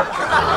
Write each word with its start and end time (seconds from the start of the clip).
Hola, 0.00 0.49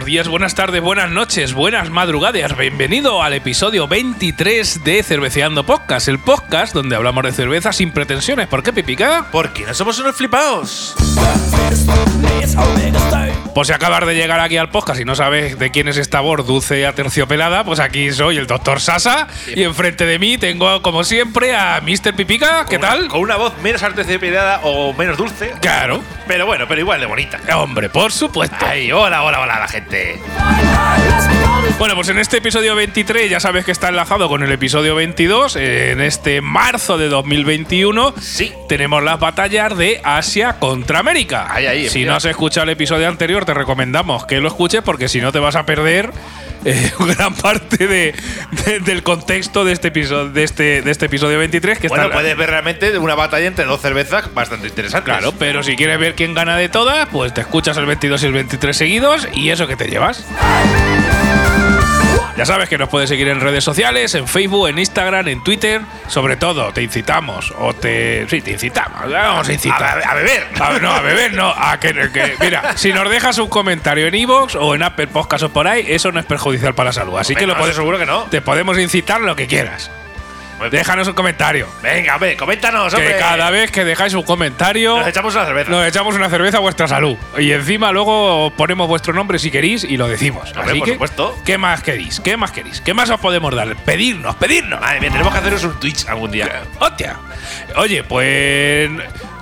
Buenos 0.00 0.12
días, 0.12 0.28
buenas 0.28 0.54
tardes, 0.54 0.80
buenas 0.80 1.10
noches, 1.10 1.52
buenas 1.52 1.90
madrugadas. 1.90 2.56
Bienvenido 2.56 3.22
al 3.22 3.34
episodio 3.34 3.86
23 3.86 4.82
de 4.82 5.02
Cerveceando 5.02 5.64
Podcast, 5.66 6.08
el 6.08 6.18
podcast 6.18 6.72
donde 6.72 6.96
hablamos 6.96 7.22
de 7.24 7.32
cerveza 7.32 7.70
sin 7.74 7.92
pretensiones. 7.92 8.48
¿Por 8.48 8.62
qué, 8.62 8.72
Pipica? 8.72 9.26
Porque 9.30 9.66
no 9.66 9.74
somos 9.74 9.98
unos 9.98 10.16
flipados. 10.16 10.94
Pues 13.54 13.68
si 13.68 13.74
acabas 13.74 14.06
de 14.06 14.14
llegar 14.14 14.40
aquí 14.40 14.56
al 14.56 14.70
podcast 14.70 15.00
y 15.00 15.04
no 15.04 15.14
sabes 15.14 15.58
de 15.58 15.70
quién 15.70 15.86
es 15.88 15.98
esta 15.98 16.20
voz 16.20 16.46
dulce 16.46 16.80
y 16.80 16.84
aterciopelada, 16.84 17.64
pues 17.64 17.78
aquí 17.78 18.10
soy 18.12 18.38
el 18.38 18.46
doctor 18.46 18.80
Sasa 18.80 19.28
y 19.54 19.64
enfrente 19.64 20.06
de 20.06 20.18
mí 20.18 20.38
tengo, 20.38 20.80
como 20.82 21.04
siempre, 21.04 21.54
a 21.54 21.80
Mr. 21.82 22.14
Pipica. 22.14 22.64
¿Qué 22.64 22.78
Con 22.78 22.86
una- 22.88 22.88
tal? 22.96 23.08
Con 23.08 23.20
una 23.20 23.36
voz 23.36 23.52
menos 23.62 23.82
artecepilada 23.82 24.60
o 24.62 24.94
menos 24.94 25.18
dulce. 25.18 25.52
Claro. 25.60 26.02
Pero 26.26 26.46
bueno, 26.46 26.66
pero 26.68 26.80
igual 26.80 27.00
de 27.00 27.06
bonita. 27.06 27.40
Hombre, 27.56 27.90
por 27.90 28.12
supuesto. 28.12 28.56
Ay, 28.60 28.90
hola, 28.92 29.24
hola, 29.24 29.40
hola, 29.40 29.58
la 29.58 29.68
gente. 29.68 29.89
Bueno, 31.78 31.94
pues 31.94 32.08
en 32.10 32.18
este 32.18 32.38
episodio 32.38 32.74
23 32.74 33.30
ya 33.30 33.40
sabes 33.40 33.64
que 33.64 33.72
está 33.72 33.88
enlazado 33.88 34.28
con 34.28 34.42
el 34.42 34.52
episodio 34.52 34.94
22. 34.94 35.56
En 35.56 36.00
este 36.00 36.40
marzo 36.40 36.98
de 36.98 37.08
2021 37.08 38.14
Sí. 38.20 38.52
tenemos 38.68 39.02
las 39.02 39.18
batallas 39.18 39.76
de 39.76 40.00
Asia 40.04 40.56
contra 40.58 40.98
América. 40.98 41.46
Ahí, 41.50 41.66
ahí, 41.66 41.88
si 41.88 42.00
mira. 42.00 42.12
no 42.12 42.16
has 42.18 42.24
escuchado 42.26 42.64
el 42.64 42.70
episodio 42.70 43.08
anterior, 43.08 43.44
te 43.44 43.54
recomendamos 43.54 44.26
que 44.26 44.40
lo 44.40 44.48
escuches 44.48 44.82
porque 44.82 45.08
si 45.08 45.20
no 45.20 45.32
te 45.32 45.38
vas 45.38 45.56
a 45.56 45.64
perder 45.64 46.10
eh, 46.64 46.92
gran 47.16 47.34
parte 47.34 47.86
de- 47.86 48.14
de- 48.64 48.80
del 48.80 49.02
contexto 49.02 49.64
de 49.64 49.72
este 49.72 49.88
episodio, 49.88 50.28
de 50.30 50.42
este, 50.44 50.82
de 50.82 50.90
este 50.90 51.06
episodio 51.06 51.38
23 51.38 51.78
que 51.78 51.88
Bueno, 51.88 52.04
está 52.04 52.14
puedes 52.16 52.36
ver 52.36 52.50
realmente 52.50 52.98
una 52.98 53.14
batalla 53.14 53.46
entre 53.46 53.64
dos 53.64 53.80
cervezas 53.80 54.32
bastante 54.34 54.68
interesante. 54.68 55.04
Claro, 55.10 55.32
pero 55.38 55.62
si 55.62 55.76
quieres 55.76 55.98
ver 55.98 56.14
quién 56.14 56.34
gana 56.34 56.56
de 56.56 56.68
todas, 56.68 57.08
pues 57.08 57.32
te 57.34 57.40
escuchas 57.40 57.76
el 57.76 57.86
22 57.86 58.22
y 58.22 58.26
el 58.26 58.32
23 58.32 58.76
seguidos 58.76 59.28
y 59.34 59.50
eso 59.50 59.66
que 59.66 59.76
te 59.76 59.86
llevas. 59.88 60.24
Ya 62.40 62.46
sabes 62.46 62.70
que 62.70 62.78
nos 62.78 62.88
puedes 62.88 63.06
seguir 63.10 63.28
en 63.28 63.38
redes 63.38 63.62
sociales, 63.62 64.14
en 64.14 64.26
Facebook, 64.26 64.66
en 64.68 64.78
Instagram, 64.78 65.28
en 65.28 65.44
Twitter. 65.44 65.82
Sobre 66.08 66.36
todo, 66.36 66.72
te 66.72 66.82
incitamos 66.82 67.52
o 67.58 67.74
te. 67.74 68.26
Sí, 68.30 68.40
te 68.40 68.52
incitamos. 68.52 69.12
Vamos 69.12 69.46
a 69.46 69.52
incitar. 69.52 70.02
A, 70.02 70.10
a 70.12 70.14
beber. 70.14 70.46
A 70.58 70.78
no, 70.78 70.90
a 70.90 71.00
beber 71.02 71.34
no. 71.34 71.50
A 71.54 71.78
que, 71.78 71.92
que- 71.92 72.36
mira, 72.40 72.78
si 72.78 72.94
nos 72.94 73.10
dejas 73.10 73.36
un 73.36 73.48
comentario 73.50 74.06
en 74.06 74.14
Evox 74.14 74.54
o 74.54 74.74
en 74.74 74.82
Apple 74.82 75.08
Podcast 75.08 75.44
o 75.44 75.50
por 75.50 75.68
ahí, 75.68 75.84
eso 75.86 76.12
no 76.12 76.18
es 76.20 76.24
perjudicial 76.24 76.74
para 76.74 76.88
la 76.88 76.92
salud. 76.94 77.18
Así 77.18 77.34
que 77.34 77.46
lo 77.46 77.58
puedes, 77.58 77.76
seguro 77.76 77.98
que 77.98 78.06
no. 78.06 78.22
Te 78.30 78.40
podemos 78.40 78.78
incitar 78.78 79.20
lo 79.20 79.36
que 79.36 79.46
quieras. 79.46 79.90
Déjanos 80.70 81.08
un 81.08 81.14
comentario. 81.14 81.66
Venga, 81.82 82.14
hombre, 82.16 82.36
coméntanos, 82.36 82.94
Que 82.94 83.16
cada 83.18 83.50
vez 83.50 83.70
que 83.70 83.84
dejáis 83.84 84.14
un 84.14 84.22
comentario. 84.22 84.98
Nos 84.98 85.08
echamos 85.08 85.34
una 85.34 85.46
cerveza. 85.46 85.70
Nos 85.70 85.86
echamos 85.86 86.14
una 86.14 86.28
cerveza 86.28 86.58
a 86.58 86.60
vuestra 86.60 86.86
salud. 86.88 87.16
Y 87.38 87.52
encima 87.52 87.92
luego 87.92 88.52
ponemos 88.56 88.88
vuestro 88.88 89.14
nombre 89.14 89.38
si 89.38 89.50
queréis 89.50 89.84
y 89.84 89.96
lo 89.96 90.08
decimos. 90.08 90.50
Hombre, 90.50 90.70
Así 90.70 90.78
por 90.80 90.86
que, 90.88 90.92
supuesto. 90.94 91.38
¿qué 91.44 91.56
más 91.58 91.82
queréis? 91.82 92.20
¿Qué 92.20 92.36
más 92.36 92.50
queréis? 92.52 92.80
¿Qué 92.80 92.92
más 92.94 93.08
os 93.10 93.20
podemos 93.20 93.54
dar? 93.54 93.74
Pedirnos, 93.76 94.36
pedirnos. 94.36 94.80
Madre 94.80 95.00
mía, 95.00 95.10
tenemos 95.10 95.32
que 95.32 95.38
haceros 95.38 95.64
un 95.64 95.80
Twitch 95.80 96.06
algún 96.08 96.30
día. 96.30 96.62
¡Hostia! 96.78 97.16
Oye, 97.76 98.02
pues. 98.04 98.90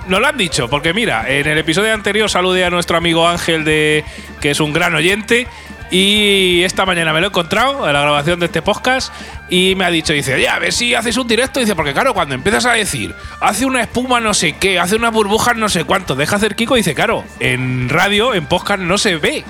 Nos 0.07 0.19
lo 0.19 0.27
han 0.27 0.37
dicho, 0.37 0.67
porque 0.69 0.91
mira, 0.91 1.25
en 1.29 1.47
el 1.47 1.57
episodio 1.59 1.93
anterior 1.93 2.27
saludé 2.31 2.65
a 2.65 2.71
nuestro 2.71 2.97
amigo 2.97 3.27
Ángel, 3.27 3.63
de, 3.63 4.03
que 4.41 4.49
es 4.51 4.59
un 4.59 4.73
gran 4.73 4.95
oyente, 4.95 5.45
y 5.91 6.63
esta 6.63 6.85
mañana 6.85 7.13
me 7.13 7.19
lo 7.19 7.27
he 7.27 7.29
encontrado 7.29 7.87
en 7.87 7.93
la 7.93 8.01
grabación 8.01 8.39
de 8.39 8.45
este 8.45 8.61
podcast 8.61 9.13
y 9.49 9.73
me 9.75 9.85
ha 9.85 9.89
dicho, 9.89 10.13
dice, 10.13 10.35
oye, 10.35 10.47
a 10.47 10.59
ver 10.59 10.71
si 10.71 10.93
haces 10.93 11.17
un 11.17 11.27
directo, 11.27 11.59
dice, 11.59 11.75
porque 11.75 11.93
claro, 11.93 12.13
cuando 12.13 12.35
empiezas 12.35 12.65
a 12.65 12.73
decir, 12.73 13.15
hace 13.39 13.65
una 13.65 13.81
espuma 13.81 14.19
no 14.19 14.33
sé 14.33 14.53
qué, 14.53 14.79
hace 14.79 14.95
unas 14.95 15.11
burbujas 15.11 15.55
no 15.55 15.69
sé 15.69 15.85
cuánto, 15.85 16.15
deja 16.15 16.35
hacer 16.35 16.55
Kiko, 16.55 16.75
dice, 16.75 16.93
claro, 16.93 17.23
en 17.39 17.89
radio, 17.89 18.33
en 18.33 18.45
podcast 18.45 18.81
no 18.81 18.97
se 18.97 19.17
ve. 19.17 19.43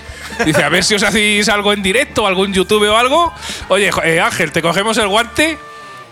Dice, 0.46 0.64
a 0.64 0.70
ver 0.70 0.84
si 0.84 0.96
os 0.96 1.04
hacéis 1.04 1.50
algo 1.50 1.74
en 1.74 1.84
directo, 1.84 2.26
algún 2.26 2.54
YouTube 2.54 2.90
o 2.90 2.98
algo. 2.98 3.34
Oye, 3.68 3.90
eh, 4.04 4.22
Ángel, 4.22 4.52
te 4.52 4.62
cogemos 4.62 4.98
el 4.98 5.08
guante. 5.08 5.58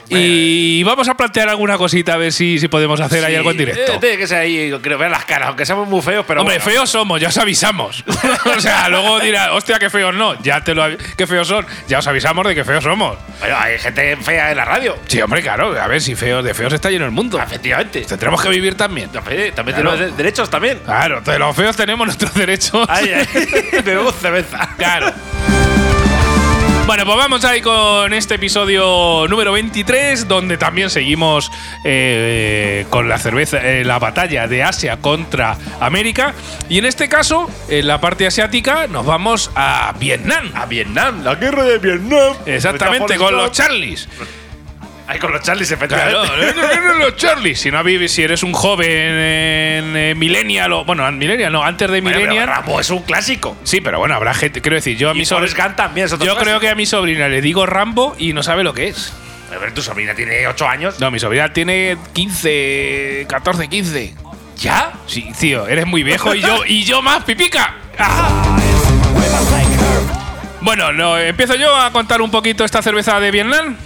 Y 0.09 0.83
vamos 0.83 1.07
a 1.09 1.15
plantear 1.17 1.49
alguna 1.49 1.77
cosita 1.77 2.13
a 2.13 2.17
ver 2.17 2.31
si, 2.31 2.59
si 2.59 2.67
podemos 2.67 2.99
hacer 3.01 3.23
ahí 3.25 3.31
Sí, 3.33 3.37
algo 3.37 3.51
en 3.51 3.57
directo. 3.57 3.93
eh, 3.93 3.97
tiene 3.99 4.17
que 4.17 4.27
ser 4.27 4.37
ahí, 4.39 4.71
creo, 4.81 4.97
ver 4.97 5.11
las 5.11 5.25
caras, 5.25 5.49
aunque 5.49 5.65
seamos 5.65 5.87
muy 5.87 6.01
feos, 6.01 6.25
pero. 6.27 6.41
Hombre, 6.41 6.57
bueno. 6.57 6.71
feos 6.71 6.89
somos, 6.89 7.19
ya 7.19 7.27
os 7.29 7.37
avisamos. 7.37 8.03
o 8.57 8.59
sea, 8.61 8.87
luego 8.89 9.19
dirá, 9.19 9.53
hostia, 9.53 9.79
qué 9.79 9.89
feos 9.89 10.13
no. 10.15 10.41
Ya 10.41 10.61
te 10.63 10.73
lo 10.73 10.83
avi- 10.85 10.97
qué 11.17 11.27
feos 11.27 11.47
son. 11.47 11.65
Ya 11.87 11.99
os 11.99 12.07
avisamos 12.07 12.45
de 12.47 12.55
que 12.55 12.63
feos 12.63 12.83
somos. 12.83 13.17
Bueno, 13.39 13.55
hay 13.59 13.77
gente 13.79 14.15
fea 14.17 14.51
en 14.51 14.57
la 14.57 14.65
radio. 14.65 14.97
Sí, 15.07 15.21
hombre, 15.21 15.41
claro. 15.41 15.79
A 15.79 15.87
ver 15.87 16.01
si 16.01 16.15
feos 16.15 16.43
de 16.43 16.53
feos 16.53 16.71
está 16.73 16.89
lleno 16.89 17.05
el 17.05 17.11
mundo. 17.11 17.39
Efectivamente. 17.41 18.01
Tendremos 18.01 18.41
que 18.41 18.49
vivir 18.49 18.75
también. 18.75 19.09
También, 19.09 19.53
también 19.53 19.75
Claro. 19.77 19.91
tenemos 19.97 19.99
de- 20.17 20.23
derechos 20.23 20.49
también. 20.49 20.79
Claro, 20.85 21.21
de 21.21 21.37
los 21.39 21.55
feos 21.55 21.75
tenemos 21.75 22.05
nuestros 22.07 22.33
derechos. 22.33 22.85
Ay, 22.89 23.11
ay. 23.13 23.27
Bebemos 23.83 24.15
cerveza. 24.15 24.69
Claro. 24.77 25.11
Bueno, 26.87 27.03
pues 27.03 27.17
vamos 27.17 27.43
ahí 27.43 27.59
con 27.59 28.13
este 28.13 28.35
episodio 28.35 29.27
número 29.27 29.51
23, 29.51 30.25
donde 30.25 30.55
también 30.55 30.89
seguimos 30.89 31.51
eh, 31.83 32.85
con 32.89 33.09
la 33.09 33.17
cerveza, 33.17 33.57
eh, 33.57 33.83
la 33.83 33.99
batalla 33.99 34.47
de 34.47 34.63
Asia 34.63 34.95
contra 35.01 35.57
América. 35.81 36.33
Y 36.69 36.77
en 36.77 36.85
este 36.85 37.09
caso, 37.09 37.49
en 37.67 37.87
la 37.87 37.99
parte 37.99 38.25
asiática, 38.25 38.87
nos 38.87 39.05
vamos 39.05 39.51
a 39.53 39.93
Vietnam. 39.99 40.49
A 40.55 40.65
Vietnam, 40.65 41.25
la 41.25 41.35
guerra 41.35 41.65
de 41.65 41.77
Vietnam. 41.77 42.37
Exactamente, 42.45 43.17
con 43.17 43.35
los 43.35 43.51
Charlies. 43.51 44.07
Ahí 45.07 45.19
con 45.19 45.31
los 45.31 45.41
Charlies, 45.41 45.73
Claro, 45.73 46.23
efectivamente. 46.23 46.61
no, 46.61 46.67
no, 46.67 46.93
no, 46.93 47.05
los 47.05 47.15
Charlies. 47.15 47.61
Si 47.61 47.71
no 47.71 47.81
vives, 47.83 48.11
si 48.11 48.23
eres 48.23 48.43
un 48.43 48.51
joven 48.51 48.89
en 48.89 49.95
eh, 49.95 50.13
Millennial 50.17 50.73
o. 50.73 50.83
Bueno, 50.83 51.09
Millennial 51.13 51.51
no, 51.53 51.63
antes 51.63 51.89
de 51.89 52.01
Bueno, 52.01 52.17
Millennial. 52.17 52.47
Rambo 52.47 52.79
es 52.79 52.89
un 52.89 53.03
clásico. 53.03 53.55
Sí, 53.63 53.79
pero 53.79 53.99
bueno, 53.99 54.15
habrá 54.15 54.33
gente. 54.33 54.61
Quiero 54.61 54.75
decir, 54.75 54.97
yo 54.97 55.09
a 55.09 55.13
mi 55.13 55.25
sobrina. 55.25 55.47
Forrest 55.47 55.65
Gump 55.65 55.75
también 55.77 56.07
es 56.07 56.13
otro 56.13 56.25
Yo 56.25 56.35
creo 56.35 56.59
que 56.59 56.69
a 56.69 56.75
mi 56.75 56.85
sobrina 56.85 57.29
le 57.29 57.39
digo 57.41 57.65
Rambo 57.65 58.15
y 58.19 58.33
no 58.33 58.43
sabe 58.43 58.63
lo 58.65 58.73
que 58.73 58.89
es. 58.89 59.13
A 59.55 59.57
ver, 59.57 59.73
tu 59.73 59.81
sobrina 59.81 60.13
tiene 60.13 60.45
8 60.45 60.67
años. 60.67 60.99
No, 60.99 61.09
mi 61.09 61.19
sobrina 61.19 61.53
tiene 61.53 61.97
15, 62.11 63.27
14, 63.29 63.69
15. 63.69 64.13
¿Ya? 64.57 64.91
Sí, 65.05 65.31
tío, 65.39 65.67
eres 65.67 65.85
muy 65.85 66.03
viejo 66.03 66.35
y 66.35 66.41
yo 66.41 66.63
y 66.67 66.83
yo 66.83 67.01
más, 67.01 67.23
pipica. 67.23 67.75
Bueno, 70.61 70.91
no, 70.91 71.17
empiezo 71.17 71.55
yo 71.55 71.73
a 71.75 71.91
contar 71.91 72.21
un 72.21 72.29
poquito 72.29 72.65
esta 72.65 72.81
cerveza 72.81 73.19
de 73.21 73.31
Vietnam. 73.31 73.77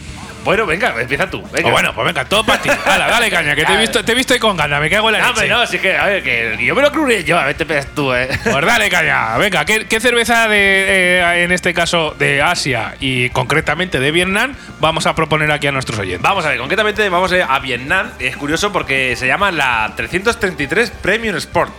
Bueno, 0.44 0.66
venga, 0.66 0.94
empieza 1.00 1.30
tú. 1.30 1.42
Venga. 1.52 1.70
O 1.70 1.72
bueno, 1.72 1.94
pues 1.94 2.06
venga, 2.08 2.26
todo 2.26 2.44
para 2.44 2.62
ti. 2.62 2.70
Hala, 2.86 3.08
dale 3.08 3.30
caña, 3.30 3.56
que 3.56 3.64
te 3.66 3.74
he 3.74 3.78
visto, 3.78 4.04
te 4.04 4.12
he 4.12 4.16
visto 4.16 4.34
ahí 4.34 4.40
con 4.40 4.58
ganas, 4.58 4.82
me 4.82 4.90
cago 4.90 5.10
en 5.10 5.14
la 5.14 5.28
No, 5.28 5.34
leche. 5.34 5.48
no, 5.48 5.66
sí 5.68 5.80
que, 5.80 5.96
a 5.96 6.06
ver, 6.06 6.24
que 6.24 6.58
yo 6.66 6.74
me 6.76 6.82
lo 6.82 6.92
cruré 6.92 7.24
yo, 7.24 7.38
a 7.40 7.46
ver, 7.46 7.56
te 7.56 7.66
pegas 7.66 7.88
tú, 7.94 8.14
eh. 8.14 8.28
Pues 8.44 8.66
dale 8.66 8.90
caña, 8.90 9.38
venga, 9.38 9.66
¿qué, 9.66 9.86
qué 9.88 10.00
cerveza 10.00 10.48
de, 10.48 11.20
eh, 11.20 11.44
en 11.44 11.52
este 11.52 11.74
caso 11.74 12.16
de 12.18 12.42
Asia 12.42 12.96
y 13.00 13.30
concretamente 13.30 14.00
de 14.00 14.12
Vietnam 14.12 14.56
vamos 14.80 15.06
a 15.06 15.14
proponer 15.16 15.52
aquí 15.52 15.68
a 15.68 15.72
nuestros 15.72 16.00
oyentes? 16.00 16.22
Vamos 16.22 16.46
a 16.46 16.50
ver, 16.50 16.58
concretamente 16.58 17.08
vamos 17.10 17.32
a 17.34 17.60
Vietnam. 17.60 18.12
Es 18.20 18.36
curioso 18.38 18.72
porque 18.72 19.16
se 19.16 19.28
llama 19.28 19.52
la 19.52 19.94
333 19.96 20.90
Premium 21.02 21.36
Sport. 21.38 21.72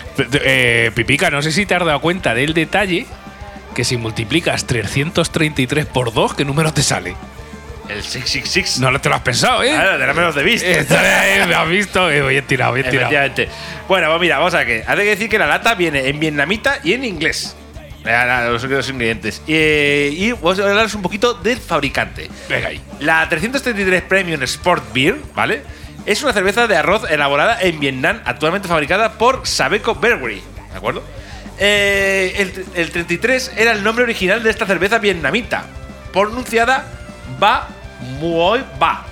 Eh, 0.44 0.90
Pipica, 0.94 1.30
no 1.30 1.42
sé 1.42 1.50
si 1.52 1.66
te 1.66 1.74
has 1.74 1.84
dado 1.84 2.00
cuenta 2.00 2.34
del 2.34 2.54
detalle 2.54 3.06
que 3.74 3.84
si 3.84 3.96
multiplicas 3.96 4.66
333 4.66 5.86
por 5.86 6.12
2, 6.12 6.34
¿qué 6.34 6.44
número 6.44 6.72
te 6.72 6.82
sale? 6.82 7.16
El 7.88 8.02
666. 8.02 8.78
No 8.80 9.00
te 9.00 9.08
lo 9.08 9.16
has 9.16 9.22
pensado, 9.22 9.62
¿eh? 9.62 9.70
Claro, 9.70 9.98
de 9.98 10.06
la 10.06 10.14
menos 10.14 10.34
de 10.34 10.42
vista. 10.42 10.66
Eh, 10.68 11.44
me 11.46 11.54
has 11.54 11.68
visto, 11.68 12.10
eh, 12.10 12.22
bien 12.22 12.46
tirado, 12.46 12.72
bien 12.72 12.88
tirado. 12.88 13.12
Efectivamente. 13.12 13.48
Bueno, 13.88 14.08
pues 14.08 14.20
mira, 14.20 14.38
vamos 14.38 14.54
a 14.54 14.64
que. 14.64 14.84
Hay 14.86 14.96
que 14.96 15.04
decir 15.04 15.28
que 15.28 15.38
la 15.38 15.46
lata 15.46 15.74
viene 15.74 16.08
en 16.08 16.18
vietnamita 16.20 16.78
y 16.84 16.92
en 16.92 17.04
inglés. 17.04 17.56
Los, 18.04 18.64
los 18.64 18.88
ingredientes. 18.88 19.42
Eh, 19.46 20.12
y 20.12 20.32
vamos 20.32 20.58
a 20.58 20.68
hablaros 20.68 20.94
un 20.94 21.02
poquito 21.02 21.34
del 21.34 21.58
fabricante. 21.58 22.28
Venga 22.48 22.68
ahí. 22.68 22.80
La 23.00 23.28
333 23.28 24.02
Premium 24.02 24.42
Sport 24.42 24.92
Beer, 24.92 25.16
¿vale? 25.34 25.62
Es 26.04 26.22
una 26.22 26.32
cerveza 26.32 26.66
de 26.66 26.76
arroz 26.76 27.08
elaborada 27.08 27.60
en 27.60 27.78
Vietnam, 27.78 28.20
actualmente 28.24 28.66
fabricada 28.66 29.12
por 29.12 29.46
Sabeco 29.46 29.94
Brewery, 29.94 30.42
¿de 30.72 30.76
acuerdo? 30.76 31.04
Eh, 31.58 32.34
el, 32.38 32.64
el 32.74 32.90
33 32.90 33.52
era 33.56 33.70
el 33.70 33.84
nombre 33.84 34.02
original 34.02 34.42
de 34.42 34.50
esta 34.50 34.66
cerveza 34.66 34.98
vietnamita, 34.98 35.66
pronunciada 36.12 36.84
Ba 37.38 37.68
Muoi 38.20 38.62
Ba, 38.78 39.04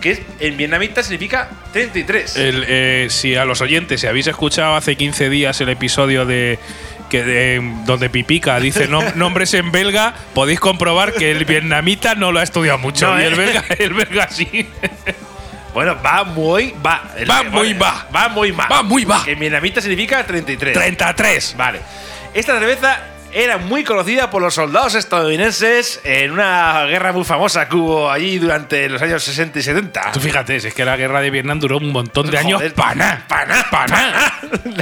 que 0.00 0.10
es, 0.12 0.20
en 0.40 0.56
vietnamita 0.56 1.02
significa 1.02 1.48
33. 1.72 2.36
El, 2.36 2.64
eh, 2.68 3.06
si 3.10 3.34
a 3.34 3.44
los 3.44 3.60
oyentes, 3.60 4.00
si 4.00 4.06
habéis 4.06 4.26
escuchado 4.26 4.74
hace 4.76 4.96
15 4.96 5.28
días 5.30 5.60
el 5.60 5.68
episodio 5.68 6.24
de 6.26 6.58
que 7.10 7.22
de- 7.22 7.60
donde 7.84 8.10
Pipica 8.10 8.58
dice 8.58 8.88
nom- 8.88 9.12
nombres 9.14 9.54
en 9.54 9.70
belga, 9.70 10.14
podéis 10.34 10.58
comprobar 10.60 11.12
que 11.12 11.30
el 11.30 11.44
vietnamita 11.44 12.14
no 12.16 12.32
lo 12.32 12.40
ha 12.40 12.42
estudiado 12.42 12.78
mucho 12.78 13.06
No, 13.06 13.20
y 13.20 13.22
¿eh? 13.22 13.26
el 13.28 13.34
belga, 13.36 13.64
el 13.78 13.94
belga 13.94 14.28
sí. 14.28 14.66
Bueno, 15.74 15.96
va 16.04 16.24
muy 16.24 16.74
va. 16.84 17.02
Va 17.30 17.42
muy 17.42 17.74
va. 17.74 18.06
Va 18.14 18.28
muy 18.30 18.50
va. 18.50 18.66
Va 18.66 18.82
muy 18.82 19.04
va. 19.04 19.22
Que 19.24 19.32
en 19.32 19.38
vietnamita 19.38 19.80
significa 19.82 20.24
33. 20.26 20.72
33. 20.72 21.54
Vale. 21.56 21.80
Esta 22.32 22.58
cerveza 22.58 22.98
era 23.38 23.58
muy 23.58 23.84
conocida 23.84 24.30
por 24.30 24.40
los 24.40 24.54
soldados 24.54 24.94
estadounidenses 24.94 26.00
en 26.04 26.30
una 26.32 26.84
guerra 26.86 27.12
muy 27.12 27.24
famosa 27.24 27.68
que 27.68 27.76
hubo 27.76 28.10
allí 28.10 28.38
durante 28.38 28.88
los 28.88 29.02
años 29.02 29.22
60 29.22 29.58
y 29.58 29.62
70. 29.62 30.12
Tú 30.12 30.20
fíjate, 30.20 30.58
si 30.60 30.68
es 30.68 30.74
que 30.74 30.84
la 30.84 30.96
guerra 30.96 31.20
de 31.20 31.30
Vietnam 31.30 31.60
duró 31.60 31.76
un 31.76 31.92
montón 31.92 32.30
de 32.30 32.38
años. 32.38 32.62
Paná, 32.74 33.24
paná, 33.28 33.66
paná. 33.70 34.32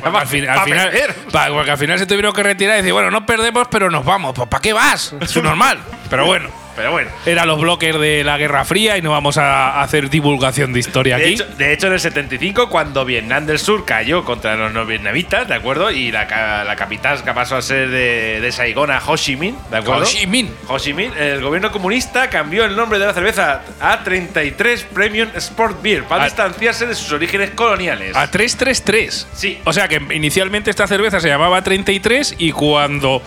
Pa- 0.03 0.21
al, 0.21 0.27
fin- 0.29 0.49
al 0.49 0.57
pa 0.59 0.65
final, 0.65 0.91
perder. 0.91 1.15
pa- 1.33 1.49
porque 1.49 1.71
al 1.73 1.79
final 1.79 1.99
se 1.99 2.07
tuvieron 2.07 2.33
que 2.33 2.43
retirar 2.43 2.75
y 2.75 2.79
decir, 2.79 2.93
bueno, 2.93 3.11
no 3.11 3.27
perdemos, 3.27 3.67
pero 3.71 3.91
nos 3.91 4.05
vamos. 4.05 4.35
Pues 4.35 4.49
¿para 4.49 4.61
qué 4.63 4.73
vas? 4.73 5.15
Es 5.21 5.37
normal. 5.43 5.79
Pero 6.09 6.27
bueno, 6.27 6.49
Pero 6.77 6.91
bueno. 6.93 7.11
eran 7.27 7.47
los 7.47 7.61
bloques 7.61 7.99
de 7.99 8.25
la 8.25 8.37
Guerra 8.39 8.65
Fría 8.65 8.97
y 8.99 9.03
no 9.03 9.11
vamos 9.13 9.39
a 9.39 9.81
hacer 9.83 10.11
divulgación 10.11 10.73
de 10.73 10.81
historia 10.81 11.17
De 11.17 11.25
aquí. 11.25 11.35
hecho, 11.35 11.47
de 11.57 11.73
hecho, 11.73 11.87
en 11.87 11.93
el 11.95 12.01
75, 12.01 12.69
cuando 12.69 13.05
Vietnam 13.05 13.47
del 13.47 13.59
Sur 13.59 13.85
cayó 13.85 14.25
contra 14.25 14.57
los 14.57 14.73
no 14.73 14.85
vietnamitas, 14.85 15.47
¿de 15.49 15.55
acuerdo? 15.55 15.91
Y 15.91 16.11
la, 16.11 16.25
la 16.65 16.77
capital 16.77 17.23
que 17.23 17.33
pasó 17.33 17.57
a 17.57 17.63
ser 17.63 17.91
de, 17.91 18.41
de 18.41 18.53
Saigón 18.53 18.91
a 18.91 18.99
Ho 19.07 19.17
Chi 19.17 19.37
Minh, 19.37 19.57
¿de 19.71 19.77
acuerdo? 19.79 20.03
Ho 20.03 20.07
Chi 20.07 20.27
Minh. 20.27 20.51
Ho 20.69 20.79
Chi 20.79 20.93
Minh, 20.95 21.13
el 21.19 21.41
gobierno 21.43 21.71
comunista 21.71 22.29
cambió 22.31 22.65
el 22.65 22.75
nombre 22.77 22.99
de 22.99 23.07
la 23.07 23.13
cerveza 23.15 23.63
a 23.81 24.03
33 24.03 24.85
Premium 24.93 25.29
Sport 25.37 25.83
Beer 25.83 26.05
para 26.05 26.23
A- 26.23 26.27
distanciarse 26.27 26.87
de 26.87 26.95
sus 26.95 27.13
orígenes 27.13 27.51
coloniales. 27.51 28.17
A 28.17 28.31
333. 28.31 29.29
Sí. 29.35 29.61
O 29.65 29.73
sea 29.73 29.89
que 29.89 30.01
inicialmente 30.15 30.71
esta 30.71 30.87
cerveza 30.87 31.21
se 31.21 31.29
llamaba 31.29 31.63
33 31.63 32.35
y 32.39 32.53
cuando 32.53 33.23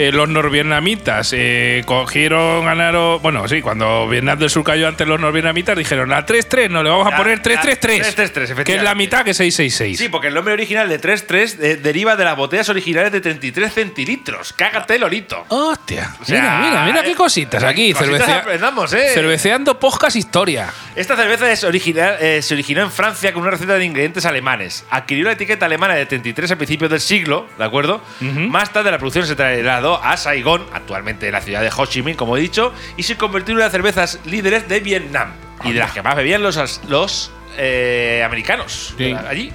eh, 0.00 0.12
los 0.12 0.28
norvietnamitas 0.28 1.32
eh, 1.36 1.82
cogieron, 1.86 2.64
ganaron. 2.64 3.20
Bueno, 3.22 3.46
sí, 3.48 3.60
cuando 3.62 4.08
Vietnam 4.08 4.38
del 4.38 4.50
Sur 4.50 4.64
cayó 4.64 4.88
ante 4.88 5.04
los 5.06 5.20
norvietnamitas, 5.20 5.76
dijeron 5.76 6.12
a 6.12 6.24
3-3, 6.26 6.70
no 6.70 6.82
le 6.82 6.90
vamos 6.90 7.06
a 7.06 7.10
La- 7.10 7.16
poner 7.16 7.36
la- 7.38 7.42
333. 7.42 8.14
333, 8.14 8.32
Que 8.34 8.42
es 8.42 8.48
la 8.48 8.62
efectivamente. 8.92 8.98
mitad 9.04 9.24
que 9.24 9.34
666. 9.34 9.98
Sí, 9.98 10.08
porque 10.08 10.28
el 10.28 10.34
nombre 10.34 10.54
original 10.54 10.88
de 10.88 10.98
33 10.98 11.58
de- 11.58 11.76
deriva 11.76 12.16
de 12.16 12.24
las 12.24 12.36
botellas 12.36 12.68
originales 12.68 13.12
de 13.12 13.20
33 13.20 13.72
centilitros. 13.72 14.52
Cágate, 14.52 14.98
Lorito. 14.98 15.44
Hostia. 15.48 16.14
O 16.20 16.24
sea, 16.24 16.40
mira, 16.40 16.60
mira, 16.70 16.84
mira 16.84 17.02
qué 17.02 17.14
cositas 17.14 17.62
aquí. 17.62 17.92
cositas 17.92 18.20
cervecea- 18.26 18.98
¿eh? 18.98 19.10
Cerveceando 19.14 19.78
podcast 19.78 20.16
historia. 20.16 20.70
Esta 20.96 21.16
cerveza 21.16 21.50
es 21.50 21.64
original, 21.64 22.16
eh, 22.20 22.42
se 22.42 22.54
originó 22.54 22.82
en 22.82 22.90
Francia 22.90 23.32
con 23.32 23.42
una 23.42 23.50
receta 23.50 23.74
de 23.74 23.84
ingredientes 23.84 24.24
alemanes. 24.26 24.84
Adquirió 24.90 25.24
la 25.26 25.32
etiqueta 25.32 25.66
alemana 25.66 25.94
de 25.94 26.06
33 26.06 26.50
a 26.52 26.56
principios 26.56 26.90
del 26.90 27.00
siglo, 27.00 27.46
¿de 27.58 27.64
acuerdo? 27.64 28.02
Más 28.20 28.72
tarde 28.72 28.90
la 28.90 28.98
producción 28.98 29.26
se 29.26 29.34
trasladó 29.36 29.89
a 30.02 30.16
Saigón, 30.16 30.64
actualmente 30.72 31.30
la 31.32 31.40
ciudad 31.40 31.62
de 31.62 31.70
Ho 31.76 31.86
Chi 31.86 32.02
Minh, 32.02 32.16
como 32.16 32.36
he 32.36 32.40
dicho, 32.40 32.72
y 32.96 33.02
se 33.02 33.16
convirtió 33.16 33.52
en 33.52 33.56
una 33.56 33.64
de 33.64 33.66
las 33.68 33.72
cervezas 33.72 34.20
líderes 34.26 34.68
de 34.68 34.80
Vietnam 34.80 35.32
y 35.64 35.72
de 35.72 35.78
las 35.80 35.92
que 35.92 36.02
más 36.02 36.14
bebían 36.16 36.42
los, 36.42 36.80
los 36.88 37.30
eh, 37.58 38.22
americanos 38.24 38.94
Sí. 38.96 39.12
allí. 39.28 39.52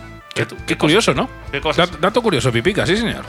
Qué, 0.68 0.78
curioso, 0.78 1.14
¿no? 1.14 1.30
¿Qué 1.52 1.62
cosas? 1.62 1.90
Dat- 1.92 2.00
Dato 2.00 2.22
curioso, 2.22 2.52
Pipica, 2.52 2.86
sí, 2.86 2.98
señor. 2.98 3.24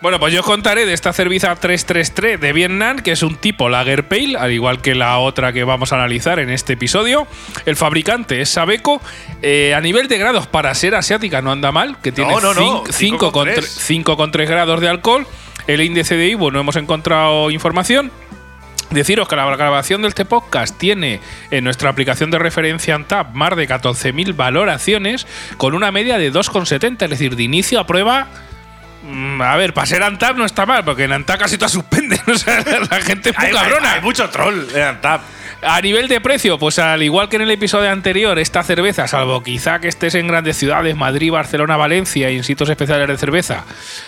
Bueno, 0.00 0.18
pues 0.18 0.32
yo 0.32 0.40
os 0.40 0.46
contaré 0.46 0.86
de 0.86 0.94
esta 0.94 1.12
cerveza 1.12 1.54
333 1.54 2.40
de 2.40 2.52
Vietnam, 2.54 3.00
que 3.00 3.12
es 3.12 3.22
un 3.22 3.36
tipo 3.36 3.68
Lager 3.68 4.08
Pale, 4.08 4.38
al 4.38 4.50
igual 4.50 4.80
que 4.80 4.94
la 4.94 5.18
otra 5.18 5.52
que 5.52 5.62
vamos 5.62 5.92
a 5.92 5.96
analizar 5.96 6.38
en 6.38 6.48
este 6.48 6.72
episodio. 6.72 7.26
El 7.66 7.76
fabricante 7.76 8.40
es 8.40 8.48
Sabeco. 8.48 9.02
Eh, 9.42 9.74
a 9.74 9.80
nivel 9.82 10.08
de 10.08 10.16
grados, 10.16 10.46
para 10.46 10.74
ser 10.74 10.94
asiática 10.94 11.42
no 11.42 11.52
anda 11.52 11.70
mal, 11.70 11.98
que 12.00 12.12
tiene 12.12 12.32
No, 12.32 12.40
no, 12.40 12.54
no, 12.54 12.84
5,3 12.84 14.04
5,3. 14.04 14.48
grados 14.48 14.80
de 14.80 14.88
alcohol. 14.88 15.26
El 15.66 15.82
índice 15.82 16.16
de 16.16 16.28
IBU 16.28 16.50
no 16.50 16.60
hemos 16.60 16.76
encontrado 16.76 17.50
información. 17.50 18.10
Deciros 18.88 19.28
que 19.28 19.36
la 19.36 19.44
grabación 19.54 20.00
de 20.00 20.08
este 20.08 20.24
podcast 20.24 20.76
tiene 20.78 21.20
en 21.50 21.62
nuestra 21.62 21.90
aplicación 21.90 22.30
de 22.30 22.38
referencia 22.38 22.94
Antap 22.94 23.34
más 23.34 23.54
de 23.54 23.68
14.000 23.68 24.34
valoraciones 24.34 25.26
con 25.58 25.74
una 25.74 25.92
media 25.92 26.16
de 26.16 26.32
2,70, 26.32 27.04
es 27.04 27.10
decir, 27.10 27.36
de 27.36 27.42
inicio 27.42 27.78
a 27.78 27.86
prueba. 27.86 28.28
Mm, 29.02 29.40
A 29.42 29.56
ver, 29.56 29.72
para 29.74 29.86
ser 29.86 30.02
Antap 30.02 30.36
no 30.36 30.44
está 30.44 30.66
mal, 30.66 30.84
porque 30.84 31.04
en 31.04 31.12
Antap 31.12 31.38
casi 31.40 31.56
todas 31.58 31.72
suspenden. 31.72 32.18
O 32.26 32.34
sea, 32.36 32.62
la 32.90 33.00
gente 33.00 33.30
es 33.30 33.38
muy 33.38 33.46
Hay, 33.46 33.52
cabrona. 33.52 33.90
hay- 33.90 33.98
hay 33.98 34.02
mucho 34.02 34.28
troll 34.30 34.66
en 34.74 34.82
Antap. 34.82 35.22
A 35.62 35.82
nivel 35.82 36.08
de 36.08 36.22
precio, 36.22 36.58
pues 36.58 36.78
al 36.78 37.02
igual 37.02 37.28
que 37.28 37.36
en 37.36 37.42
el 37.42 37.50
episodio 37.50 37.90
anterior, 37.90 38.38
esta 38.38 38.62
cerveza, 38.62 39.06
salvo 39.06 39.42
quizá 39.42 39.78
que 39.78 39.88
estés 39.88 40.14
en 40.14 40.26
grandes 40.26 40.56
ciudades, 40.56 40.96
Madrid, 40.96 41.30
Barcelona, 41.30 41.76
Valencia 41.76 42.30
y 42.30 42.36
en 42.38 42.44
sitios 42.44 42.70
especiales 42.70 43.06
de 43.08 43.18
cerveza, 43.18 43.64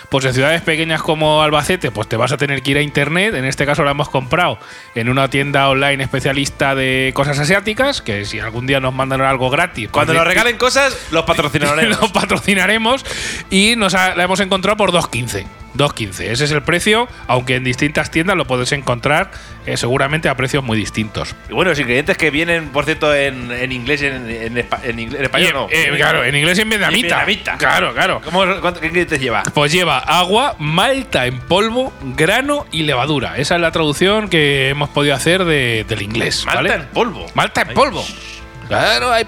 pues 0.09 0.25
en 0.25 0.33
ciudades 0.33 0.63
pequeñas 0.63 1.03
como 1.03 1.43
Albacete, 1.43 1.91
pues 1.91 2.09
te 2.09 2.17
vas 2.17 2.33
a 2.33 2.39
tener 2.39 2.63
que 2.63 2.71
ir 2.71 2.79
a 2.79 2.81
internet. 2.83 3.35
En 3.35 3.45
este 3.45 3.67
caso 3.67 3.85
la 3.85 3.91
hemos 3.91 4.09
comprado 4.09 4.59
en 4.95 5.11
una 5.11 5.29
tienda 5.29 5.69
online 5.69 6.03
especialista 6.03 6.75
de 6.75 7.13
cosas 7.15 7.39
asiáticas, 7.39 8.01
que 8.01 8.25
si 8.25 8.41
algún 8.41 8.67
día 8.67 8.81
nos 8.81 8.95
mandan 8.95 9.21
algo 9.21 9.51
gratis. 9.51 9.89
pues 9.89 9.93
Cuando 9.93 10.15
nos 10.15 10.27
regalen 10.27 10.57
cosas, 10.57 10.97
los 11.11 11.25
patrocinaremos. 11.27 12.01
lo 12.01 12.13
patrocinaremos 12.15 13.05
y 13.51 13.75
nos 13.77 13.95
ha- 13.95 14.15
la 14.15 14.25
hemos 14.25 14.41
encontrado 14.41 14.79
por 14.79 14.91
2.15. 14.91 15.45
2.15. 15.77 16.21
Ese 16.31 16.45
es 16.45 16.51
el 16.51 16.63
precio, 16.63 17.09
aunque 17.27 17.57
en 17.57 17.65
distintas 17.65 18.11
tiendas 18.11 18.37
lo 18.37 18.47
podéis 18.47 18.73
encontrar 18.73 19.31
eh, 19.67 19.77
seguramente 19.77 20.29
a 20.29 20.37
precios 20.37 20.63
muy 20.65 20.77
distintos. 20.77 21.35
Y 21.49 21.53
bueno, 21.55 21.71
los 21.71 21.79
ingredientes 21.79 22.17
que 22.19 22.31
vienen, 22.31 22.69
por 22.69 22.85
cierto, 22.85 23.15
en, 23.15 23.51
en 23.51 23.73
inglés 23.73 24.03
y 24.03 24.07
en, 24.07 24.29
en, 24.31 24.59
español, 24.59 25.49
Y, 25.49 25.53
no. 25.53 25.69
eh, 25.71 25.93
claro, 25.97 26.25
en 26.25 26.35
inglés 26.37 26.59
y 26.59 26.63
en 26.63 26.69
vietnamita. 26.71 27.25
Claro, 27.59 27.95
claro. 27.95 28.21
¿Cómo, 28.25 28.45
cuánto- 28.61 28.81
¿Qué 28.81 28.87
ingredientes 28.87 29.21
lleva? 29.21 29.43
Pues 29.55 29.73
lleva 29.73 29.99
agua, 29.99 30.57
malta 30.59 31.27
en 31.27 31.39
polvo, 31.41 31.93
grano 32.17 32.67
y 32.73 32.83
levadura. 32.83 33.37
Esa 33.39 33.55
es 33.57 33.61
la 33.61 33.71
traducción 33.71 34.29
que 34.29 34.69
hemos 34.71 34.89
podido 34.91 35.15
hacer 35.15 35.45
de- 35.45 35.85
del 35.89 36.03
inglés. 36.03 36.45
Malta 36.45 36.63
¿vale? 36.63 36.75
en 36.75 36.87
polvo. 36.89 37.27
Malta 37.35 37.63
en 37.63 37.69
Ay, 37.71 37.75
Claro, 38.69 39.13
hay 39.13 39.27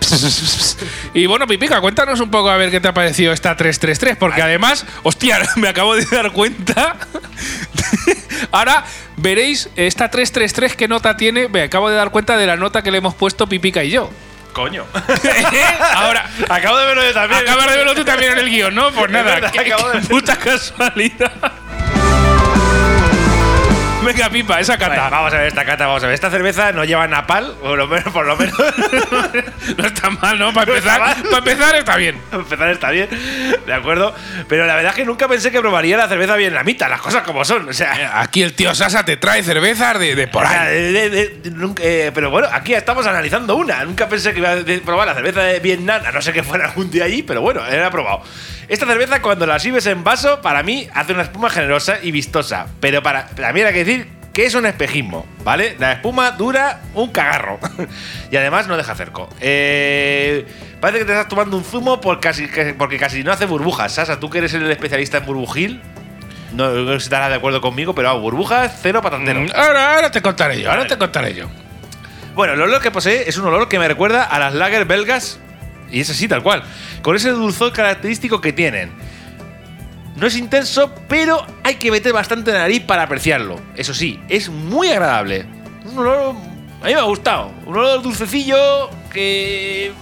Y 1.14 1.26
bueno, 1.26 1.46
Pipica, 1.46 1.80
cuéntanos 1.80 2.20
un 2.20 2.30
poco 2.30 2.50
a 2.50 2.56
ver 2.56 2.70
qué 2.70 2.80
te 2.80 2.88
ha 2.88 2.94
parecido 2.94 3.32
esta 3.32 3.56
333, 3.56 4.16
porque 4.16 4.42
además, 4.42 4.86
hostia, 5.02 5.40
me 5.56 5.68
acabo 5.68 5.94
de 5.94 6.04
dar 6.06 6.32
cuenta. 6.32 6.96
Ahora 8.50 8.84
veréis 9.16 9.68
esta 9.76 10.10
333 10.10 10.76
qué 10.76 10.88
nota 10.88 11.16
tiene. 11.16 11.48
Me 11.48 11.62
acabo 11.62 11.90
de 11.90 11.96
dar 11.96 12.10
cuenta 12.10 12.36
de 12.36 12.46
la 12.46 12.56
nota 12.56 12.82
que 12.82 12.90
le 12.90 12.98
hemos 12.98 13.14
puesto 13.14 13.46
Pipica 13.48 13.82
y 13.84 13.90
yo. 13.90 14.10
Coño. 14.52 14.84
Ahora, 15.94 16.30
Acabo 16.48 16.78
de 16.78 16.86
verlo 16.86 17.04
yo 17.04 17.12
también. 17.12 17.40
Acabas 17.40 17.70
de 17.70 17.76
verlo 17.76 17.94
tú 17.94 18.04
también 18.04 18.32
en 18.32 18.38
el 18.38 18.48
guion, 18.50 18.72
¿no? 18.74 18.92
Pues 18.92 19.10
nada, 19.10 19.34
verdad, 19.34 19.50
qué, 19.50 19.60
acabo 19.60 19.88
de 19.88 19.94
qué 19.94 19.98
ver. 19.98 20.08
puta 20.08 20.36
casualidad. 20.36 21.32
Venga, 24.04 24.28
pipa, 24.30 24.60
esa 24.60 24.76
cata. 24.78 25.08
vamos 25.08 25.32
a 25.32 25.38
ver 25.38 25.46
esta 25.48 25.64
cata, 25.64 25.86
vamos 25.86 26.02
a 26.02 26.06
ver. 26.06 26.14
Esta 26.14 26.30
cerveza 26.30 26.72
no 26.72 26.84
lleva 26.84 27.06
napal, 27.08 27.54
por 27.60 27.76
lo 27.78 27.86
menos. 27.88 28.12
Por 28.12 28.26
lo 28.26 28.36
menos 28.36 28.54
No 29.78 29.86
está 29.86 30.10
mal, 30.10 30.38
¿no? 30.38 30.52
Para 30.52 30.70
empezar, 30.72 31.00
para 31.00 31.38
empezar 31.38 31.74
está 31.76 31.96
bien. 31.96 32.18
Para 32.30 32.42
empezar 32.42 32.68
está 32.70 32.90
bien, 32.90 33.08
¿de 33.66 33.72
acuerdo? 33.72 34.14
Pero 34.48 34.66
la 34.66 34.74
verdad 34.76 34.90
es 34.90 34.96
que 34.96 35.04
nunca 35.04 35.26
pensé 35.28 35.50
que 35.50 35.60
probaría 35.60 35.96
la 35.96 36.08
cerveza 36.08 36.36
vietnamita, 36.36 36.88
las 36.88 37.00
cosas 37.00 37.22
como 37.22 37.44
son. 37.44 37.68
O 37.68 37.72
sea, 37.72 38.20
Aquí 38.20 38.42
el 38.42 38.52
tío 38.54 38.74
Sasa 38.74 39.04
te 39.04 39.16
trae 39.16 39.42
cervezas 39.42 39.98
de, 39.98 40.14
de 40.14 40.28
por 40.28 40.46
ahí. 40.46 40.74
de- 40.92 40.92
de- 41.10 41.28
de- 41.28 41.50
nunca- 41.50 41.82
eh, 41.84 42.10
pero 42.14 42.30
bueno, 42.30 42.48
aquí 42.52 42.74
estamos 42.74 43.06
analizando 43.06 43.56
una. 43.56 43.84
Nunca 43.84 44.08
pensé 44.08 44.32
que 44.32 44.38
iba 44.40 44.52
a 44.52 44.56
probar 44.84 45.06
la 45.06 45.14
cerveza 45.14 45.42
de 45.42 45.60
Vietnam, 45.60 46.02
a 46.06 46.12
no 46.12 46.20
ser 46.22 46.34
que 46.34 46.42
fuera 46.42 46.66
algún 46.66 46.90
día 46.90 47.04
allí, 47.04 47.22
pero 47.22 47.40
bueno, 47.40 47.64
era 47.66 47.90
probado. 47.90 48.22
Esta 48.66 48.86
cerveza, 48.86 49.20
cuando 49.20 49.44
la 49.46 49.58
sirves 49.58 49.84
en 49.86 50.02
vaso, 50.04 50.40
para 50.40 50.62
mí 50.62 50.88
hace 50.94 51.12
una 51.12 51.22
espuma 51.22 51.50
generosa 51.50 51.98
y 52.02 52.10
vistosa. 52.12 52.66
Pero 52.80 53.02
para, 53.02 53.26
para 53.28 53.52
mí 53.52 53.60
hay 53.60 53.72
que 53.74 53.84
decir 53.84 53.93
que 54.34 54.44
es 54.46 54.54
un 54.54 54.66
espejismo, 54.66 55.24
¿vale? 55.44 55.76
La 55.78 55.92
espuma 55.92 56.32
dura 56.32 56.80
un 56.94 57.10
cagarro. 57.10 57.58
y 58.30 58.36
además 58.36 58.66
no 58.66 58.76
deja 58.76 58.94
cerco. 58.94 59.28
Eh, 59.40 60.44
parece 60.80 60.98
que 60.98 61.04
te 61.06 61.12
estás 61.12 61.28
tomando 61.28 61.56
un 61.56 61.64
zumo 61.64 62.00
por 62.00 62.20
casi, 62.20 62.48
que- 62.48 62.74
porque 62.74 62.98
casi 62.98 63.22
no 63.24 63.32
hace 63.32 63.46
burbujas. 63.46 63.92
Sasa, 63.92 64.18
tú 64.20 64.28
que 64.28 64.38
eres 64.38 64.52
el 64.54 64.70
especialista 64.70 65.18
en 65.18 65.26
burbujil, 65.26 65.80
no, 66.52 66.68
no 66.70 66.92
estarás 66.94 67.30
de 67.30 67.36
acuerdo 67.36 67.60
conmigo, 67.60 67.94
pero 67.94 68.10
ah, 68.10 68.14
burbujas, 68.14 68.76
cero 68.82 69.00
patatero. 69.00 69.40
Mm, 69.40 69.48
Ahora, 69.54 69.94
ahora 69.94 70.10
te 70.10 70.20
contaré 70.20 70.60
yo, 70.60 70.70
ahora 70.70 70.86
te 70.86 70.98
contaré 70.98 71.34
yo. 71.34 71.46
Bueno, 72.34 72.54
el 72.54 72.60
olor 72.62 72.82
que 72.82 72.90
posee 72.90 73.28
es 73.28 73.38
un 73.38 73.46
olor 73.46 73.68
que 73.68 73.78
me 73.78 73.86
recuerda 73.86 74.24
a 74.24 74.38
las 74.40 74.52
lager 74.54 74.84
belgas, 74.84 75.38
y 75.92 76.00
es 76.00 76.10
así 76.10 76.26
tal 76.26 76.42
cual, 76.42 76.64
con 77.02 77.14
ese 77.14 77.30
dulzor 77.30 77.72
característico 77.72 78.40
que 78.40 78.52
tienen. 78.52 78.90
No 80.16 80.26
es 80.26 80.36
intenso, 80.36 80.92
pero 81.08 81.44
hay 81.64 81.74
que 81.76 81.90
meter 81.90 82.12
bastante 82.12 82.52
nariz 82.52 82.82
para 82.82 83.02
apreciarlo. 83.02 83.60
Eso 83.76 83.92
sí, 83.94 84.20
es 84.28 84.48
muy 84.48 84.88
agradable. 84.88 85.46
Un 85.84 85.98
olor. 85.98 86.34
A 86.82 86.86
mí 86.86 86.94
me 86.94 87.00
ha 87.00 87.02
gustado. 87.02 87.50
Un 87.66 87.76
olor 87.76 88.02
dulcecillo 88.02 88.90
que. 89.12 89.92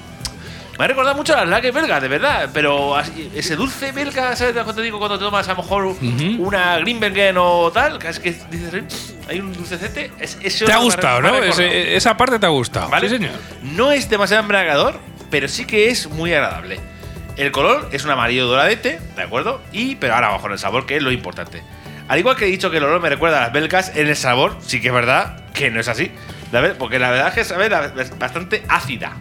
Me 0.78 0.86
ha 0.86 0.88
recordado 0.88 1.14
mucho 1.16 1.34
a 1.34 1.40
las 1.40 1.48
lager 1.48 1.72
belgas, 1.72 2.02
de 2.02 2.08
verdad. 2.08 2.50
Pero 2.52 2.96
así- 2.96 3.30
ese 3.34 3.56
dulce 3.56 3.92
belga, 3.92 4.34
¿sabes 4.36 4.54
cuando 4.54 4.74
te 4.74 4.82
digo? 4.82 4.98
Cuando 4.98 5.18
te 5.18 5.24
tomas 5.24 5.46
a 5.48 5.52
lo 5.52 5.62
mejor 5.62 5.96
una 6.38 6.78
Greenbergen 6.78 7.36
o 7.38 7.70
tal, 7.72 7.98
que 7.98 8.08
es 8.08 8.18
que 8.18 8.32
dices, 8.50 9.14
hay 9.28 9.40
un 9.40 9.52
dulcecete. 9.52 10.10
Es, 10.18 10.38
ese 10.42 10.64
Te 10.64 10.72
ha 10.72 10.78
gustado, 10.78 11.20
¿no? 11.22 11.36
Ese- 11.38 11.94
esa 11.96 12.16
parte 12.16 12.38
te 12.38 12.46
ha 12.46 12.50
gustado. 12.50 12.88
¿Vale? 12.88 13.08
Sí, 13.08 13.14
señor. 13.16 13.32
No 13.62 13.92
es 13.92 14.08
demasiado 14.10 14.42
embriagador, 14.42 14.98
pero 15.30 15.46
sí 15.46 15.66
que 15.66 15.88
es 15.90 16.08
muy 16.08 16.32
agradable. 16.32 16.80
El 17.42 17.50
color 17.50 17.88
es 17.90 18.04
un 18.04 18.12
amarillo 18.12 18.46
doradete, 18.46 19.00
¿de 19.16 19.22
acuerdo? 19.22 19.60
Y, 19.72 19.96
pero 19.96 20.14
ahora 20.14 20.28
vamos 20.28 20.42
con 20.42 20.52
el 20.52 20.60
sabor, 20.60 20.86
que 20.86 20.98
es 20.98 21.02
lo 21.02 21.10
importante. 21.10 21.60
Al 22.06 22.20
igual 22.20 22.36
que 22.36 22.44
he 22.44 22.48
dicho 22.48 22.70
que 22.70 22.76
el 22.76 22.84
olor 22.84 23.02
me 23.02 23.08
recuerda 23.08 23.38
a 23.38 23.40
las 23.40 23.52
belgas, 23.52 23.96
en 23.96 24.06
el 24.06 24.14
sabor 24.14 24.58
sí 24.60 24.80
que 24.80 24.86
es 24.86 24.94
verdad 24.94 25.50
que 25.52 25.68
no 25.68 25.80
es 25.80 25.88
así. 25.88 26.12
Porque 26.78 27.00
la 27.00 27.10
verdad 27.10 27.30
es 27.30 27.34
que 27.34 27.44
sabe 27.44 27.68
bastante 28.16 28.62
ácida. 28.68 29.16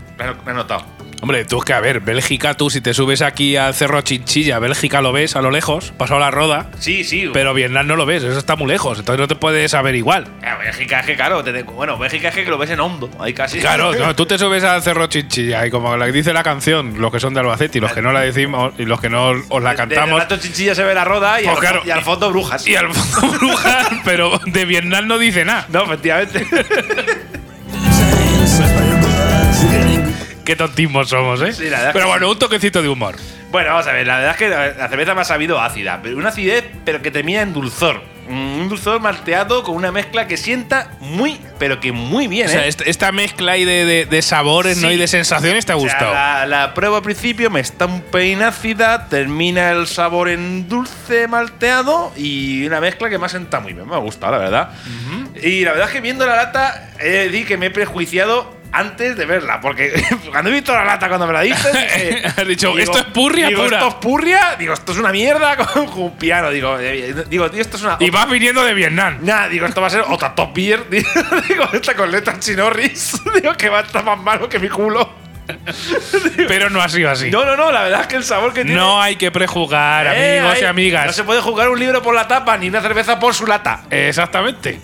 Me 0.46 0.52
he 0.52 0.54
notado. 0.54 0.86
Hombre, 1.22 1.46
tú 1.46 1.60
es 1.60 1.66
que, 1.66 1.74
a 1.74 1.80
ver, 1.80 2.00
Bélgica, 2.00 2.56
tú 2.56 2.70
si 2.72 2.82
te 2.82 2.94
subes 2.96 3.22
aquí 3.22 3.56
al 3.56 3.74
Cerro 3.76 4.02
Chinchilla, 4.02 4.58
Bélgica 4.58 5.02
lo 5.02 5.12
ves 5.14 5.36
a 5.36 5.42
lo 5.42 5.52
lejos, 5.52 5.92
pasado 5.96 6.20
la 6.20 6.32
roda, 6.32 6.72
Sí, 6.80 7.04
sí. 7.04 7.30
pero 7.32 7.54
Vietnam 7.54 7.86
no 7.86 7.96
lo 7.96 8.06
ves, 8.08 8.24
eso 8.24 8.40
está 8.40 8.56
muy 8.56 8.68
lejos, 8.68 8.98
entonces 9.00 9.20
no 9.20 9.28
te 9.28 9.36
puedes 9.36 9.70
saber 9.72 9.94
igual. 9.96 10.26
Bélgica 10.64 11.02
es 11.02 11.06
que, 11.06 11.16
claro, 11.16 11.44
te- 11.44 11.62
bueno, 11.64 11.98
Bélgica 12.00 12.30
es 12.30 12.36
que 12.36 12.46
lo 12.46 12.58
ves 12.58 12.72
en 12.72 12.80
hondo. 12.80 13.10
Ahí 13.20 13.34
casi. 13.34 13.60
Claro, 13.60 13.94
no, 13.94 14.16
tú 14.16 14.26
te 14.26 14.38
subes 14.40 14.64
al 14.64 14.82
Cerro 14.82 15.06
Chinchilla 15.08 15.66
y 15.68 15.70
como 15.70 15.96
dice 16.08 16.34
la 16.34 16.42
canción, 16.44 17.00
los 17.00 17.12
que 17.12 17.20
son 17.20 17.34
de 17.36 17.40
Albacete 17.42 17.78
y 17.78 17.82
los 17.82 17.94
que 17.94 18.02
no 18.02 18.12
la 18.12 18.22
decimos 18.22 18.74
y 18.80 18.86
los 18.86 19.00
que 19.00 19.10
no 19.10 19.32
os 19.50 19.62
la 19.64 19.76
cantamos, 19.76 20.20
rato 20.20 20.38
chinchilla 20.38 20.74
se 20.74 20.84
ve 20.84 20.96
la 20.96 21.06
roda 21.06 21.40
y, 21.40 21.44
Pues 21.46 21.56
al, 21.56 21.62
claro, 21.62 21.82
y 21.86 21.90
al 21.92 22.02
fondo 22.02 22.30
brujas. 22.32 22.68
y 22.68 22.76
al 22.76 22.92
fondo 22.94 23.38
brujas, 23.40 23.88
pero 24.04 24.40
de 24.46 24.66
Vietnam 24.66 25.08
no 25.08 25.20
dice 25.20 25.46
nada. 25.46 25.68
No, 25.70 25.84
efectivamente. 25.84 26.46
Qué 30.52 30.58
tontismos 30.58 31.08
somos, 31.08 31.42
¿eh? 31.42 31.54
Sí, 31.54 31.70
la 31.70 31.78
verdad 31.78 31.92
pero 31.94 32.08
bueno, 32.10 32.30
un 32.30 32.38
toquecito 32.38 32.82
de 32.82 32.90
humor. 32.90 33.16
bueno, 33.52 33.70
vamos 33.70 33.88
a 33.88 33.94
ver. 33.94 34.06
La 34.06 34.18
verdad 34.18 34.32
es 34.32 34.38
que 34.38 34.50
la, 34.50 34.90
cerveza 34.90 35.16
me 35.16 35.22
ha 35.22 35.24
sabido 35.24 35.62
ácida. 35.62 36.02
Pero 36.04 36.18
una 36.18 36.28
acidez, 36.28 36.66
pero 36.84 37.02
que 37.02 37.10
termina 37.10 37.40
en 37.42 37.54
dulzor. 37.54 38.02
Mm, 38.28 38.60
Un 38.60 38.68
dulzor 38.70 39.00
malteado 39.00 39.64
con 39.64 39.76
una 39.76 39.94
mezcla 39.94 40.28
que 40.28 40.36
sienta 40.36 40.92
muy, 41.00 41.40
pero 41.58 41.80
que 41.80 41.94
muy 41.94 42.28
bien, 42.28 42.48
O 42.48 42.50
sea, 42.50 42.66
¿eh? 42.66 42.68
est- 42.68 42.82
esta 42.86 43.14
mezcla 43.14 43.54
ahí 43.54 43.64
de, 43.64 43.86
de- 43.86 44.06
de 44.06 44.22
sabores 44.22 44.78
¿no? 44.80 44.92
Y 44.92 44.98
de 44.98 45.08
sensaciones 45.08 45.66
te 45.66 45.72
ha 45.72 45.78
O 45.78 45.80
sea, 45.80 45.90
gustado. 45.90 46.14
la, 46.14 46.46
la 46.46 46.74
prueba 46.74 46.98
al 46.98 47.04
principio 47.04 47.50
me 47.50 47.62
está 47.62 47.86
un 47.86 48.02
pelín 48.02 48.42
ácida, 48.44 49.08
termina 49.08 49.72
el 49.72 49.88
sabor 49.88 50.28
en 50.28 50.68
dulce 50.68 51.30
malteado 51.30 52.12
y 52.18 52.66
una 52.68 52.82
mezcla 52.82 53.10
que 53.10 53.18
me 53.18 53.26
ha 53.26 53.30
sentado 53.30 53.64
muy 53.64 53.72
bien. 53.72 53.88
Me 53.88 53.96
ha 53.96 54.00
gustado, 54.00 54.34
la 54.34 54.38
verdad. 54.40 54.70
Y 55.42 55.64
la 55.64 55.72
verdad 55.72 55.88
es 55.88 55.94
que 55.94 56.02
viendo 56.02 56.26
la 56.26 56.36
lata, 56.36 56.90
he 57.00 57.08
de 57.10 57.30
decir 57.30 57.48
que 57.48 57.56
me 57.58 57.68
he 57.68 57.72
prejuiciado 57.72 58.60
antes 58.74 59.16
de 59.18 59.26
verla, 59.26 59.60
porque 59.60 59.92
cuando 60.32 60.50
he 60.50 60.54
visto 60.54 60.74
la 60.74 60.86
lata 60.86 61.08
cuando 61.08 61.28
me 61.28 61.34
la 61.34 61.42
diste, 61.42 61.70
dije- 61.74 62.24
Has 62.26 62.48
dicho, 62.48 62.78
¿esto 62.78 62.98
es 63.00 63.04
purria 63.06 63.48
digo, 63.48 63.64
pura? 63.64 63.78
Esto 63.78 63.90
es 63.90 63.96
purria, 63.96 64.56
digo, 64.58 64.74
esto 64.74 64.92
es 64.94 64.98
una 64.98 65.12
mierda 65.12 65.56
con, 65.74 65.90
un 65.90 66.18
piano, 66.18 66.50
digo, 66.52 66.78
eh, 66.80 67.14
digo, 67.28 67.50
tío, 67.52 67.62
esto 67.62 67.78
es 67.78 67.84
una. 67.84 67.98
Y 68.00 68.10
vas 68.10 68.30
viniendo 68.30 68.64
de 68.64 68.74
Vietnam. 68.74 69.18
Nada, 69.22 69.48
digo, 69.50 69.66
esto 69.66 69.82
va 69.82 69.88
a 69.88 69.92
ser 69.92 70.02
otra 70.08 70.34
top 70.36 70.54
beer. 70.54 70.90
Digo, 70.90 71.70
esta 71.74 71.96
con 71.96 72.10
letras 72.12 72.40
chinorris. 72.40 73.22
Digo, 73.42 73.54
que 73.56 73.70
va 73.70 73.80
a 73.80 73.82
estar 73.84 74.04
más 74.04 74.18
malo 74.20 74.48
que 74.50 74.60
mi 74.60 74.70
culo. 74.70 75.20
Pero 76.48 76.70
no 76.70 76.82
ha 76.82 76.88
sido 76.88 77.10
así. 77.10 77.30
No, 77.30 77.44
no, 77.46 77.58
no, 77.58 77.72
la 77.72 77.84
verdad 77.84 78.02
es 78.02 78.08
que 78.08 78.16
el 78.16 78.24
sabor 78.24 78.54
que 78.54 78.64
tiene. 78.64 78.80
No 78.80 79.02
hay 79.02 79.16
que 79.18 79.32
prejugar, 79.32 80.08
Eh, 80.16 80.40
amigos 80.40 80.62
y 80.62 80.66
amigas. 80.66 81.06
No 81.08 81.14
se 81.14 81.24
puede 81.24 81.42
jugar 81.42 81.70
un 81.70 81.80
libro 81.80 82.02
por 82.02 82.16
la 82.16 82.28
tapa 82.28 82.58
ni 82.58 82.70
una 82.70 82.82
cerveza 82.82 83.20
por 83.20 83.34
su 83.34 83.46
lata. 83.46 83.84
Exactamente. 83.90 84.80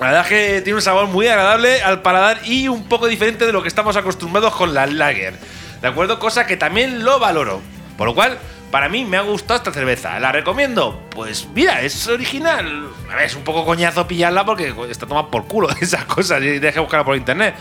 La 0.00 0.06
verdad 0.06 0.22
es 0.22 0.28
que 0.28 0.60
tiene 0.62 0.76
un 0.76 0.82
sabor 0.82 1.08
muy 1.08 1.28
agradable 1.28 1.82
al 1.82 2.00
paladar 2.00 2.38
y 2.44 2.68
un 2.68 2.88
poco 2.88 3.06
diferente 3.06 3.46
de 3.46 3.52
lo 3.52 3.62
que 3.62 3.68
estamos 3.68 3.96
acostumbrados 3.96 4.54
con 4.54 4.72
la 4.72 4.86
lager. 4.86 5.34
¿De 5.82 5.88
acuerdo? 5.88 6.18
Cosa 6.18 6.46
que 6.46 6.56
también 6.56 7.04
lo 7.04 7.18
valoro. 7.18 7.60
Por 7.98 8.08
lo 8.08 8.14
cual, 8.14 8.38
para 8.70 8.88
mí 8.88 9.04
me 9.04 9.18
ha 9.18 9.20
gustado 9.20 9.58
esta 9.58 9.72
cerveza. 9.72 10.18
¿La 10.18 10.32
recomiendo? 10.32 11.06
Pues 11.10 11.48
mira, 11.54 11.82
es 11.82 12.08
original. 12.08 12.88
A 13.12 13.16
ver, 13.16 13.26
es 13.26 13.34
un 13.34 13.44
poco 13.44 13.66
coñazo 13.66 14.06
pillarla 14.08 14.46
porque 14.46 14.72
está 14.90 15.06
tomada 15.06 15.28
por 15.28 15.46
culo 15.46 15.68
esas 15.80 16.06
cosas 16.06 16.42
y 16.42 16.58
deja 16.58 16.80
buscarla 16.80 17.04
por 17.04 17.16
internet. 17.16 17.54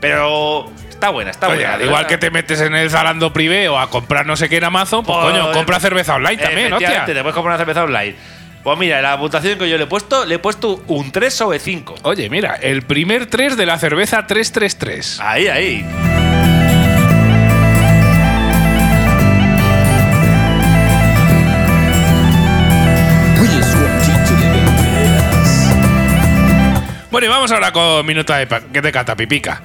Pero 0.00 0.70
está 0.90 1.10
buena, 1.10 1.30
está 1.30 1.46
Oye, 1.46 1.58
buena. 1.58 1.74
al 1.74 1.82
igual 1.82 2.06
que 2.08 2.18
te 2.18 2.30
metes 2.30 2.60
en 2.60 2.74
el 2.74 2.90
Zalando 2.90 3.32
privé 3.32 3.68
o 3.68 3.78
a 3.78 3.88
comprar 3.88 4.26
no 4.26 4.36
sé 4.36 4.48
qué 4.48 4.56
en 4.56 4.64
Amazon, 4.64 5.04
pues 5.04 5.16
Pues, 5.16 5.32
coño, 5.32 5.52
compra 5.52 5.78
cerveza 5.78 6.16
online 6.16 6.42
también, 6.42 6.72
hostia. 6.72 7.04
Te 7.04 7.12
puedes 7.14 7.34
comprar 7.34 7.54
una 7.54 7.58
cerveza 7.58 7.84
online. 7.84 8.16
Pues 8.64 8.78
mira, 8.78 9.02
la 9.02 9.18
puntuación 9.18 9.58
que 9.58 9.68
yo 9.68 9.76
le 9.76 9.84
he 9.84 9.86
puesto, 9.86 10.24
le 10.24 10.36
he 10.36 10.38
puesto 10.38 10.82
un 10.88 11.12
3 11.12 11.32
sobre 11.34 11.58
5. 11.58 11.96
Oye, 12.02 12.30
mira, 12.30 12.54
el 12.54 12.82
primer 12.82 13.26
3 13.26 13.56
de 13.58 13.66
la 13.66 13.78
cerveza 13.78 14.26
333. 14.26 15.20
Ahí, 15.20 15.46
ahí. 15.48 15.84
Bueno, 27.10 27.26
y 27.26 27.30
vamos 27.30 27.52
ahora 27.52 27.70
con 27.70 28.04
minuta 28.04 28.38
de, 28.38 28.46
pa- 28.48 28.58
de 28.60 28.92
catapipica. 28.92 29.62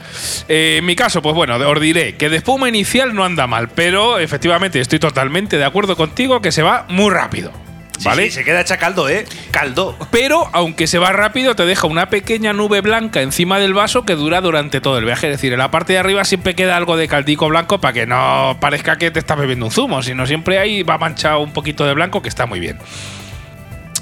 Eh, 0.47 0.75
en 0.79 0.85
mi 0.85 0.95
caso, 0.95 1.19
pues 1.21 1.33
bueno, 1.33 1.55
os 1.55 1.81
diré 1.81 2.15
que 2.15 2.29
de 2.29 2.37
espuma 2.37 2.69
inicial 2.69 3.15
no 3.15 3.23
anda 3.25 3.47
mal, 3.47 3.69
pero 3.69 4.19
efectivamente 4.19 4.79
estoy 4.79 4.99
totalmente 4.99 5.57
de 5.57 5.65
acuerdo 5.65 5.95
contigo 5.97 6.41
que 6.43 6.51
se 6.51 6.61
va 6.61 6.85
muy 6.89 7.09
rápido. 7.11 7.51
Sí, 7.99 8.05
¿Vale? 8.05 8.23
sí, 8.25 8.31
se 8.31 8.43
queda 8.45 8.61
hecha 8.61 8.77
caldo, 8.77 9.09
¿eh? 9.09 9.25
Caldo. 9.51 9.97
Pero, 10.09 10.49
aunque 10.53 10.87
se 10.87 10.99
va 10.99 11.11
rápido, 11.11 11.55
te 11.55 11.65
deja 11.65 11.85
una 11.85 12.09
pequeña 12.09 12.53
nube 12.53 12.79
blanca 12.79 13.21
encima 13.21 13.59
del 13.59 13.73
vaso 13.73 14.05
que 14.05 14.15
dura 14.15 14.39
durante 14.39 14.79
todo 14.79 14.97
el 14.97 15.03
viaje. 15.05 15.27
Es 15.27 15.33
decir, 15.33 15.51
en 15.51 15.59
la 15.59 15.69
parte 15.69 15.93
de 15.93 15.99
arriba 15.99 16.23
siempre 16.23 16.55
queda 16.55 16.77
algo 16.77 16.95
de 16.95 17.09
caldico 17.09 17.49
blanco 17.49 17.79
para 17.81 17.93
que 17.93 18.05
no 18.07 18.57
parezca 18.61 18.97
que 18.97 19.11
te 19.11 19.19
estás 19.19 19.37
bebiendo 19.37 19.65
un 19.65 19.71
zumo, 19.71 20.01
sino 20.01 20.25
siempre 20.25 20.59
ahí 20.59 20.81
va 20.81 20.97
manchado 20.97 21.41
un 21.41 21.51
poquito 21.51 21.85
de 21.85 21.93
blanco 21.93 22.21
que 22.21 22.29
está 22.29 22.45
muy 22.45 22.61
bien. 22.61 22.79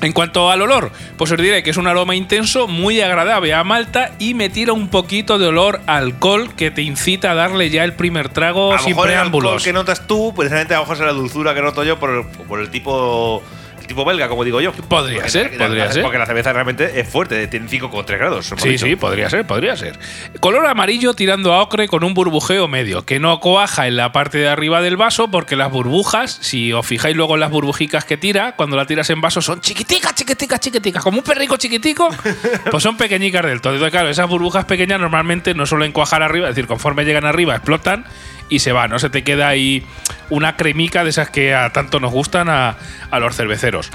En 0.01 0.13
cuanto 0.13 0.51
al 0.51 0.61
olor, 0.61 0.91
pues 1.17 1.31
os 1.31 1.37
diré 1.39 1.63
que 1.63 1.71
es 1.71 1.77
un 1.77 1.87
aroma 1.87 2.15
intenso, 2.15 2.67
muy 2.67 3.01
agradable 3.01 3.51
a 3.55 3.63
malta 3.63 4.11
y 4.19 4.35
me 4.35 4.49
tira 4.49 4.73
un 4.73 4.89
poquito 4.89 5.39
de 5.39 5.47
olor 5.47 5.81
a 5.87 5.97
alcohol 5.97 6.53
que 6.55 6.69
te 6.69 6.83
incita 6.83 7.31
a 7.31 7.33
darle 7.33 7.71
ya 7.71 7.83
el 7.83 7.93
primer 7.93 8.29
trago 8.29 8.73
a 8.75 8.77
sin 8.77 8.89
mejor 8.89 9.09
el 9.09 9.15
alcohol 9.15 9.31
preámbulos. 9.31 9.63
que 9.63 9.73
notas 9.73 10.05
tú, 10.05 10.35
precisamente 10.35 10.75
a 10.75 10.77
lo 10.77 10.83
mejor 10.83 10.97
es 10.97 11.01
la 11.01 11.13
dulzura 11.13 11.55
que 11.55 11.63
noto 11.63 11.83
yo 11.83 11.97
por 11.97 12.11
el, 12.11 12.25
por 12.47 12.59
el 12.59 12.69
tipo 12.69 13.41
tipo 13.88 14.06
belga, 14.06 14.27
como 14.27 14.44
digo 14.44 14.62
yo. 14.62 14.72
Podría 14.74 15.17
Porque- 15.17 15.29
ser, 15.32 15.58
podría 15.58 15.91
ser. 15.91 16.03
Porque 16.03 16.17
la 16.17 16.25
cerveza 16.25 16.53
realmente 16.53 17.00
es 17.00 17.08
fuerte, 17.10 17.48
tiene 17.48 17.67
5,3 17.67 18.17
grados. 18.20 18.53
Sí, 18.58 18.70
dicho. 18.70 18.86
sí, 18.86 18.96
podría 18.96 19.29
ser, 19.29 19.48
podría 19.48 19.75
ser. 19.75 19.98
Color 20.39 20.67
amarillo 20.67 21.13
tirando 21.13 21.53
a 21.53 21.62
ocre 21.62 21.88
con 21.88 22.03
un 22.03 22.13
burbujeo 22.13 22.67
medio, 22.67 23.03
que 23.06 23.20
no 23.20 23.39
coaja 23.39 23.88
en 23.88 23.98
la 23.98 24.12
parte 24.12 24.38
de 24.38 24.48
arriba 24.48 24.82
del 24.82 24.98
vaso, 24.98 25.29
porque 25.29 25.56
las 25.56 25.72
burbujas, 25.72 26.38
si 26.41 26.74
os 26.74 26.86
fijáis 26.86 27.15
luego 27.15 27.36
en 27.36 27.39
las 27.41 27.51
burbujicas 27.51 28.06
que 28.06 28.17
tira, 28.17 28.56
cuando 28.56 28.75
la 28.75 28.86
tiras 28.86 29.10
en 29.10 29.22
vaso 29.22 29.41
son 29.41 29.62
chiquiticas, 29.62 30.13
chiquiticas, 30.15 30.60
chiquiticas, 30.60 31.03
como 31.03 31.20
un 31.20 31.24
perrico 31.24 31.58
chiquitico, 31.58 32.10
pues 32.72 32.84
son 32.84 32.98
pequeñicas 32.98 33.46
del 33.46 33.62
todo. 33.62 33.74
Entonces, 33.74 33.91
claro, 33.91 34.10
esas 34.10 34.27
burbujas 34.27 34.65
pequeñas 34.65 35.00
normalmente 35.00 35.53
no 35.53 35.65
suelen 35.65 35.91
cuajar 35.91 36.24
arriba, 36.24 36.50
es 36.50 36.56
decir, 36.56 36.67
conforme 36.67 37.06
llegan 37.06 37.25
arriba 37.25 37.56
explotan 37.56 38.06
y 38.49 38.59
se 38.59 38.71
va, 38.71 38.87
no 38.87 38.99
se 38.99 39.09
te 39.09 39.23
queda 39.23 39.47
ahí 39.47 39.83
una 40.29 40.55
cremica 40.55 41.03
de 41.03 41.09
esas 41.09 41.29
que 41.29 41.53
a 41.55 41.71
tanto 41.71 41.99
nos 41.99 42.11
gustan 42.11 42.49
a, 42.49 42.77
a 43.11 43.19
los 43.19 43.35
cerveceros. 43.35 43.89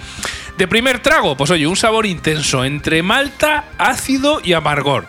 De 0.58 0.68
primer 0.68 0.98
trago, 1.00 1.36
pues 1.36 1.50
oye, 1.50 1.66
un 1.66 1.76
sabor 1.76 2.06
intenso 2.06 2.64
entre 2.64 3.02
malta, 3.02 3.64
ácido 3.78 4.40
y 4.44 4.52
amargor. 4.52 5.06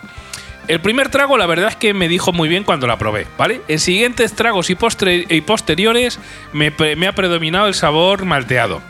El 0.66 0.80
primer 0.80 1.10
trago, 1.10 1.36
la 1.36 1.44
verdad 1.44 1.68
es 1.68 1.76
que 1.76 1.92
me 1.92 2.08
dijo 2.08 2.32
muy 2.32 2.48
bien 2.48 2.64
cuando 2.64 2.86
la 2.86 2.96
probé, 2.96 3.26
¿vale? 3.36 3.60
En 3.68 3.78
siguientes 3.78 4.32
tragos 4.34 4.70
y, 4.70 4.74
postre- 4.74 5.26
y 5.28 5.42
posteriores 5.42 6.18
me, 6.54 6.68
ha 7.06 7.12
predominado 7.12 7.66
el 7.66 7.74
sabor 7.74 8.24
malteado. 8.24 8.80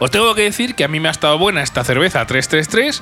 Os 0.00 0.10
tengo 0.10 0.34
que 0.34 0.42
decir 0.42 0.74
que 0.74 0.82
a 0.82 0.88
mí 0.88 0.98
me 0.98 1.06
ha 1.06 1.12
estado 1.12 1.38
buena 1.38 1.62
esta 1.62 1.84
cerveza 1.84 2.26
333 2.26 3.00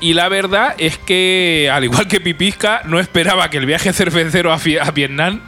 y 0.00 0.14
la 0.14 0.28
verdad 0.28 0.74
es 0.78 0.98
que, 0.98 1.70
al 1.72 1.84
igual 1.84 2.08
que 2.08 2.20
Pipisca, 2.20 2.82
no 2.86 2.98
esperaba 2.98 3.48
que 3.50 3.58
el 3.58 3.66
viaje 3.66 3.92
cervecero 3.92 4.52
a, 4.52 4.56
a 4.56 4.90
Vietnam 4.90 5.40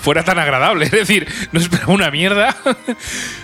fuera 0.00 0.24
tan 0.24 0.38
agradable. 0.38 0.84
Es 0.90 0.90
decir, 0.92 1.26
no 1.52 1.60
esperaba 1.60 1.92
una 1.92 2.10
mierda. 2.10 2.56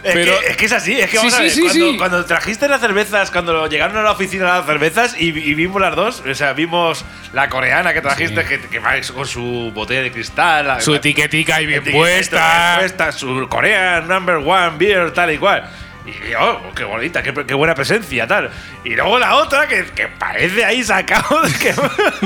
Es, 0.03 0.13
pero 0.15 0.39
que, 0.41 0.47
es 0.49 0.57
que 0.57 0.67
es 0.67 0.73
así, 0.73 0.99
es 1.01 1.07
que 1.11 1.19
Sí, 1.19 1.27
vamos 1.27 1.35
a 1.35 1.37
sí, 1.39 1.43
ver, 1.43 1.51
sí, 1.53 1.61
cuando, 1.63 1.91
sí. 1.93 1.97
cuando 1.99 2.25
trajiste 2.27 2.69
las 2.69 2.81
cervezas, 2.81 3.31
cuando 3.31 3.67
llegaron 3.69 3.97
a 3.97 4.03
la 4.03 4.13
oficina 4.13 4.45
las 4.45 4.67
cervezas 4.67 5.17
y, 5.19 5.29
y 5.29 5.55
vimos 5.55 5.81
las 5.81 5.97
dos, 5.97 6.23
o 6.29 6.35
sea, 6.35 6.53
vimos 6.53 7.05
la 7.33 7.49
coreana 7.49 7.93
que 7.93 8.01
trajiste, 8.01 8.45
que, 8.45 8.61
que 8.61 8.79
va 8.79 8.93
con 9.15 9.27
su 9.27 9.73
botella 9.75 10.03
de 10.03 10.13
cristal, 10.13 10.67
la- 10.67 10.81
su 10.81 10.93
la- 10.93 10.99
etiquetica 10.99 11.57
ahí 11.57 11.67
bien 11.67 11.83
puesta. 11.85 12.77
puesta, 12.79 13.11
su 13.13 13.47
Korean 13.49 14.07
number 14.07 14.37
one 14.37 14.73
beer, 14.79 15.11
tal 15.13 15.33
y 15.33 15.39
cual. 15.39 15.69
Y 16.07 16.35
oh, 16.39 16.73
qué 16.75 16.85
bonita, 16.85 17.21
qué, 17.23 17.35
qué 17.47 17.55
buena 17.55 17.75
presencia, 17.75 18.29
tal. 18.29 18.49
Y 18.85 18.91
luego 18.95 19.19
la 19.19 19.35
otra, 19.37 19.67
que, 19.67 19.87
que 19.87 20.07
parece 20.07 20.65
ahí 20.65 20.85
sacado, 20.85 21.43
que 21.61 21.75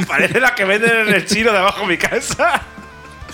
parece 0.06 0.38
la 0.38 0.54
que 0.54 0.64
venden 0.66 1.08
en 1.08 1.14
el 1.14 1.24
chino 1.24 1.50
de 1.50 1.58
abajo 1.58 1.80
de 1.82 1.86
mi 1.86 1.96
casa. 1.96 2.60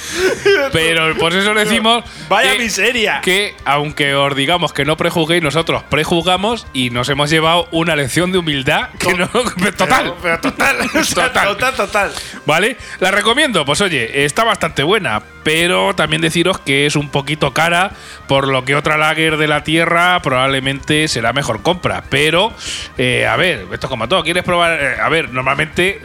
Pero 0.72 1.16
por 1.16 1.32
eso 1.34 1.54
decimos. 1.54 2.04
Vaya 2.28 2.52
que- 2.52 2.58
miseria. 2.58 3.20
Que 3.22 3.54
aunque 3.64 4.14
os 4.14 4.34
digamos 4.34 4.72
que 4.72 4.84
no 4.84 4.96
prejuzguéis, 4.96 5.42
nosotros 5.42 5.82
prejuzgamos 5.88 6.66
y 6.72 6.90
nos 6.90 7.08
hemos 7.08 7.30
llevado 7.30 7.68
una 7.70 7.96
lección 7.96 8.32
de 8.32 8.38
humildad 8.38 8.90
que 8.98 9.14
no. 9.14 9.28
Total. 9.28 9.96
Pero, 10.06 10.16
pero 10.22 10.40
total, 10.40 10.76
o 10.94 11.04
sea, 11.04 11.26
Total. 11.28 11.48
total, 11.48 11.74
total. 11.74 12.12
¿Vale? 12.44 12.76
La 13.00 13.10
recomiendo. 13.10 13.64
Pues 13.64 13.80
oye, 13.80 14.24
está 14.24 14.44
bastante 14.44 14.82
buena. 14.82 15.22
Pero 15.42 15.94
también 15.94 16.20
deciros 16.22 16.58
que 16.58 16.86
es 16.86 16.96
un 16.96 17.08
poquito 17.10 17.52
cara. 17.52 17.92
Por 18.26 18.48
lo 18.48 18.64
que 18.64 18.74
otra 18.74 18.96
lager 18.96 19.36
de 19.36 19.46
la 19.46 19.62
tierra 19.64 20.20
probablemente 20.22 21.06
será 21.08 21.32
mejor 21.32 21.62
compra. 21.62 22.02
Pero, 22.10 22.52
eh, 22.98 23.26
a 23.26 23.36
ver, 23.36 23.66
esto 23.72 23.86
es 23.86 23.90
como 23.90 24.08
todo. 24.08 24.22
¿Quieres 24.24 24.42
probar? 24.42 24.80
Eh, 24.82 24.96
a 25.00 25.08
ver, 25.08 25.30
normalmente. 25.32 26.00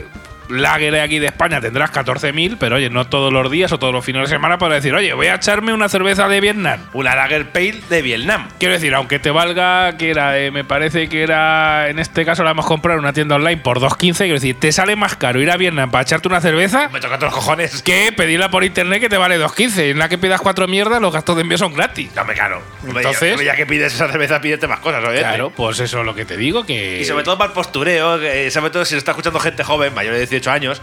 Lager 0.52 1.00
aquí 1.00 1.20
de 1.20 1.28
España 1.28 1.62
tendrás 1.62 1.92
14.000, 1.92 2.58
pero 2.60 2.76
oye, 2.78 2.90
no 2.90 3.06
todos 3.08 3.32
los 3.32 3.50
días 3.52 3.72
o 3.72 3.80
todos 3.80 3.94
los 3.94 4.04
fines 4.06 4.24
de 4.24 4.28
semana 4.36 4.58
para 4.58 4.76
decir, 4.76 4.94
oye, 4.94 5.14
voy 5.14 5.28
a 5.28 5.36
echarme 5.36 5.74
una 5.74 5.90
cerveza 5.90 6.28
de 6.28 6.42
Vietnam. 6.42 6.80
Una 6.94 7.16
Lager 7.16 7.50
Pale 7.52 7.82
de 7.90 8.02
Vietnam. 8.02 8.48
Quiero 8.60 8.74
decir, 8.74 8.94
aunque 8.94 9.20
te 9.20 9.32
valga, 9.32 9.98
que 9.98 10.10
era, 10.12 10.38
eh, 10.40 10.52
me 10.52 10.64
parece 10.64 11.10
que 11.10 11.24
era, 11.24 11.90
en 11.90 12.00
este 12.00 12.26
caso 12.26 12.44
la 12.44 12.52
hemos 12.52 12.66
comprado 12.66 12.98
en 13.00 13.04
una 13.06 13.14
tienda 13.14 13.36
online 13.36 13.58
por 13.62 13.80
2.15, 13.80 14.18
quiero 14.18 14.34
decir, 14.36 14.56
te 14.60 14.72
sale 14.72 14.96
más 14.96 15.16
caro 15.16 15.42
ir 15.42 15.50
a 15.52 15.58
Vietnam 15.58 15.92
para 15.92 16.04
echarte 16.04 16.28
una 16.28 16.42
cerveza 16.42 16.90
Me 16.92 17.00
toca 17.00 17.18
los 17.18 17.34
cojones. 17.34 17.82
que 17.82 18.12
pedirla 18.16 18.50
por 18.50 18.64
internet 18.64 19.00
que 19.02 19.10
te 19.10 19.18
vale 19.18 19.40
2.15. 19.40 19.92
En 19.92 20.00
la 20.00 20.10
que 20.10 20.18
pidas 20.18 20.42
cuatro 20.42 20.68
mierdas, 20.68 21.02
los 21.02 21.14
gastos 21.14 21.36
de 21.36 21.42
envío 21.44 21.58
son 21.58 21.74
gratis. 21.74 22.12
No 22.16 22.26
me 22.26 22.34
caro. 22.34 22.62
Entonces- 22.86 23.38
ya, 23.40 23.44
ya 23.46 23.56
que 23.56 23.66
pides 23.66 23.94
esa 23.94 24.08
cerveza, 24.10 24.42
pídete 24.42 24.68
más 24.68 24.80
cosas, 24.80 25.00
obviamente. 25.02 25.22
Claro, 25.28 25.50
pues 25.56 25.80
eso 25.80 26.00
es 26.00 26.06
lo 26.06 26.16
que 26.16 26.26
te 26.26 26.38
digo, 26.38 26.66
que... 26.66 27.00
Y 27.02 27.06
sobre 27.06 27.24
todo 27.24 27.38
para 27.38 27.50
el 27.50 27.54
postureo, 27.54 28.20
que, 28.20 28.50
sobre 28.52 28.70
todo 28.72 28.86
si 28.86 28.94
lo 28.96 29.00
está 29.00 29.12
escuchando 29.12 29.40
gente 29.40 29.64
joven, 29.64 29.94
mayor 29.94 30.14
de 30.14 30.20
18 30.42 30.52
años, 30.52 30.82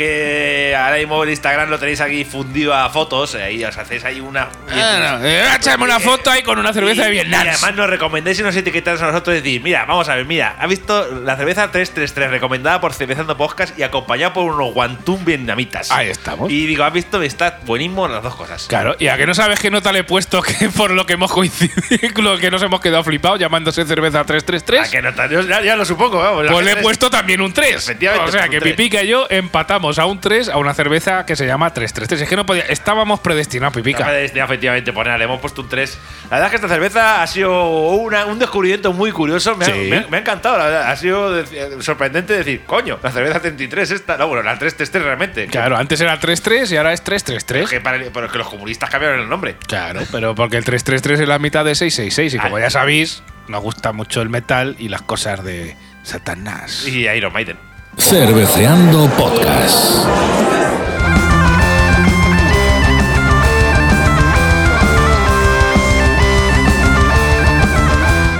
que 0.00 0.74
ahora 0.76 0.96
mismo 0.96 1.22
el 1.22 1.30
Instagram 1.30 1.68
lo 1.68 1.78
tenéis 1.78 2.00
aquí 2.00 2.24
fundido 2.24 2.74
a 2.74 2.88
fotos, 2.88 3.34
eh, 3.34 3.42
ahí 3.42 3.62
os 3.64 3.76
hacéis 3.76 4.02
ahí 4.04 4.18
una. 4.20 4.48
Ah, 4.70 5.18
no, 5.20 5.26
eh, 5.26 5.44
una 5.78 6.00
foto 6.00 6.30
ahí 6.30 6.42
con 6.42 6.58
una 6.58 6.72
cerveza 6.72 7.02
Y- 7.02 7.04
de 7.04 7.10
Vietnam. 7.10 7.44
Y 7.44 7.48
además 7.48 7.74
nos 7.74 7.90
recomendáis 7.90 8.40
y 8.40 8.42
nos 8.42 8.56
etiquetáis 8.56 9.00
a 9.02 9.06
nosotros 9.08 9.36
y 9.36 9.40
decir, 9.40 9.62
mira, 9.62 9.84
vamos 9.84 10.08
a 10.08 10.14
ver, 10.16 10.24
mira, 10.24 10.56
ha 10.58 10.66
visto 10.66 11.06
la 11.22 11.36
cerveza 11.36 11.70
333 11.70 12.30
recomendada 12.30 12.80
por 12.80 12.94
Cervezando 12.94 13.36
Podcast 13.36 13.78
y 13.78 13.82
acompañada 13.82 14.32
por 14.32 14.44
unos 14.52 14.72
guantún 14.72 15.24
vietnamitas. 15.24 15.90
Ahí 15.90 16.08
estamos. 16.08 16.50
Y 16.50 16.66
digo, 16.66 16.84
has 16.84 16.92
visto, 16.92 17.20
está 17.22 17.58
buenísimo 17.66 18.08
las 18.08 18.22
dos 18.22 18.34
cosas. 18.34 18.66
Claro, 18.68 18.96
y 18.98 19.08
a 19.08 19.16
que 19.18 19.26
no 19.26 19.34
sabes 19.34 19.60
qué 19.60 19.70
nota 19.70 19.92
le 19.92 20.00
he 20.00 20.04
puesto 20.04 20.40
que 20.60 20.68
por 20.70 20.90
lo 20.92 21.04
que 21.06 21.12
hemos 21.14 21.30
coincidido, 21.30 21.76
lo 22.22 22.38
que 22.38 22.50
nos 22.50 22.62
hemos 22.62 22.80
quedado 22.80 23.04
flipados 23.04 23.38
llamándose 23.38 23.84
cerveza 23.84 24.20
¿A 24.20 24.24
333. 24.24 24.80
Ah, 24.80 24.90
que 24.90 25.02
no, 25.02 25.28
Yo 25.28 25.48
ya, 25.48 25.60
ya 25.62 25.76
lo 25.76 25.84
supongo, 25.84 26.18
vamos. 26.18 26.46
Pues 26.50 26.64
le 26.64 26.72
he 26.72 26.76
puesto 26.76 27.10
también 27.10 27.40
un 27.40 27.52
3. 27.52 27.76
Efectivamente, 27.76 28.28
O 28.28 28.32
sea, 28.32 28.48
que 28.48 28.60
3. 28.60 28.72
Pipica 28.74 29.02
y 29.02 29.08
yo 29.08 29.26
empatamos 29.28 29.89
a 29.98 30.06
un 30.06 30.20
3 30.20 30.48
a 30.48 30.56
una 30.58 30.74
cerveza 30.74 31.26
que 31.26 31.36
se 31.36 31.46
llama 31.46 31.72
333. 31.72 32.22
Es 32.22 32.28
que 32.28 32.36
no 32.36 32.46
podía. 32.46 32.62
Estábamos 32.64 33.20
predestinados, 33.20 33.74
Pipica. 33.74 33.98
Estaba 33.98 34.12
destinado, 34.16 34.46
efectivamente, 34.52 34.92
poner, 34.92 35.18
le 35.18 35.24
hemos 35.24 35.40
puesto 35.40 35.62
un 35.62 35.68
3. 35.68 35.98
La 36.24 36.28
verdad 36.30 36.46
es 36.46 36.50
que 36.50 36.56
esta 36.56 36.68
cerveza 36.68 37.22
ha 37.22 37.26
sido 37.26 37.68
una- 37.90 38.26
un 38.26 38.38
descubrimiento 38.38 38.92
muy 38.92 39.12
curioso. 39.12 39.56
Me, 39.56 39.64
ha, 39.64 39.68
Sí. 39.68 39.88
me 39.90 39.96
ha- 39.98 40.06
me 40.08 40.16
ha 40.18 40.20
encantado, 40.20 40.58
la 40.58 40.64
verdad. 40.64 40.90
Ha 40.90 40.96
sido 40.96 41.32
de- 41.32 41.82
sorprendente 41.82 42.32
decir, 42.34 42.62
coño, 42.66 42.98
la 43.02 43.10
cerveza 43.10 43.40
33 43.40 43.90
esta. 43.90 44.16
No, 44.16 44.28
bueno, 44.28 44.42
la 44.42 44.58
333 44.58 45.04
realmente. 45.04 45.46
Claro, 45.46 45.76
antes 45.76 46.00
era 46.00 46.18
33 46.20 46.70
y 46.72 46.76
ahora 46.76 46.92
es 46.92 47.02
333. 47.02 47.68
Que 47.70 47.80
para, 47.80 47.98
pero 48.12 48.30
que 48.30 48.38
los 48.38 48.48
comunistas 48.48 48.90
cambiaron 48.90 49.20
el 49.20 49.28
nombre. 49.28 49.56
Claro, 49.66 50.00
pero 50.12 50.34
porque 50.34 50.56
el 50.56 50.64
333 50.64 51.20
es 51.20 51.28
la 51.28 51.38
mitad 51.38 51.64
de 51.64 51.74
666 51.74 52.34
y 52.34 52.38
como 52.38 52.56
Ah. 52.56 52.60
ya 52.60 52.70
sabéis, 52.70 53.22
nos 53.48 53.62
gusta 53.62 53.92
mucho 53.92 54.22
el 54.22 54.28
metal 54.28 54.76
y 54.78 54.88
las 54.88 55.02
cosas 55.02 55.42
de 55.44 55.76
Satanás. 56.02 56.86
Y 56.86 57.08
Iron 57.08 57.32
Maiden. 57.32 57.56
Cerveceando 58.00 59.08
Podcast. 59.16 60.06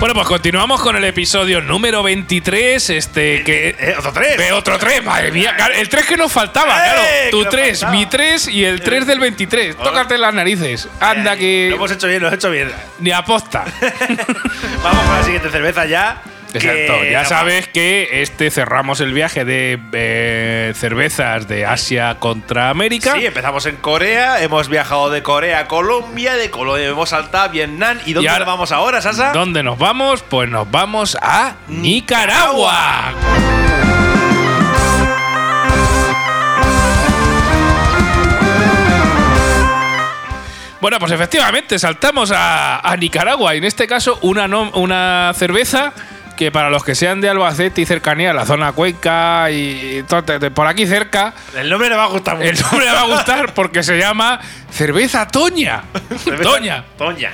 Bueno, 0.01 0.15
pues 0.15 0.27
continuamos 0.29 0.81
con 0.81 0.97
el 0.97 1.05
episodio 1.05 1.61
número 1.61 2.03
23, 2.03 2.89
este 2.89 3.45
que 3.45 3.77
Eh, 3.79 3.95
otro 3.99 4.13
3. 4.13 4.39
Ve 4.39 4.51
otro 4.51 4.79
3, 4.79 5.05
madre 5.05 5.31
mía. 5.31 5.55
claro, 5.55 5.75
el 5.75 5.91
3 5.91 6.07
que 6.07 6.17
nos 6.17 6.33
faltaba, 6.33 6.79
¡Eh! 6.79 6.83
claro. 6.85 7.03
que 7.25 7.31
Tu 7.31 7.41
nos 7.43 7.51
3, 7.51 7.81
faltaba. 7.81 7.93
mi 7.93 8.07
3 8.07 8.49
y 8.49 8.65
el 8.65 8.81
3 8.81 9.07
del 9.07 9.21
23. 9.21 9.77
Tócate 9.77 10.17
las 10.17 10.33
narices. 10.33 10.89
Anda 11.01 11.33
Lo 11.35 11.39
que. 11.39 11.69
hemos 11.75 11.91
hecho 11.93 12.07
bien, 12.09 12.23
lo 12.23 12.29
hemos 12.29 12.39
hecho 12.39 12.51
bien. 12.51 12.73
Ni 13.01 13.11
aposta. 13.11 13.65
Vamos 14.83 15.05
con 15.05 15.17
la 15.17 15.23
siguiente 15.23 15.51
cerveza 15.51 15.85
ya. 15.85 16.23
Exacto. 16.59 17.05
Ya 17.11 17.25
sabes 17.25 17.69
que 17.69 18.23
este 18.23 18.51
cerramos 18.51 19.01
el 19.01 19.13
viaje 19.13 19.45
de 19.45 19.79
eh, 19.93 20.73
cervezas 20.75 21.47
de 21.49 21.67
Asia 21.67 22.17
contra 22.19 22.71
América. 22.71 23.15
Sí, 23.17 23.27
empezamos 23.27 23.67
en 23.67 23.77
Corea, 23.77 24.43
hemos 24.43 24.69
viajado 24.69 25.11
de 25.11 25.23
Corea 25.23 25.61
a 25.61 25.69
Colombia, 25.69 26.35
de 26.37 26.51
Colombia 26.51 26.87
hemos 26.89 27.11
saltado 27.11 27.45
a 27.45 27.49
Vietnam. 27.49 27.99
¿Y 28.07 28.13
dónde 28.13 28.27
Y 28.27 28.29
ahora- 28.29 28.45
nos 28.45 28.55
vamos 28.55 28.73
ahora, 28.73 29.01
Sasa? 29.03 29.33
¿Dónde 29.33 29.63
nos 29.63 29.79
vamos? 29.79 30.23
Pues 30.23 30.49
nos 30.49 30.71
vamos 30.71 31.17
a 31.21 31.55
Nicaragua. 31.69 33.15
Bueno, 40.81 40.99
pues 40.99 41.13
efectivamente, 41.13 41.79
saltamos 41.79 42.31
a, 42.35 42.79
a 42.81 42.97
Nicaragua. 42.97 43.55
Y 43.55 43.59
en 43.59 43.65
este 43.65 43.87
caso, 43.87 44.19
una, 44.23 44.49
no- 44.49 44.71
una 44.71 45.31
cerveza 45.35 45.93
que 46.41 46.51
para 46.51 46.71
los 46.71 46.83
que 46.83 46.95
sean 46.95 47.21
de 47.21 47.29
Albacete 47.29 47.83
y 47.83 47.85
cercanía, 47.85 48.33
la 48.33 48.47
zona 48.47 48.73
Cuenca 48.73 49.51
y 49.51 50.03
todo, 50.09 50.23
de- 50.23 50.39
de 50.39 50.51
por 50.51 50.67
aquí 50.67 50.87
cerca, 50.87 51.35
El 51.55 51.69
nombre 51.69 51.91
le 51.91 51.97
va 51.97 52.05
a 52.05 52.09
gustar 52.09 52.37
mucho. 52.39 52.49
el 52.49 52.59
nombre 52.59 52.87
le 52.87 52.93
va 52.93 53.01
a 53.03 53.07
gustar 53.07 53.53
porque 53.55 53.83
se 53.83 53.99
llama 53.99 54.41
Cerveza 54.73 55.27
Toña. 55.29 55.83
Cerveza- 56.25 56.43
Toña. 56.43 56.85
Toña. 56.97 57.33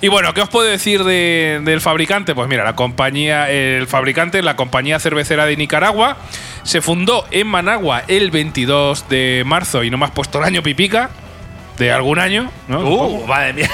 Y 0.00 0.06
bueno, 0.06 0.32
¿qué 0.34 0.40
os 0.40 0.48
puedo 0.48 0.68
decir 0.68 1.02
de- 1.02 1.62
del 1.64 1.80
fabricante? 1.80 2.32
Pues 2.36 2.48
mira, 2.48 2.62
la 2.62 2.76
compañía, 2.76 3.50
el 3.50 3.88
fabricante, 3.88 4.40
la 4.40 4.54
compañía 4.54 5.00
cervecera 5.00 5.46
de 5.46 5.56
Nicaragua, 5.56 6.16
se 6.62 6.80
fundó 6.80 7.26
en 7.32 7.48
Managua 7.48 8.04
el 8.06 8.30
22 8.30 9.08
de 9.08 9.42
marzo 9.44 9.82
y 9.82 9.90
no 9.90 9.98
me 9.98 10.04
has 10.04 10.12
puesto 10.12 10.38
el 10.38 10.44
año 10.44 10.62
pipica 10.62 11.10
de 11.76 11.90
algún 11.90 12.20
año, 12.20 12.52
¿no? 12.68 12.78
Uh, 12.88 13.26
madre 13.26 13.52
mía. 13.52 13.70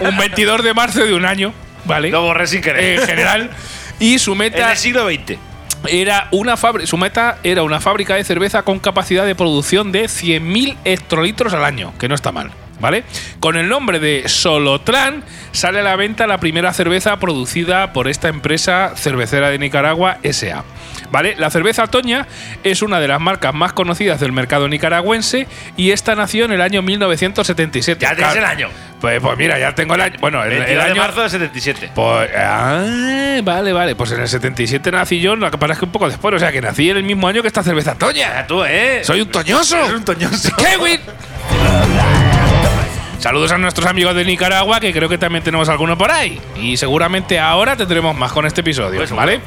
Un 0.00 0.14
22 0.18 0.62
de 0.62 0.74
marzo 0.74 1.06
de 1.06 1.14
un 1.14 1.24
año, 1.24 1.54
¿vale? 1.86 2.10
Lo 2.10 2.20
borré 2.20 2.46
sin 2.46 2.60
querer. 2.60 3.00
En 3.00 3.06
general. 3.06 3.50
Y 4.00 4.18
su 4.18 4.32
en 4.32 4.38
meta 4.38 4.72
el 4.72 4.78
siglo 4.78 5.06
XX. 5.08 5.38
era 5.86 6.28
una 6.32 6.56
fábrica, 6.56 6.86
su 6.86 6.96
meta 6.96 7.38
era 7.42 7.62
una 7.62 7.80
fábrica 7.80 8.14
de 8.16 8.24
cerveza 8.24 8.62
con 8.62 8.78
capacidad 8.80 9.26
de 9.26 9.34
producción 9.34 9.92
de 9.92 10.04
100.000 10.06 10.76
hectolitros 10.84 11.52
al 11.54 11.64
año, 11.64 11.92
que 11.98 12.08
no 12.08 12.14
está 12.14 12.32
mal, 12.32 12.50
¿vale? 12.80 13.04
Con 13.40 13.56
el 13.56 13.68
nombre 13.68 13.98
de 14.00 14.28
Solotran 14.28 15.22
sale 15.52 15.80
a 15.80 15.82
la 15.82 15.96
venta 15.96 16.26
la 16.26 16.38
primera 16.38 16.72
cerveza 16.72 17.18
producida 17.18 17.92
por 17.92 18.08
esta 18.08 18.28
empresa 18.28 18.92
cervecera 18.96 19.50
de 19.50 19.58
Nicaragua 19.58 20.18
SA. 20.30 20.64
¿Vale? 21.10 21.34
La 21.38 21.50
cerveza 21.50 21.88
Toña 21.88 22.26
es 22.62 22.82
una 22.82 23.00
de 23.00 23.08
las 23.08 23.20
marcas 23.20 23.52
más 23.52 23.72
conocidas 23.72 24.20
del 24.20 24.30
mercado 24.30 24.68
nicaragüense 24.68 25.48
y 25.76 25.90
esta 25.90 26.14
nació 26.14 26.44
en 26.44 26.52
el 26.52 26.60
año 26.60 26.82
1977. 26.82 28.00
Ya 28.00 28.14
tienes 28.14 28.32
Claro. 28.32 28.38
el 28.38 28.44
año. 28.58 28.68
Pues, 29.00 29.18
pues 29.20 29.36
mira, 29.36 29.58
ya 29.58 29.74
tengo 29.74 29.94
el 29.94 30.02
año. 30.02 30.16
Bueno, 30.20 30.44
el, 30.44 30.52
el 30.52 30.58
22 30.58 30.84
de 30.84 30.90
año. 30.92 31.02
marzo 31.02 31.20
del 31.22 31.30
77. 31.30 31.90
Pues, 31.96 32.30
ah, 32.36 33.40
vale, 33.42 33.72
vale. 33.72 33.96
Pues 33.96 34.12
en 34.12 34.20
el 34.20 34.28
77 34.28 34.92
nací 34.92 35.18
yo, 35.20 35.34
lo 35.34 35.50
que 35.50 35.58
pasa 35.58 35.72
es 35.72 35.78
que 35.80 35.84
un 35.86 35.90
poco 35.92 36.08
después. 36.08 36.32
O 36.34 36.38
sea, 36.38 36.52
que 36.52 36.60
nací 36.60 36.90
en 36.90 36.98
el 36.98 37.02
mismo 37.02 37.26
año 37.26 37.42
que 37.42 37.48
esta 37.48 37.62
cerveza 37.64 37.96
Toña. 37.96 38.46
Tú, 38.46 38.62
¿eh? 38.64 39.00
Soy 39.02 39.22
un 39.22 39.30
toñoso. 39.30 39.78
Eres 39.78 39.90
un 39.92 40.04
toñoso. 40.04 40.54
Kevin. 40.56 41.00
Saludos 43.20 43.52
a 43.52 43.58
nuestros 43.58 43.86
amigos 43.86 44.14
de 44.14 44.24
Nicaragua, 44.24 44.80
que 44.80 44.94
creo 44.94 45.06
que 45.10 45.18
también 45.18 45.44
tenemos 45.44 45.68
alguno 45.68 45.98
por 45.98 46.10
ahí. 46.10 46.40
Y 46.56 46.78
seguramente 46.78 47.38
ahora 47.38 47.76
tendremos 47.76 48.16
más 48.16 48.32
con 48.32 48.46
este 48.46 48.62
episodio, 48.62 48.96
Pues 48.96 49.12
¿vale? 49.12 49.42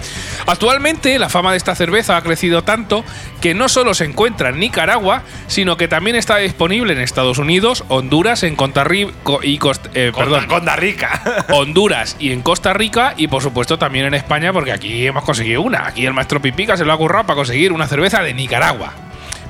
Actualmente 0.46 1.18
la 1.18 1.28
fama 1.28 1.50
de 1.50 1.58
esta 1.58 1.74
cerveza 1.74 2.16
ha 2.16 2.22
crecido 2.22 2.64
tanto 2.64 3.04
que 3.42 3.56
no 3.56 3.68
solo 3.70 3.96
se 3.96 4.06
encuentra 4.06 4.50
en 4.50 4.60
Nicaragua, 4.60 5.24
sino 5.48 5.76
que 5.76 5.88
también 5.88 6.16
está 6.16 6.38
disponible 6.38 6.94
en 6.94 7.00
Estados 7.00 7.40
Unidos, 7.40 7.84
Honduras, 7.88 8.44
en 8.44 8.56
Costa 8.56 8.84
Rica 8.84 9.12
y 9.42 9.58
Costa, 9.58 9.90
eh, 9.96 10.12
perdón, 10.16 10.46
Rica. 10.78 11.46
Honduras 11.50 12.16
y 12.20 12.32
en 12.32 12.44
Costa 12.44 12.74
Rica 12.74 13.16
y 13.18 13.28
por 13.28 13.42
supuesto 13.42 13.80
también 13.80 14.06
en 14.06 14.14
España 14.14 14.54
porque 14.54 14.72
aquí 14.72 15.08
hemos 15.08 15.24
conseguido 15.24 15.64
una. 15.64 15.88
Aquí 15.88 16.06
el 16.06 16.14
maestro 16.14 16.40
Pipica 16.40 16.78
se 16.78 16.86
lo 16.86 16.94
ha 16.94 16.98
currado 16.98 17.26
para 17.26 17.38
conseguir 17.38 17.72
una 17.72 17.88
cerveza 17.88 18.22
de 18.22 18.36
Nicaragua. 18.36 18.94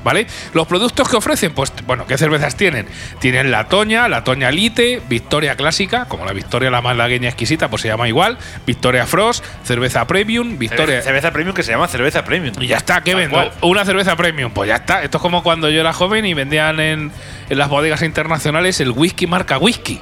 ¿Vale? 0.04 0.26
Los 0.52 0.66
productos 0.66 1.08
que 1.08 1.16
ofrecen, 1.16 1.52
pues, 1.52 1.72
bueno, 1.86 2.06
¿qué 2.06 2.18
cervezas 2.18 2.56
tienen? 2.56 2.86
Tienen 3.20 3.50
la 3.50 3.68
Toña, 3.68 4.06
la 4.08 4.22
Toña 4.22 4.50
Lite, 4.50 5.00
Victoria 5.08 5.56
Clásica, 5.56 6.04
como 6.04 6.26
la 6.26 6.32
Victoria 6.32 6.70
la 6.70 6.82
malagueña 6.82 7.28
exquisita, 7.28 7.68
pues 7.68 7.82
se 7.82 7.88
llama 7.88 8.06
igual, 8.06 8.38
Victoria 8.66 9.06
Frost, 9.06 9.44
cerveza 9.64 10.06
Premium, 10.06 10.58
Victoria. 10.58 11.02
Cerveza 11.02 11.32
premium 11.32 11.54
que 11.54 11.62
se 11.62 11.72
llama 11.72 11.88
cerveza 11.88 12.24
premium. 12.24 12.54
Y 12.60 12.66
ya 12.66 12.76
está, 12.76 13.00
¿qué 13.02 13.14
vendo? 13.14 13.34
cual. 13.34 13.52
Una 13.62 13.84
cerveza 13.84 14.16
premium. 14.16 14.52
Pues 14.52 14.68
ya 14.68 14.76
está. 14.76 15.02
Esto 15.02 15.18
es 15.18 15.22
como 15.22 15.42
cuando 15.42 15.70
yo 15.70 15.80
era 15.80 15.92
joven 15.92 16.26
y 16.26 16.34
vendían 16.34 16.80
en, 16.80 17.12
en 17.48 17.58
las 17.58 17.68
bodegas 17.68 18.02
internacionales 18.02 18.80
el 18.80 18.90
whisky 18.90 19.26
marca 19.26 19.58
whisky. 19.58 20.00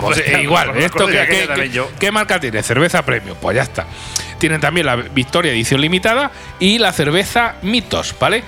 Pues, 0.00 0.18
eh, 0.18 0.40
igual, 0.42 0.76
¿esto 0.76 1.06
también 1.06 1.72
yo. 1.72 1.90
qué 1.98 2.12
marca 2.12 2.38
tiene? 2.40 2.62
Cerveza 2.62 3.04
premium. 3.04 3.36
Pues 3.40 3.56
ya 3.56 3.62
está. 3.62 3.86
Tienen 4.38 4.60
también 4.60 4.86
la 4.86 4.96
Victoria 4.96 5.52
edición 5.52 5.80
limitada 5.80 6.30
y 6.60 6.78
la 6.78 6.92
cerveza 6.92 7.56
Mitos, 7.62 8.14
¿vale? 8.20 8.44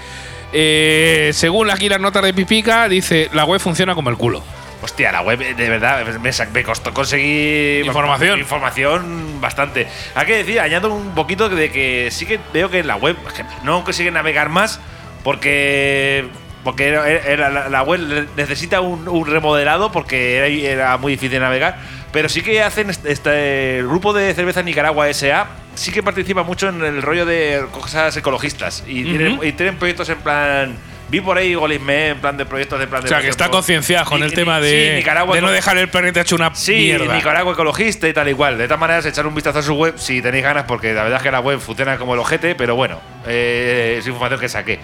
Eh, 0.52 1.30
según 1.32 1.70
aquí 1.70 1.88
las 1.88 2.00
notas 2.00 2.22
de 2.22 2.34
Pipica, 2.34 2.88
dice 2.88 3.28
la 3.32 3.44
web 3.44 3.60
funciona 3.60 3.94
como 3.94 4.10
el 4.10 4.16
culo. 4.16 4.42
Hostia, 4.82 5.12
la 5.12 5.20
web, 5.20 5.38
de 5.38 5.68
verdad, 5.68 6.06
me, 6.52 6.62
costó 6.64 6.94
conseguir 6.94 7.84
Información. 7.84 8.38
información 8.38 9.38
bastante. 9.40 9.86
Hay 10.14 10.26
que 10.26 10.36
decir, 10.38 10.58
añado 10.58 10.92
un 10.94 11.14
poquito 11.14 11.50
de 11.50 11.70
que 11.70 12.08
sí 12.10 12.24
que 12.24 12.40
veo 12.54 12.70
que 12.70 12.78
en 12.78 12.86
la 12.86 12.96
web 12.96 13.14
no 13.62 13.84
consigue 13.84 14.10
navegar 14.10 14.48
más 14.48 14.80
porque 15.22 16.26
porque 16.64 16.88
era- 16.88 17.08
era- 17.08 17.68
la, 17.70 17.82
web 17.82 18.28
necesita 18.36 18.80
un, 18.82 19.08
un 19.08 19.26
remodelado 19.26 19.92
porque 19.92 20.36
era, 20.36 20.46
era 20.46 20.96
muy 20.98 21.12
difícil 21.12 21.40
navegar. 21.40 21.78
Pero 22.12 22.28
sí 22.28 22.42
que 22.42 22.62
hacen 22.62 22.90
este, 22.90 23.12
este- 23.12 23.78
el 23.78 23.86
grupo 23.88 24.12
de 24.12 24.32
cerveza 24.34 24.62
Nicaragua 24.62 25.08
SA 25.12 25.46
sí 25.80 25.90
que 25.92 26.02
participa 26.02 26.42
mucho 26.42 26.68
en 26.68 26.84
el 26.84 27.00
rollo 27.02 27.24
de 27.24 27.64
cosas 27.72 28.14
ecologistas. 28.16 28.84
Y, 28.86 29.04
tienen, 29.04 29.38
y 29.42 29.52
tienen 29.52 29.76
proyectos 29.76 30.08
en 30.10 30.18
plan. 30.18 30.76
Vi 31.08 31.20
por 31.20 31.36
ahí 31.38 31.54
Golisme 31.54 32.10
en 32.10 32.18
plan 32.20 32.36
de 32.36 32.46
proyectos 32.46 32.78
de 32.78 32.86
plan 32.86 33.02
de. 33.02 33.06
O 33.06 33.08
sea, 33.08 33.20
que 33.20 33.28
está 33.30 33.44
ejemplo, 33.44 33.58
concienciado 33.58 34.04
con 34.04 34.20
Ni- 34.20 34.24
el 34.26 34.30
ni- 34.30 34.36
tema 34.36 34.60
de, 34.60 35.02
no 35.40 35.50
dejar 35.50 35.76
el 35.78 35.88
planeta 35.88 36.20
hecho 36.20 36.36
una 36.36 36.54
Sí, 36.54 36.74
mierda. 36.74 37.14
Nicaragua 37.16 37.52
ecologista 37.54 38.06
y 38.08 38.12
tal 38.12 38.28
igual. 38.28 38.58
De 38.58 38.64
todas 38.68 38.78
maneras, 38.78 39.06
echar 39.06 39.26
un 39.26 39.34
vistazo 39.34 39.58
a 39.58 39.62
su 39.62 39.74
web 39.74 39.94
si 39.96 40.22
tenéis 40.22 40.44
ganas, 40.44 40.64
porque 40.68 40.92
la 40.92 41.02
verdad 41.02 41.16
es 41.16 41.22
que 41.24 41.32
la 41.32 41.40
web 41.40 41.58
funciona 41.58 41.96
como 41.98 42.14
el 42.14 42.20
ojete, 42.20 42.54
pero 42.54 42.76
bueno, 42.76 43.00
eh, 43.26 43.96
es 43.98 44.06
información 44.06 44.38
que 44.38 44.48
saqué. 44.48 44.78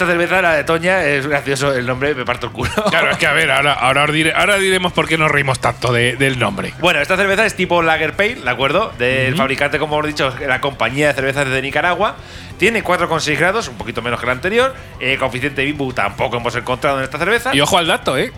Esta 0.00 0.12
cerveza, 0.12 0.40
la 0.40 0.54
de 0.54 0.64
Toña, 0.64 1.04
es 1.04 1.26
gracioso 1.26 1.74
el 1.74 1.84
nombre, 1.84 2.14
me 2.14 2.24
parto 2.24 2.46
el 2.46 2.52
culo. 2.54 2.70
Claro, 2.88 3.10
es 3.10 3.18
que 3.18 3.26
a 3.26 3.34
ver, 3.34 3.50
ahora, 3.50 3.74
ahora, 3.74 4.06
dire- 4.06 4.32
ahora 4.34 4.56
diremos 4.56 4.94
por 4.94 5.06
qué 5.06 5.18
nos 5.18 5.30
reímos 5.30 5.58
tanto 5.60 5.92
de- 5.92 6.16
del 6.16 6.38
nombre. 6.38 6.72
Bueno, 6.80 7.00
esta 7.02 7.18
cerveza 7.18 7.44
es 7.44 7.54
tipo 7.54 7.82
Lager 7.82 8.14
Pale, 8.16 8.36
¿de 8.36 8.48
acuerdo? 8.48 8.94
Del 8.98 9.36
fabricante, 9.36 9.78
como 9.78 9.96
hemos 9.96 10.06
dicho, 10.06 10.34
la 10.48 10.58
compañía 10.62 11.08
de 11.08 11.12
cervezas 11.12 11.46
de 11.50 11.60
Nicaragua. 11.60 12.16
Tiene 12.56 12.82
4,6 12.82 13.38
grados, 13.38 13.68
un 13.68 13.74
poquito 13.76 14.00
menos 14.00 14.18
que 14.20 14.24
la 14.24 14.32
anterior. 14.32 14.74
Eh, 15.00 15.18
coeficiente 15.20 15.62
BIBU 15.66 15.92
tampoco 15.92 16.38
hemos 16.38 16.56
encontrado 16.56 16.96
en 16.96 17.04
esta 17.04 17.18
cerveza. 17.18 17.54
Y 17.54 17.60
ojo 17.60 17.76
al 17.76 17.86
dato, 17.86 18.16
¿eh? 18.16 18.32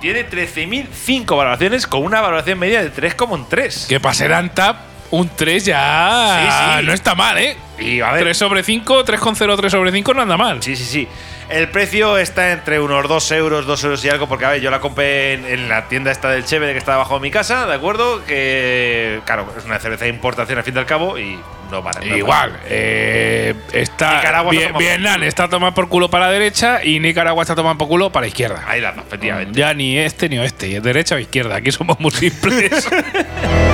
Tiene 0.00 0.24
13.005 0.24 1.36
valoraciones 1.36 1.86
con 1.86 2.02
una 2.04 2.22
valoración 2.22 2.58
media 2.58 2.82
de 2.82 2.88
3,3. 2.90 3.86
Que 3.86 4.00
para 4.00 4.14
ser 4.14 4.32
Antap, 4.32 4.76
un 5.10 5.28
3 5.36 5.62
ya 5.66 6.40
Sí, 6.40 6.80
sí. 6.80 6.86
no 6.86 6.94
está 6.94 7.14
mal, 7.14 7.36
¿eh? 7.36 7.54
Y 7.80 8.00
a 8.00 8.12
ver, 8.12 8.22
3 8.24 8.36
sobre 8.36 8.62
5, 8.62 9.04
3,03 9.04 9.70
sobre 9.70 9.92
5 9.92 10.14
no 10.14 10.22
anda 10.22 10.36
mal. 10.36 10.62
Sí, 10.62 10.76
sí, 10.76 10.84
sí. 10.84 11.08
El 11.48 11.68
precio 11.68 12.16
está 12.18 12.52
entre 12.52 12.78
unos 12.78 13.08
2 13.08 13.32
euros, 13.32 13.66
2 13.66 13.84
euros 13.84 14.04
y 14.04 14.08
algo, 14.08 14.28
porque 14.28 14.44
a 14.44 14.50
ver, 14.50 14.60
yo 14.60 14.70
la 14.70 14.78
compré 14.80 15.32
en, 15.34 15.44
en 15.46 15.68
la 15.68 15.88
tienda 15.88 16.12
esta 16.12 16.30
del 16.30 16.44
Cheve 16.44 16.70
que 16.72 16.78
está 16.78 16.92
debajo 16.92 17.14
de 17.14 17.20
mi 17.22 17.30
casa, 17.32 17.66
¿de 17.66 17.74
acuerdo? 17.74 18.24
Que, 18.24 19.20
claro, 19.24 19.52
es 19.58 19.64
una 19.64 19.78
cerveza 19.80 20.04
de 20.04 20.10
importación 20.10 20.58
al 20.58 20.64
fin 20.64 20.76
y 20.76 20.78
al 20.78 20.86
cabo 20.86 21.18
y 21.18 21.40
no 21.72 21.82
para. 21.82 22.00
no 22.00 22.16
Igual, 22.16 22.56
eh, 22.66 23.54
está 23.72 24.16
Nicaragua 24.18 24.52
Vie- 24.52 24.58
está 24.58 24.68
tomando 24.72 24.78
Vietnam 24.78 25.22
está 25.24 25.48
tomando 25.48 25.74
por 25.74 25.88
culo 25.88 26.08
para 26.08 26.26
la 26.26 26.32
derecha 26.32 26.84
y 26.84 27.00
Nicaragua 27.00 27.42
está 27.42 27.56
tomando 27.56 27.78
por 27.78 27.88
culo 27.88 28.12
para 28.12 28.22
la 28.24 28.28
izquierda. 28.28 28.64
Ahí 28.68 28.80
la 28.80 28.90
efectivamente. 28.90 29.58
Ya 29.58 29.74
ni 29.74 29.98
este 29.98 30.28
ni 30.28 30.38
oeste, 30.38 30.76
es 30.76 30.82
derecha 30.84 31.16
o 31.16 31.18
izquierda. 31.18 31.56
Aquí 31.56 31.72
somos 31.72 31.98
muy 31.98 32.12
simples. 32.12 32.88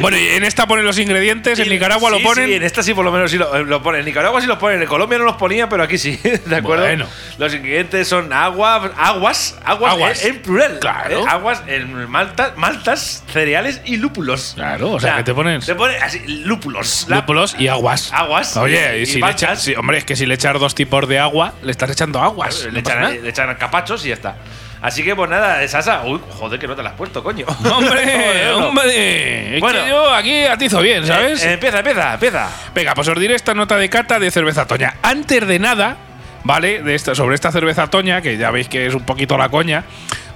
bueno, 0.00 0.16
y 0.18 0.26
en 0.28 0.44
esta 0.44 0.66
ponen 0.66 0.84
los 0.84 0.98
ingredientes, 0.98 1.58
en 1.58 1.66
Y- 1.66 1.70
Nicaragua 1.70 2.10
lo 2.10 2.18
sí, 2.18 2.22
ponen. 2.24 2.46
Sí, 2.48 2.54
en 2.54 2.62
esta 2.62 2.82
sí 2.82 2.94
por 2.94 3.04
lo 3.04 3.12
menos 3.12 3.30
sí 3.30 3.38
lo, 3.38 3.64
lo 3.64 3.82
ponen. 3.82 4.00
En 4.00 4.04
Nicaragua 4.06 4.40
sí 4.40 4.46
lo 4.46 4.58
ponen. 4.58 4.80
En 4.82 4.88
Colombia 4.88 5.18
no 5.18 5.24
los 5.24 5.36
ponía, 5.36 5.68
pero 5.68 5.82
aquí 5.82 5.98
sí. 5.98 6.18
¿De 6.46 6.56
acuerdo? 6.56 6.84
Bueno. 6.84 7.06
Los 7.38 7.54
ingredientes 7.54 8.08
son 8.08 8.32
agua, 8.32 8.92
aguas, 8.96 9.58
aguas, 9.64 9.92
Aguas. 9.92 10.24
En, 10.24 10.36
en 10.36 10.42
plural. 10.42 10.78
Claro. 10.80 11.20
¿eh? 11.20 11.24
Aguas, 11.28 11.62
en 11.66 12.08
malta, 12.10 12.54
maltas, 12.56 13.24
cereales 13.32 13.80
y 13.84 13.96
lúpulos. 13.96 14.52
Claro, 14.54 14.92
o 14.92 15.00
sea, 15.00 15.16
que 15.16 15.24
te 15.24 15.34
ponen- 15.34 15.64
Te 15.64 15.74
ponen 15.74 16.02
así, 16.02 16.20
lúpulos. 16.26 17.06
Lúpulos 17.08 17.56
y 17.58 17.68
aguas. 17.68 18.12
Aguas 18.12 18.56
Oye, 18.56 18.96
y- 18.96 19.00
y 19.00 19.02
y 19.02 19.06
si 19.06 19.14
le 19.16 19.20
paltas. 19.20 19.42
echas, 19.42 19.62
sí, 19.62 19.74
hombre, 19.74 19.98
es 19.98 20.04
que 20.04 20.16
si 20.16 20.26
le 20.26 20.34
echas 20.34 20.58
dos 20.58 20.74
tipos 20.74 21.08
de 21.08 21.18
agua, 21.18 21.54
le 21.62 21.70
estás 21.70 21.90
echando 21.90 22.20
aguas. 22.20 22.64
le, 22.64 22.72
no 22.72 22.82
pasa 22.82 22.98
echan, 23.10 23.22
le 23.22 23.28
echan 23.30 23.54
capachos 23.56 24.04
y 24.04 24.08
ya 24.08 24.14
está. 24.14 24.36
Así 24.80 25.02
que, 25.02 25.16
pues 25.16 25.28
nada, 25.28 25.66
Sasa. 25.68 26.02
Uy, 26.04 26.20
joder, 26.38 26.58
que 26.60 26.68
no 26.68 26.76
te 26.76 26.82
la 26.82 26.90
has 26.90 26.94
puesto, 26.96 27.22
coño. 27.22 27.46
Hombre, 27.72 28.50
hombre. 28.54 29.54
Es 29.56 29.60
Bueno. 29.60 29.82
que 29.82 29.88
yo 29.88 30.14
aquí 30.14 30.44
atizo 30.44 30.80
bien, 30.80 31.06
¿sabes? 31.06 31.42
Eh, 31.44 31.54
empieza, 31.54 31.78
empieza, 31.80 32.14
empieza. 32.14 32.48
Venga, 32.74 32.94
pues 32.94 33.08
os 33.08 33.18
diré 33.18 33.34
esta 33.34 33.54
nota 33.54 33.76
de 33.76 33.88
cata 33.88 34.18
de 34.18 34.30
cerveza 34.30 34.66
Toña. 34.66 34.94
Antes 35.02 35.46
de 35.46 35.58
nada, 35.58 35.96
¿vale? 36.44 36.82
De 36.82 36.94
esta, 36.94 37.14
sobre 37.14 37.34
esta 37.34 37.50
cerveza 37.50 37.88
Toña, 37.88 38.20
que 38.22 38.36
ya 38.36 38.50
veis 38.50 38.68
que 38.68 38.86
es 38.86 38.94
un 38.94 39.02
poquito 39.04 39.36
la 39.36 39.48
coña, 39.48 39.84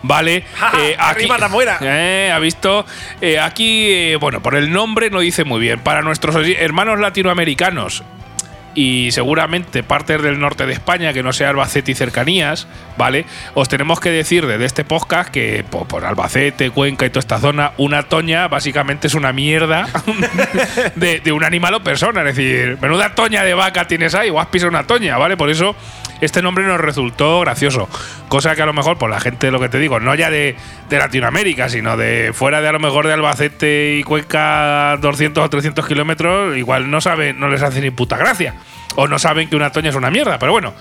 ¿vale? 0.03 0.45
Ja, 0.59 0.71
ja, 0.71 1.09
arriba 1.11 1.39
la 1.39 1.49
muera. 1.49 1.79
Eh, 1.81 2.33
¿Ha 2.35 2.39
visto? 2.41 2.85
Eh, 3.21 3.39
aquí, 3.39 3.91
eh, 3.93 4.17
bueno, 4.17 4.43
por 4.43 4.57
el 4.57 4.73
nombre 4.73 5.09
no 5.11 5.21
dice 5.21 5.45
muy 5.45 5.61
bien. 5.61 5.79
Para 5.81 6.03
nuestros 6.03 6.35
hermanos 6.59 6.99
latinoamericanos 6.99 8.03
y 8.75 9.11
seguramente 9.13 9.83
partes 9.83 10.23
del 10.23 10.39
norte 10.39 10.67
de 10.67 10.73
España, 10.73 11.13
que 11.13 11.23
no 11.23 11.33
sea 11.33 11.51
Albacete 11.51 11.93
y 11.93 11.95
cercanías, 11.95 12.67
¿vale? 12.97 13.27
Os 13.55 13.69
tenemos 13.69 14.01
que 14.01 14.11
decir 14.11 14.47
desde 14.47 14.65
este 14.65 14.85
podcast 14.85 15.31
que 15.31 15.65
po- 15.69 15.85
por, 15.87 16.05
Albacete, 16.05 16.71
Cuenca 16.71 17.05
y 17.07 17.11
toda 17.11 17.21
esta 17.21 17.39
zona, 17.39 17.73
una 17.77 18.05
toña 18.05 18.49
básicamente 18.49 19.07
es 19.09 19.15
una 19.15 19.33
mierda 19.33 19.87
de, 20.97 21.21
de 21.21 21.33
un 21.33 21.45
animal 21.45 21.75
o 21.75 21.83
persona. 21.83 22.21
Es 22.21 22.37
decir, 22.37 22.79
menuda 22.81 23.15
toña 23.15 23.45
de 23.45 23.55
vaca 23.55 23.87
tienes 23.87 24.15
ahí, 24.15 24.31
o 24.31 24.41
has 24.41 24.47
pisado 24.47 24.71
una 24.71 24.85
toña, 24.87 25.19
¿vale? 25.19 25.37
Por 25.37 25.51
eso 25.51 25.75
este 26.23 26.41
nombre 26.41 26.65
nos 26.65 26.81
resultó 26.81 27.41
gracioso. 27.41 27.89
Cosa 28.29 28.55
que 28.55 28.63
a 28.63 28.67
lo 28.67 28.73
mejor, 28.73 28.97
por 28.97 29.11
la 29.11 29.21
gente, 29.21 29.51
lo 29.51 29.61
que 29.61 29.69
te 29.69 29.79
digo, 29.79 30.01
no 30.01 30.15
ya 30.15 30.31
de, 30.31 30.57
de 30.89 30.99
Latinoamérica, 30.99 31.69
sino 31.69 31.97
de 31.97 32.33
fuera 32.33 32.61
de 32.61 32.69
a 32.69 32.73
lo 32.73 32.79
mejor 32.79 33.07
de 33.07 33.13
Albacete 33.13 33.97
y 33.99 34.05
Cuenca 34.05 34.97
200 35.01 35.45
o 35.45 35.51
300 35.51 35.87
kilómetros, 35.87 36.57
igual 36.57 36.91
no 36.91 37.01
saben, 37.01 37.41
no 37.41 37.49
les 37.49 37.63
hace 37.63 37.81
ni 37.81 37.91
puta 37.91 38.17
gracia. 38.17 38.55
O 38.95 39.09
no 39.09 39.19
saben 39.19 39.49
que 39.49 39.57
una 39.57 39.73
toña 39.73 39.91
es 39.91 39.97
una 39.97 40.11
mierda. 40.11 40.39
Pero 40.39 40.53
bueno, 40.53 40.75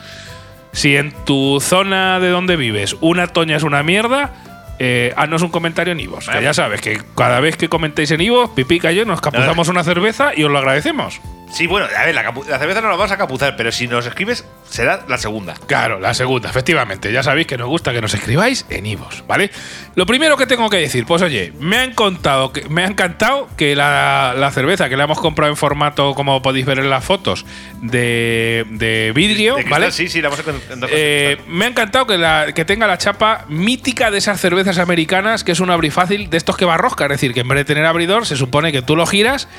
si 0.73 0.95
en 0.95 1.11
tu 1.25 1.59
zona 1.59 2.19
de 2.19 2.29
donde 2.29 2.55
vives 2.55 2.95
una 3.01 3.27
toña 3.27 3.55
es 3.55 3.63
una 3.63 3.81
mierda, 3.83 4.33
eh, 4.79 5.13
haznos 5.15 5.41
un 5.41 5.49
comentario 5.49 5.93
en 5.93 5.99
Ivos. 5.99 6.25
Que 6.25 6.31
Vale. 6.35 6.43
ya 6.43 6.53
sabes 6.53 6.81
que 6.81 7.01
cada 7.15 7.39
vez 7.39 7.57
que 7.57 7.69
comentéis 7.69 8.11
en 8.11 8.21
Ivos, 8.21 8.51
Pipica 8.51 8.91
y 8.91 8.95
yo 8.95 9.05
nos 9.05 9.21
capuzamos 9.21 9.67
una 9.69 9.83
cerveza 9.83 10.31
y 10.35 10.43
os 10.43 10.51
lo 10.51 10.57
agradecemos. 10.57 11.19
Sí, 11.53 11.67
bueno, 11.67 11.85
a 11.97 12.05
ver, 12.05 12.15
la, 12.15 12.23
capu- 12.23 12.45
la 12.47 12.57
cerveza 12.59 12.79
no 12.81 12.87
la 12.89 12.95
vamos 12.95 13.11
a 13.11 13.17
capuzar, 13.17 13.55
pero 13.57 13.71
si 13.73 13.85
nos 13.87 14.05
escribes, 14.05 14.45
será 14.69 15.03
la 15.09 15.17
segunda. 15.17 15.53
Claro, 15.67 15.99
la 15.99 16.13
segunda, 16.13 16.49
efectivamente. 16.49 17.11
Ya 17.11 17.23
sabéis 17.23 17.45
que 17.45 17.57
nos 17.57 17.67
gusta 17.67 17.91
que 17.91 17.99
nos 18.01 18.13
escribáis 18.13 18.65
en 18.69 18.85
Ivos, 18.85 19.23
¿vale? 19.27 19.51
Lo 19.95 20.05
primero 20.05 20.37
que 20.37 20.47
tengo 20.47 20.69
que 20.69 20.77
decir, 20.77 21.05
pues 21.05 21.21
oye, 21.21 21.51
me 21.59 21.75
ha 21.77 21.83
encantado 21.83 22.53
que, 22.53 22.67
me 22.69 22.83
ha 22.83 22.87
encantado 22.87 23.49
que 23.57 23.75
la, 23.75 24.33
la 24.37 24.49
cerveza 24.51 24.87
que 24.87 24.95
le 24.95 25.03
hemos 25.03 25.19
comprado 25.19 25.51
en 25.51 25.57
formato, 25.57 26.15
como 26.15 26.41
podéis 26.41 26.65
ver 26.65 26.79
en 26.79 26.89
las 26.89 27.03
fotos, 27.03 27.45
de, 27.81 28.65
de 28.69 29.11
vidrio, 29.13 29.55
De 29.55 29.63
cristal, 29.63 29.81
¿vale? 29.81 29.91
Sí, 29.91 30.07
sí, 30.07 30.21
la 30.21 30.29
vamos 30.29 30.39
a 30.39 30.43
con- 30.49 30.61
en 30.71 30.79
dos 30.79 30.89
Eh, 30.93 31.35
cosas. 31.37 31.51
me 31.51 31.65
ha 31.65 31.67
encantado 31.67 32.07
que, 32.07 32.17
la- 32.17 32.53
que 32.53 32.63
tenga 32.63 32.87
la 32.87 32.97
chapa 32.97 33.45
mítica 33.49 34.09
de 34.09 34.19
esas 34.19 34.39
cervezas 34.39 34.77
americanas, 34.77 35.43
que 35.43 35.51
es 35.51 35.59
un 35.59 35.69
abrifácil 35.69 36.29
de 36.29 36.37
estos 36.37 36.55
que 36.55 36.63
va 36.65 36.77
rosca. 36.77 37.05
Es 37.05 37.11
decir, 37.11 37.33
que 37.33 37.41
en 37.41 37.47
vez 37.49 37.57
de 37.57 37.65
tener 37.65 37.85
abridor, 37.85 38.25
se 38.25 38.37
supone 38.37 38.71
que 38.71 38.81
tú 38.81 38.95
lo 38.95 39.05
giras 39.05 39.49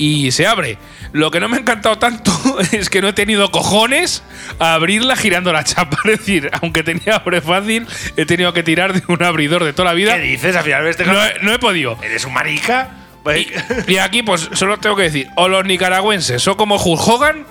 y 0.00 0.30
se 0.32 0.46
abre. 0.46 0.78
Lo 1.12 1.30
que 1.30 1.38
no 1.40 1.48
me 1.48 1.56
ha 1.56 1.60
encantado 1.60 1.98
tanto 1.98 2.32
es 2.72 2.88
que 2.90 3.02
no 3.02 3.08
he 3.08 3.12
tenido 3.12 3.50
cojones 3.50 4.22
a 4.58 4.74
abrirla 4.74 5.14
girando 5.14 5.52
la 5.52 5.62
chapa. 5.64 5.98
Es 6.04 6.18
decir, 6.18 6.50
aunque 6.62 6.82
tenía 6.82 7.16
abre 7.16 7.40
fácil, 7.40 7.86
he 8.16 8.24
tenido 8.26 8.52
que 8.52 8.62
tirar 8.62 8.92
de 8.94 9.02
un 9.12 9.22
abridor 9.22 9.62
de 9.64 9.72
toda 9.72 9.90
la 9.90 9.94
vida. 9.94 10.14
¿Qué 10.16 10.22
dices? 10.22 10.56
Al 10.56 10.64
final, 10.64 10.86
este 10.86 11.04
No 11.04 11.22
he, 11.24 11.34
no 11.42 11.52
he 11.52 11.58
podido. 11.58 11.98
¿Eres 12.02 12.24
un 12.24 12.32
marica? 12.32 12.88
Pues- 13.22 13.46
Y, 13.86 13.92
y 13.92 13.98
aquí, 13.98 14.22
pues 14.22 14.48
solo 14.54 14.78
tengo 14.78 14.96
que 14.96 15.02
decir: 15.02 15.28
o 15.36 15.48
los 15.48 15.64
nicaragüenses 15.66 16.42
son 16.42 16.54
como 16.54 16.76
Hulk 16.76 17.06
Hogan, 17.06 17.44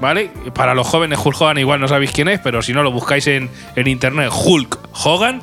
¿vale? 0.00 0.30
Para 0.54 0.74
los 0.74 0.86
jóvenes, 0.86 1.18
Hulk 1.22 1.40
Hogan 1.40 1.58
igual 1.58 1.80
no 1.80 1.88
sabéis 1.88 2.12
quién 2.12 2.28
es, 2.28 2.38
pero 2.40 2.62
si 2.62 2.72
no 2.72 2.82
lo 2.84 2.92
buscáis 2.92 3.26
en, 3.26 3.50
en 3.74 3.86
internet, 3.88 4.30
Hulk 4.32 4.78
Hogan. 5.04 5.42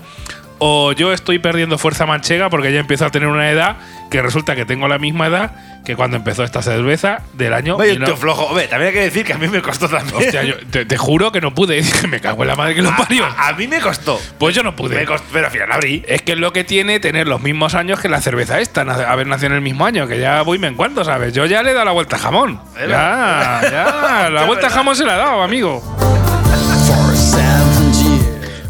O 0.61 0.91
yo 0.91 1.13
estoy 1.13 1.39
perdiendo 1.39 1.77
fuerza 1.77 2.05
manchega 2.05 2.49
porque 2.49 2.73
ya 2.73 2.81
empiezo 2.81 3.05
a 3.05 3.09
tener 3.11 3.29
una 3.29 3.49
edad 3.49 3.77
que 4.11 4.21
resulta 4.21 4.57
que 4.57 4.65
tengo 4.65 4.89
la 4.89 4.97
misma 4.99 5.27
edad 5.27 5.53
que 5.85 5.95
cuando 5.95 6.17
empezó 6.17 6.43
esta 6.43 6.61
cerveza 6.61 7.21
del 7.33 7.53
año. 7.53 7.77
Vaya 7.77 7.93
un 7.93 7.99
19 7.99 8.05
tío 8.05 8.17
flojo. 8.17 8.45
Hombre, 8.45 8.67
también 8.67 8.89
hay 8.89 8.93
que 8.93 9.01
decir 9.01 9.25
que 9.25 9.33
a 9.33 9.37
mí 9.37 9.47
me 9.47 9.61
costó 9.61 9.87
también. 9.87 10.15
Hostia, 10.15 10.43
yo 10.43 10.55
te, 10.69 10.85
te 10.85 10.97
juro 10.97 11.31
que 11.31 11.41
no 11.41 11.53
pude. 11.53 11.75
Dije, 11.81 12.07
me 12.07 12.19
cago 12.19 12.43
en 12.43 12.49
la 12.49 12.55
madre 12.55 12.75
que 12.75 12.81
lo 12.81 12.95
parió. 12.95 13.25
a, 13.25 13.49
a 13.49 13.53
mí 13.53 13.67
me 13.67 13.79
costó. 13.79 14.19
Pues 14.37 14.55
yo 14.55 14.63
no 14.63 14.75
pude. 14.75 14.95
Me 14.95 15.05
costó, 15.05 15.27
pero 15.31 15.47
al 15.47 15.51
final 15.51 15.71
abrí. 15.71 16.03
Es 16.07 16.21
que 16.21 16.33
es 16.33 16.37
lo 16.37 16.53
que 16.53 16.63
tiene 16.63 16.99
tener 16.99 17.27
los 17.27 17.41
mismos 17.41 17.73
años 17.73 17.99
que 17.99 18.09
la 18.09 18.21
cerveza 18.21 18.59
esta, 18.59 18.81
haber 18.81 19.27
nacido 19.27 19.47
en 19.47 19.53
el 19.53 19.61
mismo 19.61 19.85
año, 19.85 20.07
que 20.07 20.19
ya 20.19 20.41
voy 20.41 20.59
me 20.59 20.67
encuentro, 20.67 21.03
¿sabes? 21.03 21.33
Yo 21.33 21.45
ya 21.45 21.63
le 21.63 21.71
he 21.71 21.73
dado 21.73 21.85
la 21.85 21.91
vuelta 21.91 22.17
a 22.17 22.19
jamón. 22.19 22.61
Ya, 22.77 23.61
ya, 23.63 24.29
la 24.31 24.45
vuelta 24.45 24.67
a 24.67 24.69
jamón 24.69 24.95
se 24.95 25.05
la 25.05 25.15
he 25.15 25.17
dado, 25.17 25.41
amigo. 25.41 25.81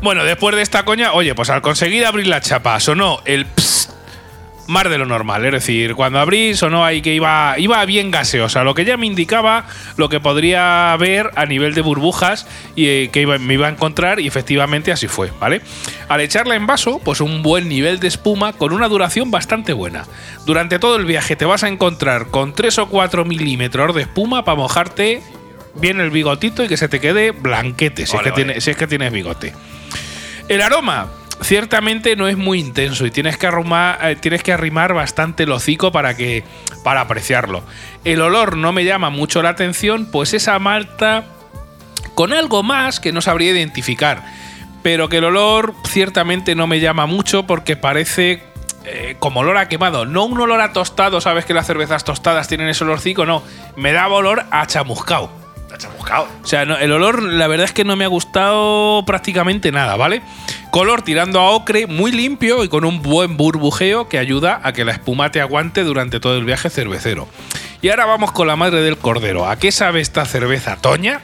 Bueno, 0.02 0.24
después 0.24 0.56
de 0.56 0.62
esta 0.62 0.86
coña, 0.86 1.12
oye, 1.12 1.36
pues 1.36 1.50
al 1.50 1.62
conseguir 1.62 2.06
abrir 2.06 2.28
la 2.28 2.40
chapa, 2.40 2.80
sonó 2.80 3.20
el 3.26 3.46
psst 3.46 3.99
más 4.70 4.88
de 4.90 4.98
lo 5.00 5.06
normal. 5.06 5.44
Es 5.46 5.52
decir, 5.52 5.96
cuando 5.96 6.20
abrí, 6.20 6.56
sonó 6.56 6.86
ahí 6.86 7.02
que 7.02 7.14
iba, 7.14 7.56
iba 7.58 7.84
bien 7.86 8.12
gaseosa, 8.12 8.64
lo 8.64 8.76
que 8.76 8.86
ya 8.86 8.98
me 8.98 9.08
indicaba 9.08 9.66
lo 9.98 10.10
que 10.10 10.20
podría 10.20 10.96
ver 10.98 11.32
a 11.36 11.46
nivel 11.46 11.74
de 11.74 11.82
burbujas 11.82 12.46
y 12.76 12.88
eh, 12.88 13.10
que 13.12 13.22
iba- 13.22 13.38
me 13.40 13.56
iba 13.56 13.66
a 13.68 13.72
encontrar, 13.72 14.20
y 14.20 14.28
efectivamente 14.28 14.92
así 14.92 15.08
fue, 15.08 15.32
¿vale? 15.40 15.62
Al 16.08 16.22
echarla 16.22 16.56
en 16.56 16.68
vaso, 16.68 17.02
pues 17.04 17.20
un 17.20 17.42
buen 17.42 17.68
nivel 17.68 18.00
de 18.00 18.08
espuma 18.08 18.54
con 18.54 18.72
una 18.72 18.88
duración 18.88 19.32
bastante 19.32 19.74
buena. 19.74 20.06
Durante 20.46 20.78
todo 20.80 20.96
el 20.98 21.06
viaje 21.06 21.36
te 21.36 21.46
vas 21.46 21.64
a 21.64 21.68
encontrar 21.68 22.28
con 22.28 22.54
3 22.54 22.78
o 22.80 22.88
4 22.90 23.26
milímetros 23.26 23.96
de 23.96 24.04
espuma 24.04 24.46
para 24.46 24.56
mojarte 24.58 25.22
bien 25.76 26.00
el 26.00 26.10
bigotito 26.12 26.64
y 26.64 26.68
que 26.68 26.78
se 26.78 26.88
te 26.90 27.00
quede 27.00 27.32
blanquete, 27.32 28.06
si, 28.06 28.16
Vale, 28.16 28.30
es, 28.30 28.34
que 28.36 28.42
vale. 28.42 28.46
tiene- 28.54 28.62
si 28.62 28.72
es 28.72 28.78
que 28.78 28.88
tienes 28.88 29.12
bigote. 29.12 29.54
El 30.48 30.62
aroma 30.62 31.08
ciertamente 31.42 32.16
no 32.16 32.28
es 32.28 32.38
muy 32.38 32.60
intenso 32.60 33.06
y 33.06 33.12
tienes 33.12 33.38
que 33.38 33.48
arrumar, 33.48 34.00
eh, 34.04 34.16
tienes 34.16 34.44
que 34.44 34.52
arrimar 34.54 34.94
bastante 34.94 35.44
el 35.44 35.52
hocico 35.52 35.92
para 35.92 36.16
que 36.16 36.44
para 36.84 37.02
apreciarlo. 37.02 37.64
El 38.06 38.22
olor 38.22 38.58
no 38.58 38.72
me 38.72 38.86
llama 38.86 39.10
mucho 39.10 39.42
la 39.42 39.50
atención, 39.50 40.10
pues 40.12 40.34
esa 40.34 40.58
malta 40.60 41.26
con 42.16 42.34
algo 42.34 42.64
más 42.64 43.00
que 43.00 43.12
no 43.12 43.22
sabría 43.22 43.52
identificar, 43.52 44.24
pero 44.84 45.10
que 45.10 45.18
el 45.18 45.26
olor 45.26 45.74
ciertamente 45.88 46.56
no 46.56 46.68
me 46.68 46.80
llama 46.80 47.06
mucho 47.06 47.46
porque 47.48 47.76
parece 47.76 48.44
eh, 48.86 49.16
como 49.20 49.42
olor 49.42 49.58
a 49.58 49.68
quemado. 49.68 50.06
No 50.06 50.26
un 50.26 50.40
olor 50.40 50.62
a 50.62 50.74
tostado, 50.74 51.22
sabes 51.22 51.46
que 51.46 51.54
las 51.54 51.68
cervezas 51.68 52.04
tostadas 52.04 52.48
tienen 52.48 52.70
ese 52.70 52.84
olorcico, 52.84 53.26
no. 53.26 53.44
Me 53.76 53.92
daba 53.94 54.16
olor 54.16 54.46
a 54.52 54.66
chamuscao. 54.68 55.30
Chamuscado. 55.78 56.28
O 56.44 56.48
sea, 56.48 56.66
no- 56.66 56.78
el 56.78 56.92
olor, 56.92 57.22
la 57.24 57.48
verdad 57.48 57.66
es 57.66 57.72
que 57.72 57.86
no 57.86 57.96
me 57.96 58.04
ha 58.04 58.08
gustado 58.10 59.04
prácticamente 59.06 59.72
nada, 59.72 59.96
¿vale? 59.96 60.22
Color 60.72 61.02
tirando 61.02 61.40
a 61.40 61.50
ocre, 61.50 61.88
muy 61.88 62.12
limpio 62.12 62.64
y 62.64 62.70
con 62.70 62.86
un 62.86 63.02
buen 63.02 63.38
burbujeo 63.38 64.08
que 64.08 64.20
ayuda 64.20 64.62
a 64.64 64.72
que 64.72 64.86
la 64.86 64.92
espuma 64.92 65.32
te 65.32 65.42
aguante 65.42 65.84
durante 65.84 66.20
todo 66.20 66.38
el 66.38 66.46
viaje 66.46 66.70
cervecero. 66.70 67.28
Y 67.82 67.90
ahora 67.90 68.06
vamos 68.06 68.32
con 68.32 68.46
la 68.46 68.56
madre 68.56 68.82
del 68.82 68.98
cordero. 68.98 69.50
¿A 69.50 69.56
qué 69.56 69.72
sabe 69.72 70.00
esta 70.00 70.26
cerveza, 70.26 70.76
Toña? 70.76 71.22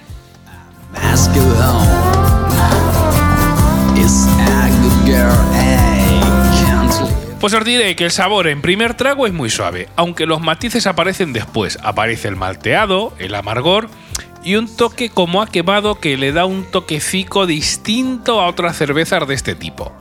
Pues 7.40 7.54
os 7.54 7.64
diré 7.64 7.96
que 7.96 8.06
el 8.06 8.12
sabor 8.12 8.48
en 8.48 8.64
primer 8.64 8.96
trago 8.96 9.28
es 9.28 9.34
muy 9.34 9.52
suave, 9.52 9.90
aunque 9.96 10.26
los 10.26 10.42
matices 10.42 10.88
aparecen 10.88 11.34
después. 11.34 11.78
Aparece 11.84 12.30
el 12.30 12.36
malteado, 12.36 13.14
el 13.20 13.36
amargor 13.36 13.90
y 14.46 14.56
un 14.56 14.74
toque 14.74 15.10
como 15.10 15.42
a 15.42 15.48
quemado 15.48 15.96
que 16.00 16.16
le 16.16 16.32
da 16.32 16.46
un 16.46 16.64
toquecico 16.64 17.48
distinto 17.48 18.40
a 18.40 18.48
otras 18.48 18.78
cervezas 18.78 19.28
de 19.28 19.34
este 19.34 19.56
tipo. 19.56 19.92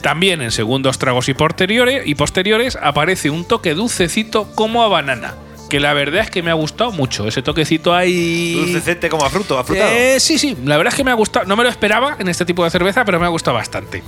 También 0.00 0.40
en 0.40 0.52
segundos 0.52 0.98
tragos 0.98 1.28
y 1.28 1.34
posteriores, 1.34 2.06
y 2.06 2.14
posteriores 2.14 2.78
aparece 2.80 3.28
un 3.28 3.44
toque 3.44 3.74
dulcecito 3.74 4.48
como 4.54 4.82
a 4.82 4.88
banana, 4.88 5.34
que 5.68 5.80
la 5.80 5.94
verdad 5.94 6.22
es 6.22 6.30
que 6.30 6.42
me 6.42 6.50
ha 6.50 6.54
gustado 6.54 6.92
mucho. 6.92 7.26
Ese 7.26 7.42
toquecito 7.42 7.94
ahí... 7.94 8.54
Dulcecete 8.54 9.08
como 9.08 9.24
a 9.24 9.30
fruto, 9.30 9.58
a 9.58 9.64
frutado. 9.64 9.90
Eh, 9.90 10.20
sí, 10.20 10.38
sí, 10.38 10.56
la 10.64 10.76
verdad 10.76 10.92
es 10.92 10.96
que 10.96 11.04
me 11.04 11.10
ha 11.10 11.14
gustado. 11.14 11.46
No 11.46 11.56
me 11.56 11.64
lo 11.64 11.68
esperaba 11.68 12.16
en 12.18 12.28
este 12.28 12.44
tipo 12.44 12.64
de 12.64 12.70
cerveza, 12.70 13.04
pero 13.04 13.18
me 13.18 13.26
ha 13.26 13.30
gustado 13.30 13.56
bastante. 13.56 14.02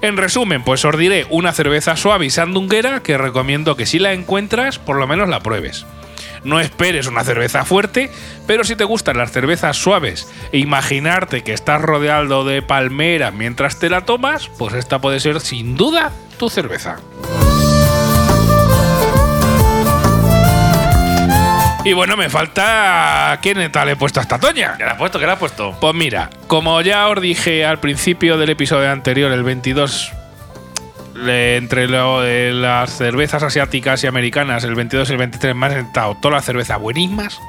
En 0.00 0.16
resumen, 0.16 0.64
pues 0.64 0.84
os 0.84 0.96
diré 0.96 1.26
una 1.30 1.52
cerveza 1.52 1.96
suave 1.96 2.26
y 2.26 2.30
sandunguera 2.30 3.02
que 3.02 3.18
recomiendo 3.18 3.76
que 3.76 3.86
si 3.86 3.98
la 3.98 4.12
encuentras, 4.12 4.78
por 4.78 4.96
lo 4.96 5.06
menos 5.06 5.28
la 5.28 5.40
pruebes. 5.40 5.86
No 6.44 6.58
esperes 6.60 7.06
una 7.06 7.22
cerveza 7.24 7.64
fuerte, 7.64 8.10
pero 8.46 8.64
si 8.64 8.74
te 8.76 8.84
gustan 8.84 9.16
las 9.18 9.30
cervezas 9.32 9.76
suaves 9.76 10.28
e 10.52 10.58
imaginarte 10.58 11.42
que 11.42 11.52
estás 11.52 11.80
rodeado 11.80 12.44
de 12.44 12.62
palmera 12.62 13.30
mientras 13.30 13.78
te 13.78 13.88
la 13.88 14.00
tomas, 14.04 14.48
pues 14.58 14.74
esta 14.74 15.00
puede 15.00 15.20
ser 15.20 15.40
sin 15.40 15.76
duda 15.76 16.10
tu 16.38 16.48
cerveza. 16.50 16.96
Y 21.84 21.94
bueno, 21.94 22.16
me 22.16 22.28
falta. 22.30 23.36
¿Quién 23.42 23.70
tal 23.72 23.88
he 23.88 23.96
puesto 23.96 24.20
a 24.20 24.22
esta 24.22 24.38
Toña? 24.38 24.76
¿Qué 24.78 24.84
le 24.84 24.90
has 24.90 24.96
puesto? 24.96 25.18
¿Qué 25.18 25.26
le 25.26 25.32
has 25.32 25.38
puesto? 25.38 25.76
Pues 25.80 25.94
mira, 25.94 26.30
como 26.46 26.80
ya 26.80 27.08
os 27.08 27.20
dije 27.20 27.64
al 27.64 27.80
principio 27.80 28.36
del 28.38 28.50
episodio 28.50 28.90
anterior, 28.92 29.32
el 29.32 29.42
22, 29.42 30.12
le- 30.12 30.21
entre 31.28 31.88
lo 31.88 32.22
las 32.22 32.96
cervezas 32.96 33.42
asiáticas 33.42 34.02
y 34.04 34.06
americanas, 34.06 34.64
el 34.64 34.74
22 34.74 35.08
y 35.10 35.12
el 35.12 35.18
23 35.18 35.54
me 35.54 35.66
han 35.66 35.72
sentado 35.72 36.16
todas 36.20 36.36
las 36.36 36.44
cervezas 36.44 36.78
buenísimas. 36.80 37.40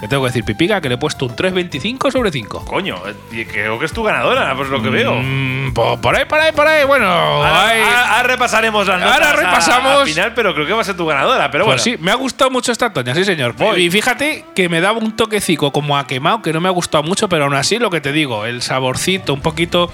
Te 0.00 0.08
tengo 0.08 0.22
que 0.22 0.28
decir, 0.28 0.44
Pipica, 0.44 0.80
que 0.80 0.88
le 0.88 0.94
he 0.94 0.98
puesto 0.98 1.26
un 1.26 1.36
3.25 1.36 2.10
sobre 2.10 2.32
5. 2.32 2.64
Coño, 2.64 2.96
eh, 3.32 3.46
creo 3.46 3.78
que 3.78 3.84
es 3.84 3.92
tu 3.92 4.02
ganadora, 4.02 4.54
pues 4.56 4.70
lo 4.70 4.80
que 4.82 4.88
veo. 4.88 5.12
Mm, 5.14 5.74
por 5.74 6.16
ahí, 6.16 6.24
por 6.24 6.38
ahí, 6.40 6.52
por 6.52 6.66
ahí. 6.66 6.86
Bueno, 6.86 7.04
Ahora, 7.06 7.68
ahí- 7.68 7.82
ahora- 7.82 8.16
ahora 8.16 8.22
repasaremos 8.22 8.86
las 8.86 9.02
Ahora 9.02 9.16
notas 9.18 9.28
a- 9.28 9.36
repasamos. 9.36 10.00
al 10.00 10.06
final, 10.08 10.32
pero 10.34 10.54
creo 10.54 10.66
que 10.66 10.72
va 10.72 10.80
a 10.80 10.84
ser 10.84 10.96
tu 10.96 11.04
ganadora. 11.04 11.50
Pero 11.50 11.66
Pues 11.66 11.82
bueno, 11.84 11.98
sí, 11.98 12.02
me 12.02 12.10
ha 12.12 12.14
gustado 12.14 12.50
mucho 12.50 12.72
esta 12.72 12.90
Toña, 12.94 13.14
sí 13.14 13.26
señor. 13.26 13.52
Voy. 13.56 13.82
Y 13.84 13.90
fíjate 13.90 14.46
que 14.54 14.70
me 14.70 14.80
daba 14.80 14.96
un 14.98 15.14
toquecico 15.14 15.70
como 15.70 15.98
a 15.98 16.06
quemado, 16.06 16.40
que 16.40 16.54
no 16.54 16.62
me 16.62 16.68
ha 16.68 16.72
gustado 16.72 17.04
mucho, 17.04 17.28
pero 17.28 17.44
aún 17.44 17.54
así 17.54 17.78
lo 17.78 17.90
que 17.90 18.00
te 18.00 18.10
digo, 18.12 18.46
el 18.46 18.62
saborcito, 18.62 19.34
un 19.34 19.42
poquito 19.42 19.90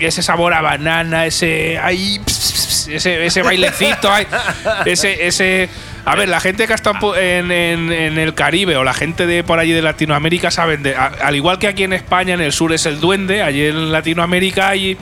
ese 0.00 0.22
sabor 0.22 0.54
a 0.54 0.60
banana, 0.60 1.26
ese 1.26 1.78
ahí, 1.78 2.20
ese, 2.26 3.26
ese 3.26 3.42
bailecito, 3.42 4.12
ahí, 4.12 4.26
ese, 4.86 5.26
ese. 5.26 5.68
A 6.04 6.14
ver, 6.14 6.28
la 6.28 6.38
gente 6.38 6.66
que 6.68 6.72
ha 6.72 6.76
estado 6.76 7.16
en, 7.16 7.50
en- 7.50 7.92
en 7.92 8.18
el 8.18 8.32
Caribe 8.34 8.76
o 8.76 8.84
la 8.84 8.94
gente 8.94 9.26
de 9.26 9.42
por 9.42 9.58
allí 9.58 9.72
de 9.72 9.82
Latinoamérica 9.82 10.50
saben, 10.52 10.82
de, 10.84 10.94
a- 10.94 11.06
al 11.22 11.34
igual 11.34 11.58
que 11.58 11.66
aquí 11.66 11.82
en 11.82 11.92
España, 11.92 12.34
en 12.34 12.40
el 12.40 12.52
sur 12.52 12.72
es 12.72 12.86
el 12.86 13.00
duende, 13.00 13.42
allí 13.42 13.64
en 13.66 13.90
Latinoamérica 13.90 14.68
hay 14.68 14.96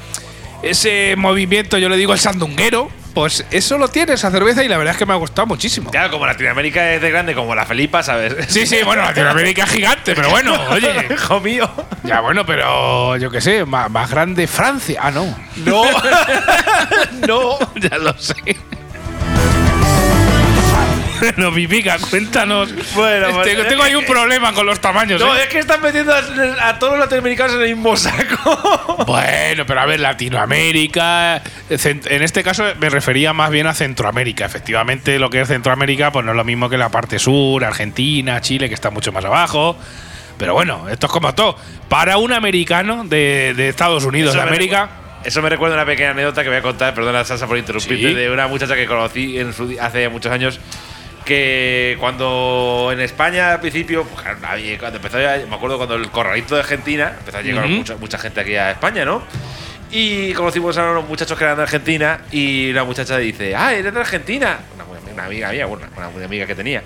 ese 0.62 1.14
movimiento, 1.18 1.76
yo 1.76 1.90
le 1.90 1.96
digo 1.98 2.14
el 2.14 2.18
sandunguero, 2.20 2.90
pues 3.14 3.46
eso 3.50 3.78
lo 3.78 3.88
tiene 3.88 4.14
esa 4.14 4.30
cerveza 4.30 4.64
y 4.64 4.68
la 4.68 4.76
verdad 4.76 4.92
es 4.92 4.98
que 4.98 5.06
me 5.06 5.12
ha 5.12 5.16
gustado 5.16 5.46
muchísimo. 5.46 5.90
claro, 5.90 6.10
como 6.10 6.26
Latinoamérica 6.26 6.92
es 6.92 7.00
de 7.00 7.10
grande 7.10 7.34
como 7.34 7.54
la 7.54 7.64
Felipa, 7.64 8.02
¿sabes? 8.02 8.34
Sí, 8.48 8.66
sí, 8.66 8.78
bueno, 8.84 9.02
Latinoamérica 9.02 9.64
es 9.64 9.70
gigante, 9.70 10.14
pero 10.14 10.30
bueno, 10.30 10.54
oye. 10.70 11.06
Hijo 11.12 11.40
mío. 11.40 11.70
Ya 12.02 12.20
bueno, 12.20 12.44
pero 12.44 13.16
yo 13.16 13.30
qué 13.30 13.40
sé, 13.40 13.64
más, 13.64 13.90
más 13.90 14.10
grande 14.10 14.46
Francia. 14.46 15.00
Ah, 15.02 15.10
no. 15.10 15.34
No. 15.64 15.84
no. 17.26 17.58
ya 17.76 17.98
lo 17.98 18.18
sé. 18.18 18.34
Bueno, 21.36 21.54
Pipica, 21.54 21.96
cuéntanos. 22.10 22.74
Bueno, 22.94 23.28
pues, 23.32 23.46
Tengo- 23.48 23.64
tengo 23.68 23.82
ahí 23.82 23.94
un 23.94 24.04
problema 24.04 24.52
con 24.52 24.66
los 24.66 24.80
tamaños. 24.80 25.20
No, 25.20 25.34
¿eh? 25.36 25.42
es 25.44 25.48
que 25.48 25.58
están 25.58 25.80
metiendo 25.80 26.12
a, 26.12 26.68
a 26.68 26.78
todos 26.78 26.92
los 26.94 27.00
latinoamericanos 27.00 27.54
en 27.56 27.62
el 27.62 27.68
mismo 27.76 27.96
saco. 27.96 29.04
Bueno, 29.06 29.64
pero 29.66 29.80
a 29.80 29.86
ver, 29.86 30.00
Latinoamérica. 30.00 31.42
En 31.68 32.22
este 32.22 32.42
caso 32.42 32.64
me 32.80 32.88
refería 32.90 33.32
más 33.32 33.50
bien 33.50 33.66
a 33.66 33.74
Centroamérica. 33.74 34.44
Efectivamente, 34.46 35.18
lo 35.18 35.30
que 35.30 35.40
es 35.40 35.48
Centroamérica, 35.48 36.10
pues 36.12 36.24
no 36.24 36.32
es 36.32 36.36
lo 36.36 36.44
mismo 36.44 36.68
que 36.68 36.78
la 36.78 36.88
parte 36.90 37.18
sur, 37.18 37.64
Argentina, 37.64 38.40
Chile, 38.40 38.68
que 38.68 38.74
está 38.74 38.90
mucho 38.90 39.12
más 39.12 39.24
abajo. 39.24 39.76
Pero 40.38 40.54
bueno, 40.54 40.88
esto 40.88 41.06
es 41.06 41.12
como 41.12 41.34
todo. 41.34 41.56
Para 41.88 42.16
un 42.16 42.32
americano 42.32 43.04
de, 43.04 43.54
de 43.56 43.68
Estados 43.68 44.04
Unidos 44.04 44.34
Eso 44.34 44.42
de 44.42 44.48
América. 44.48 44.88
Eso 45.24 45.40
me 45.42 45.48
recuerda 45.48 45.76
una 45.76 45.86
pequeña 45.86 46.10
anécdota 46.10 46.42
que 46.42 46.48
voy 46.50 46.58
a 46.58 46.62
contar, 46.62 46.92
perdona 46.94 47.24
Sansa 47.24 47.46
por 47.46 47.56
interrumpirte, 47.56 48.08
Sí. 48.08 48.14
de 48.14 48.30
una 48.30 48.46
muchacha 48.46 48.74
que 48.74 48.84
conocí 48.86 49.38
en 49.38 49.54
su 49.54 49.74
hace 49.80 50.08
muchos 50.10 50.30
años 50.30 50.60
que 51.24 51.96
cuando 52.00 52.90
en 52.92 53.00
España 53.00 53.52
al 53.52 53.60
principio, 53.60 54.04
pues, 54.04 54.22
claro, 54.22 54.38
nadie- 54.40 54.78
cuando 54.78 54.96
empezó 54.98 55.16
me 55.16 55.54
acuerdo 55.56 55.76
cuando 55.76 55.94
el 55.96 56.10
corralito 56.10 56.54
de 56.54 56.60
Argentina, 56.60 57.14
empezó 57.18 57.38
a 57.38 57.42
llegar 57.42 57.64
mucha, 57.78 57.96
mucha 57.96 58.18
gente 58.18 58.40
aquí 58.40 58.54
a 58.56 58.70
España, 58.72 59.04
¿no? 59.04 59.22
Y 59.90 60.32
conocimos 60.32 60.76
a 60.78 60.90
unos 60.90 61.08
muchachos 61.08 61.38
que 61.38 61.44
eran 61.44 61.56
de 61.56 61.62
Argentina 61.62 62.20
y 62.32 62.72
la 62.72 62.84
muchacha 62.84 63.16
dice, 63.18 63.54
ah, 63.54 63.72
eres 63.74 63.92
de 63.94 64.00
Argentina. 64.00 64.58
Una, 64.74 64.84
muy- 64.84 65.12
una 65.12 65.24
amiga 65.26 65.50
mía, 65.50 65.66
bueno, 65.66 65.86
una 65.96 66.08
muy 66.10 66.24
amiga 66.24 66.46
que 66.46 66.54
tenía. 66.54 66.82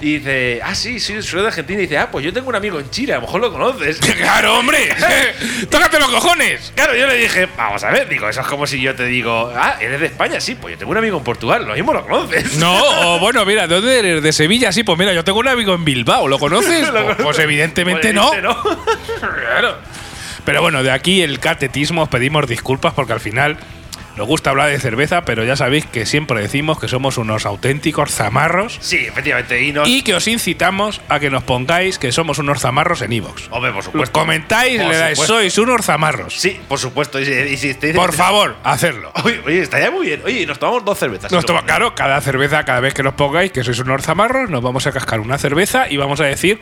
Y 0.00 0.18
dice, 0.18 0.60
ah, 0.62 0.76
sí, 0.76 1.00
sí, 1.00 1.20
soy 1.22 1.40
de 1.42 1.48
Argentina. 1.48 1.78
Y 1.80 1.82
dice, 1.82 1.98
ah, 1.98 2.08
pues 2.10 2.24
yo 2.24 2.32
tengo 2.32 2.48
un 2.48 2.54
amigo 2.54 2.78
en 2.78 2.88
Chile, 2.90 3.12
a 3.14 3.16
lo 3.16 3.22
mejor 3.22 3.40
lo 3.40 3.50
conoces. 3.52 3.98
¡Claro, 4.16 4.56
hombre! 4.58 4.94
¡Tócate 5.70 5.98
los 5.98 6.08
cojones! 6.08 6.72
Claro, 6.76 6.94
yo 6.94 7.06
le 7.08 7.16
dije, 7.16 7.48
vamos 7.56 7.82
a 7.82 7.90
ver, 7.90 8.08
digo, 8.08 8.28
eso 8.28 8.40
es 8.40 8.46
como 8.46 8.66
si 8.68 8.80
yo 8.80 8.94
te 8.94 9.04
digo, 9.06 9.52
ah, 9.56 9.76
eres 9.80 9.98
de 9.98 10.06
España, 10.06 10.40
sí, 10.40 10.54
pues 10.54 10.74
yo 10.74 10.78
tengo 10.78 10.92
un 10.92 10.98
amigo 10.98 11.18
en 11.18 11.24
Portugal, 11.24 11.66
lo 11.66 11.74
mismo 11.74 11.92
lo 11.92 12.04
conoces. 12.06 12.54
No, 12.58 12.76
o 13.16 13.18
bueno, 13.18 13.44
mira, 13.44 13.66
¿de 13.66 13.74
dónde 13.74 13.98
eres? 13.98 14.22
¿De 14.22 14.32
Sevilla? 14.32 14.70
Sí, 14.70 14.84
pues 14.84 14.96
mira, 14.96 15.12
yo 15.12 15.24
tengo 15.24 15.40
un 15.40 15.48
amigo 15.48 15.74
en 15.74 15.84
Bilbao, 15.84 16.28
¿lo 16.28 16.38
conoces? 16.38 16.80
Lo 16.86 16.92
Pues- 16.92 17.02
conoces. 17.02 17.24
pues 17.24 17.38
evidentemente 17.40 18.12
Pues 18.12 18.14
no. 18.14 18.32
no. 18.40 18.62
Claro. 19.20 19.78
Pero 20.44 20.62
bueno, 20.62 20.82
de 20.82 20.90
aquí 20.92 21.22
el 21.22 21.40
catetismo 21.40 22.02
os 22.04 22.08
pedimos 22.08 22.46
disculpas 22.48 22.94
porque 22.94 23.12
al 23.12 23.20
final 23.20 23.58
nos 24.18 24.26
gusta 24.26 24.50
hablar 24.50 24.68
de 24.68 24.78
cerveza, 24.78 25.22
pero 25.24 25.44
ya 25.44 25.56
sabéis 25.56 25.86
que 25.86 26.04
siempre 26.04 26.40
decimos 26.42 26.78
que 26.78 26.88
somos 26.88 27.16
unos 27.16 27.46
auténticos 27.46 28.10
zamarros 28.10 28.76
Sí, 28.80 28.96
efectivamente, 29.06 29.62
y 29.62 29.72
nos. 29.72 29.88
y 29.88 30.02
que 30.02 30.14
os 30.14 30.28
incitamos 30.28 31.00
a 31.08 31.18
que 31.20 31.30
nos 31.30 31.44
pongáis 31.44 31.98
que 31.98 32.12
somos 32.12 32.38
unos 32.38 32.60
zamarros 32.60 33.00
en 33.02 33.12
iVoox. 33.12 33.44
Hombre, 33.50 33.72
por 33.72 33.82
supuesto. 33.84 34.12
comentáis 34.18 34.80
Por 34.82 34.90
le 34.90 34.96
dais, 34.98 35.16
supuesto. 35.18 35.34
sois 35.36 35.58
unos 35.58 35.86
zamarros. 35.86 36.34
Sí, 36.38 36.60
por 36.68 36.78
supuesto. 36.78 37.18
Y, 37.20 37.24
si- 37.24 37.32
y 37.32 37.56
si 37.56 37.74
te 37.74 37.94
Por 37.94 38.12
favor, 38.12 38.56
hacerlo. 38.64 39.12
Oye, 39.24 39.40
oye, 39.46 39.62
estaría 39.62 39.90
muy 39.90 40.06
bien. 40.06 40.20
Oye, 40.24 40.44
nos 40.46 40.58
tomamos 40.58 40.84
dos 40.84 40.98
cervezas. 40.98 41.32
Nos 41.32 41.46
toma, 41.46 41.64
claro, 41.64 41.94
cada 41.94 42.20
cerveza, 42.20 42.64
cada 42.64 42.80
vez 42.80 42.92
que 42.94 43.02
nos 43.02 43.14
pongáis 43.14 43.52
que 43.52 43.62
sois 43.64 43.78
unos 43.78 44.02
zamarros, 44.02 44.50
nos 44.50 44.62
vamos 44.62 44.86
a 44.86 44.92
cascar 44.92 45.20
una 45.20 45.38
cerveza 45.38 45.86
y 45.88 45.96
vamos 45.96 46.20
a 46.20 46.24
decir 46.24 46.58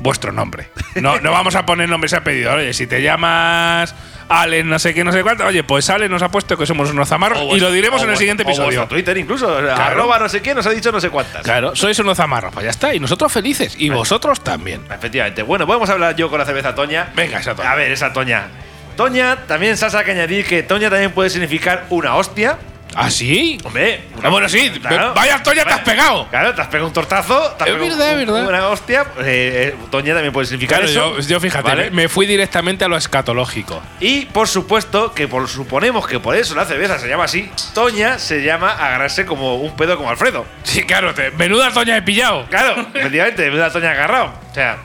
vuestro 0.00 0.30
nombre. 0.32 0.68
No, 0.94 1.18
no 1.20 1.32
vamos 1.32 1.54
a 1.56 1.66
poner 1.66 1.88
nombres 1.88 2.12
a 2.12 2.22
pedido. 2.22 2.52
Oye, 2.54 2.72
si 2.72 2.86
te 2.86 3.02
llamas 3.02 3.94
Allen, 4.28 4.68
no 4.68 4.78
sé 4.78 4.92
qué, 4.94 5.04
no 5.04 5.12
sé 5.12 5.22
cuánto, 5.22 5.44
oye, 5.46 5.64
pues 5.64 5.88
Allen 5.90 6.10
nos 6.10 6.22
ha 6.22 6.28
puesto 6.28 6.56
que 6.56 6.66
somos 6.66 6.90
unos 6.90 7.08
zamarros 7.08 7.38
o 7.40 7.56
y 7.56 7.60
lo 7.60 7.70
diremos 7.72 8.02
o 8.02 8.04
en 8.04 8.10
el 8.10 8.16
siguiente 8.16 8.42
o 8.42 8.46
episodio. 8.46 8.86
Twitter 8.86 9.16
incluso. 9.16 9.56
Arroba 9.56 10.18
no 10.18 10.28
sé 10.28 10.42
qué, 10.42 10.54
nos 10.54 10.66
ha 10.66 10.70
dicho 10.70 10.92
no 10.92 11.00
sé 11.00 11.10
cuántas. 11.10 11.42
Claro, 11.42 11.74
sois 11.74 11.98
unos 11.98 12.16
zamarros, 12.16 12.52
pues 12.52 12.64
ya 12.64 12.70
está. 12.70 12.94
Y 12.94 13.00
nosotros 13.00 13.32
felices. 13.32 13.74
Y 13.78 13.90
vosotros 13.90 14.40
también. 14.42 14.82
Efectivamente. 14.90 15.42
Bueno, 15.42 15.66
podemos 15.66 15.88
hablar 15.90 16.16
yo 16.16 16.28
con 16.28 16.38
la 16.38 16.44
cerveza 16.44 16.74
Toña. 16.74 17.08
Venga, 17.14 17.38
esa 17.38 17.54
Toña. 17.54 17.72
A 17.72 17.74
ver, 17.74 17.92
esa 17.92 18.12
Toña. 18.12 18.48
Toña, 18.96 19.46
también 19.46 19.76
Sasa 19.76 20.02
que 20.02 20.10
añadir 20.10 20.44
que 20.44 20.62
Toña 20.64 20.90
también 20.90 21.12
puede 21.12 21.30
significar 21.30 21.86
una 21.90 22.16
hostia. 22.16 22.58
¿Ah, 23.00 23.10
sí? 23.12 23.58
Hombre, 23.62 24.06
Ah, 24.22 24.28
bueno, 24.28 24.48
sí. 24.48 24.72
Vaya 25.14 25.40
Toña 25.42 25.64
te 25.64 25.72
has 25.72 25.80
pegado. 25.80 26.26
Claro, 26.30 26.52
te 26.54 26.60
has 26.62 26.66
pegado 26.66 26.88
un 26.88 26.92
tortazo. 26.92 27.52
te 27.56 27.62
has 27.64 27.70
Es 27.70 27.74
pegado 27.76 27.96
verdad, 27.96 28.14
un- 28.14 28.20
es 28.20 28.26
verdad. 28.26 28.48
Una 28.48 28.68
hostia. 28.68 29.02
eh, 29.20 29.72
eh, 29.72 29.76
Toña 29.90 30.14
también 30.14 30.32
puede 30.32 30.46
significar 30.46 30.78
Claro, 30.80 30.90
eso. 30.90 31.18
yo, 31.20 31.28
yo 31.28 31.40
fíjate, 31.40 31.68
¿vale? 31.68 31.90
me 31.92 32.08
fui 32.08 32.26
directamente 32.26 32.84
a 32.84 32.88
lo 32.88 32.96
escatológico. 32.96 33.80
Y 34.00 34.24
por 34.26 34.48
supuesto 34.48 35.14
que 35.14 35.28
por, 35.28 35.48
suponemos 35.48 36.08
que 36.08 36.18
por 36.18 36.34
eso 36.34 36.56
la 36.56 36.64
cerveza 36.64 36.98
se 36.98 37.08
llama 37.08 37.24
así. 37.24 37.48
Toña 37.72 38.18
se 38.18 38.42
llama 38.42 38.72
agarrarse 38.72 39.24
como 39.26 39.56
un 39.56 39.76
pedo 39.76 39.96
como 39.96 40.10
Alfredo. 40.10 40.44
Sí, 40.64 40.82
claro, 40.82 41.14
te, 41.14 41.30
menuda 41.30 41.70
Toña 41.72 41.96
he 41.96 42.02
pillado. 42.02 42.46
Claro, 42.50 42.74
efectivamente, 42.94 43.48
una 43.50 43.70
Toña 43.70 43.92
agarrado. 43.92 44.32
O 44.50 44.54
sea, 44.54 44.78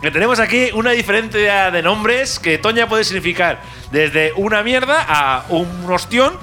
que 0.00 0.12
tenemos 0.12 0.38
aquí 0.38 0.68
una 0.74 0.92
diferencia 0.92 1.72
de 1.72 1.82
nombres 1.82 2.38
que 2.38 2.56
Toña 2.58 2.86
puede 2.88 3.02
significar 3.02 3.60
desde 3.90 4.32
una 4.36 4.62
mierda 4.62 5.04
a 5.08 5.44
un 5.48 5.68
ostión 5.90 6.38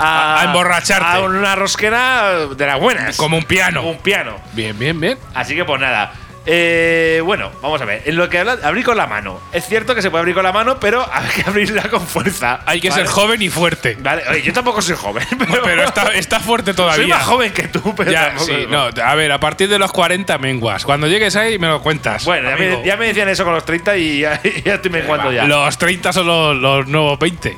A- 0.00 0.40
a 0.40 0.44
emborracharte. 0.44 1.18
A 1.18 1.20
una 1.20 1.54
rosquera 1.56 2.46
de 2.46 2.66
las 2.66 2.80
buenas. 2.80 3.16
Como 3.16 3.36
un 3.36 3.44
piano. 3.44 3.82
Un 3.82 3.98
piano. 3.98 4.36
Bien, 4.52 4.78
bien, 4.78 4.98
bien. 4.98 5.18
Así 5.34 5.54
que 5.54 5.64
pues 5.64 5.80
nada. 5.80 6.12
Eh, 6.46 7.20
bueno, 7.22 7.50
vamos 7.60 7.80
a 7.82 7.84
ver. 7.84 8.02
En 8.06 8.16
lo 8.16 8.28
que 8.30 8.38
habla, 8.38 8.56
abrir 8.62 8.82
con 8.82 8.96
la 8.96 9.06
mano. 9.06 9.38
Es 9.52 9.66
cierto 9.66 9.94
que 9.94 10.00
se 10.00 10.10
puede 10.10 10.20
abrir 10.20 10.34
con 10.34 10.42
la 10.42 10.52
mano, 10.52 10.80
pero 10.80 11.06
hay 11.12 11.28
que 11.28 11.48
abrirla 11.48 11.82
con 11.90 12.00
fuerza. 12.06 12.60
Hay 12.64 12.80
que 12.80 12.88
¿vale? 12.88 13.02
ser 13.02 13.10
joven 13.12 13.42
y 13.42 13.50
fuerte. 13.50 13.98
Vale, 14.00 14.22
oye, 14.26 14.40
yo 14.42 14.52
tampoco 14.54 14.80
soy 14.80 14.96
joven, 14.96 15.24
pero, 15.38 15.62
Pero 15.62 15.82
está, 15.84 16.04
está 16.14 16.40
fuerte 16.40 16.72
todavía. 16.72 16.96
soy 17.04 17.06
más 17.08 17.22
joven 17.24 17.52
que 17.52 17.68
tú, 17.68 17.94
pero 17.94 18.10
Ya, 18.10 18.28
tampoco- 18.28 18.46
sí, 18.46 18.66
no, 18.70 18.88
a 19.04 19.14
ver, 19.14 19.32
a 19.32 19.38
partir 19.38 19.68
de 19.68 19.78
los 19.78 19.92
40 19.92 20.38
menguas. 20.38 20.84
Cuando 20.86 21.06
llegues 21.08 21.36
ahí 21.36 21.58
me 21.58 21.68
lo 21.68 21.82
cuentas. 21.82 22.24
Bueno, 22.24 22.48
ya 22.48 22.56
me, 22.56 22.82
ya 22.86 22.96
me 22.96 23.06
decían 23.08 23.28
eso 23.28 23.44
con 23.44 23.52
los 23.52 23.64
30 23.66 23.96
y 23.98 24.20
ya, 24.20 24.40
ya 24.64 24.74
estoy 24.74 24.90
menguando 24.90 25.30
ya. 25.30 25.44
Los 25.44 25.76
30 25.76 26.12
son 26.14 26.26
los, 26.26 26.56
los 26.56 26.86
nuevos 26.88 27.18
20. 27.18 27.56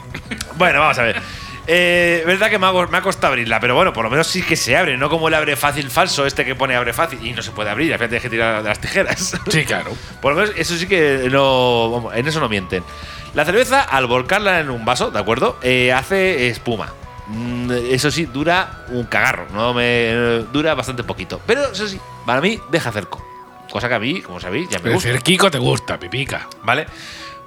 Bueno, 0.56 0.80
vamos 0.80 0.98
a 0.98 1.02
ver. 1.04 1.22
Eh, 1.66 2.24
verdad 2.26 2.50
que 2.50 2.58
me 2.58 2.66
ha, 2.66 2.72
me 2.72 2.96
ha 2.98 3.02
costado 3.02 3.28
abrirla, 3.32 3.60
pero 3.60 3.74
bueno, 3.76 3.92
por 3.92 4.02
lo 4.04 4.10
menos 4.10 4.26
sí 4.26 4.42
que 4.42 4.56
se 4.56 4.76
abre, 4.76 4.96
no 4.96 5.08
como 5.08 5.28
el 5.28 5.34
abre 5.34 5.54
fácil 5.56 5.88
falso, 5.90 6.26
este 6.26 6.44
que 6.44 6.54
pone 6.56 6.74
abre 6.74 6.92
fácil 6.92 7.24
y 7.24 7.32
no 7.32 7.40
se 7.42 7.52
puede 7.52 7.70
abrir, 7.70 7.92
al 7.92 7.98
final 7.98 8.08
tienes 8.10 8.22
que 8.22 8.30
tirar 8.30 8.62
de 8.62 8.68
las 8.68 8.80
tijeras. 8.80 9.40
Sí, 9.48 9.64
claro. 9.64 9.92
Por 10.20 10.32
lo 10.34 10.40
menos 10.40 10.54
eso 10.56 10.76
sí 10.76 10.86
que 10.88 11.28
no. 11.30 12.10
en 12.14 12.26
eso 12.26 12.40
no 12.40 12.48
mienten. 12.48 12.82
La 13.34 13.44
cerveza, 13.44 13.80
al 13.82 14.06
volcarla 14.06 14.60
en 14.60 14.70
un 14.70 14.84
vaso, 14.84 15.10
¿de 15.10 15.18
acuerdo? 15.18 15.58
Eh, 15.62 15.92
hace 15.92 16.48
espuma. 16.48 16.92
Mm, 17.28 17.70
Eso 17.90 18.10
sí, 18.10 18.26
dura 18.26 18.84
un 18.88 19.04
cagarro. 19.06 19.46
No 19.54 19.72
me 19.72 20.44
dura 20.52 20.74
bastante 20.74 21.02
poquito. 21.04 21.40
Pero 21.46 21.72
eso 21.72 21.86
sí, 21.88 21.98
para 22.26 22.40
mí 22.42 22.58
deja 22.70 22.90
cerco. 22.92 23.24
Cosa 23.70 23.88
que 23.88 23.94
a 23.94 23.98
mí, 23.98 24.20
como 24.20 24.38
sabéis, 24.40 24.68
ya 24.68 24.80
me 24.80 24.88
El 24.88 24.94
gusta. 24.96 25.08
cerquico 25.10 25.50
te 25.50 25.56
gusta, 25.58 25.98
pipica. 25.98 26.46
¿Vale? 26.62 26.86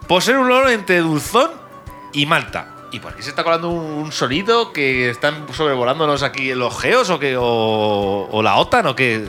Posee 0.07 0.35
un 0.37 0.45
olor 0.45 0.69
entre 0.71 0.99
dulzón 0.99 1.51
y 2.13 2.25
malta. 2.25 2.74
¿Y 2.91 2.99
por 2.99 3.15
qué 3.15 3.23
se 3.23 3.29
está 3.29 3.43
colando 3.43 3.69
un, 3.69 4.11
sonido 4.11 4.71
que 4.71 5.09
están 5.09 5.45
sobrevolándonos 5.53 6.23
aquí 6.23 6.53
los 6.53 6.79
geos 6.79 7.09
o 7.09 7.19
que 7.19 7.35
o, 7.37 8.29
o 8.31 8.43
la 8.43 8.55
OTAN 8.55 8.87
o 8.87 8.95
que 8.95 9.27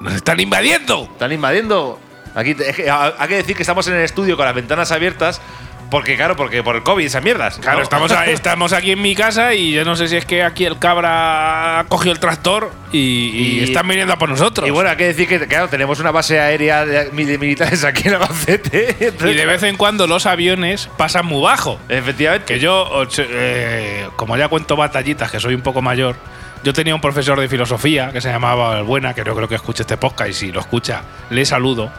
¡Nos 0.00 0.14
están 0.14 0.38
invadiendo! 0.40 1.08
están 1.12 1.32
invadiendo? 1.32 1.98
Aquí 2.34 2.54
es 2.58 2.76
que 2.76 2.90
hay 2.90 3.28
que 3.28 3.36
decir 3.36 3.56
que 3.56 3.62
estamos 3.62 3.86
en 3.88 3.94
el 3.94 4.02
estudio 4.02 4.36
con 4.36 4.46
las 4.46 4.54
ventanas 4.54 4.92
abiertas 4.92 5.40
porque 5.90 6.16
claro, 6.16 6.36
porque 6.36 6.62
por 6.62 6.76
el 6.76 6.82
COVID 6.82 7.04
esas 7.04 7.22
mierdas. 7.22 7.58
Claro, 7.58 7.78
¿no? 7.78 7.82
estamos, 7.82 8.12
a- 8.12 8.26
estamos 8.30 8.72
aquí 8.72 8.92
en 8.92 9.00
mi 9.02 9.14
casa 9.14 9.54
y 9.54 9.72
yo 9.72 9.84
no 9.84 9.96
sé 9.96 10.08
si 10.08 10.16
es 10.16 10.24
que 10.26 10.42
aquí 10.42 10.64
el 10.64 10.78
cabra 10.78 11.86
cogió 11.88 12.12
el 12.12 12.18
tractor 12.20 12.70
y, 12.92 12.98
y 12.98 13.58
Y- 13.60 13.64
están 13.64 13.88
viniendo 13.88 14.12
a 14.12 14.18
por 14.18 14.28
nosotros. 14.28 14.66
Y 14.68 14.70
bueno, 14.70 14.90
hay 14.90 14.96
que 14.96 15.06
decir 15.06 15.26
que 15.28 15.38
claro, 15.46 15.68
tenemos 15.68 15.98
una 16.00 16.10
base 16.10 16.38
aérea 16.40 16.84
de, 16.84 17.04
de 17.10 17.38
militares 17.38 17.84
aquí 17.84 18.08
en 18.08 18.14
Albacete. 18.14 18.96
Y 19.28 19.34
de 19.34 19.46
vez 19.46 19.62
en 19.62 19.76
cuando 19.76 20.06
los 20.06 20.26
aviones 20.26 20.88
pasan 20.96 21.26
muy 21.26 21.42
bajo. 21.42 21.78
efectivamente. 21.88 22.52
Que 22.54 22.60
yo, 22.60 22.88
eh, 23.18 24.08
como 24.16 24.36
ya 24.36 24.48
cuento 24.48 24.76
batallitas, 24.76 25.30
que 25.30 25.40
soy 25.40 25.54
un 25.54 25.62
poco 25.62 25.82
mayor, 25.82 26.16
yo 26.64 26.72
tenía 26.72 26.94
un 26.94 27.00
profesor 27.00 27.38
de 27.40 27.48
filosofía 27.48 28.10
que 28.12 28.20
se 28.20 28.28
llamaba 28.30 28.82
Buena, 28.82 29.14
que 29.14 29.24
no 29.24 29.34
creo 29.34 29.48
que 29.48 29.54
escuche 29.54 29.82
este 29.82 29.96
podcast 29.96 30.30
y 30.30 30.34
si 30.34 30.52
lo 30.52 30.60
escucha, 30.60 31.02
le 31.30 31.44
saludo. 31.46 31.90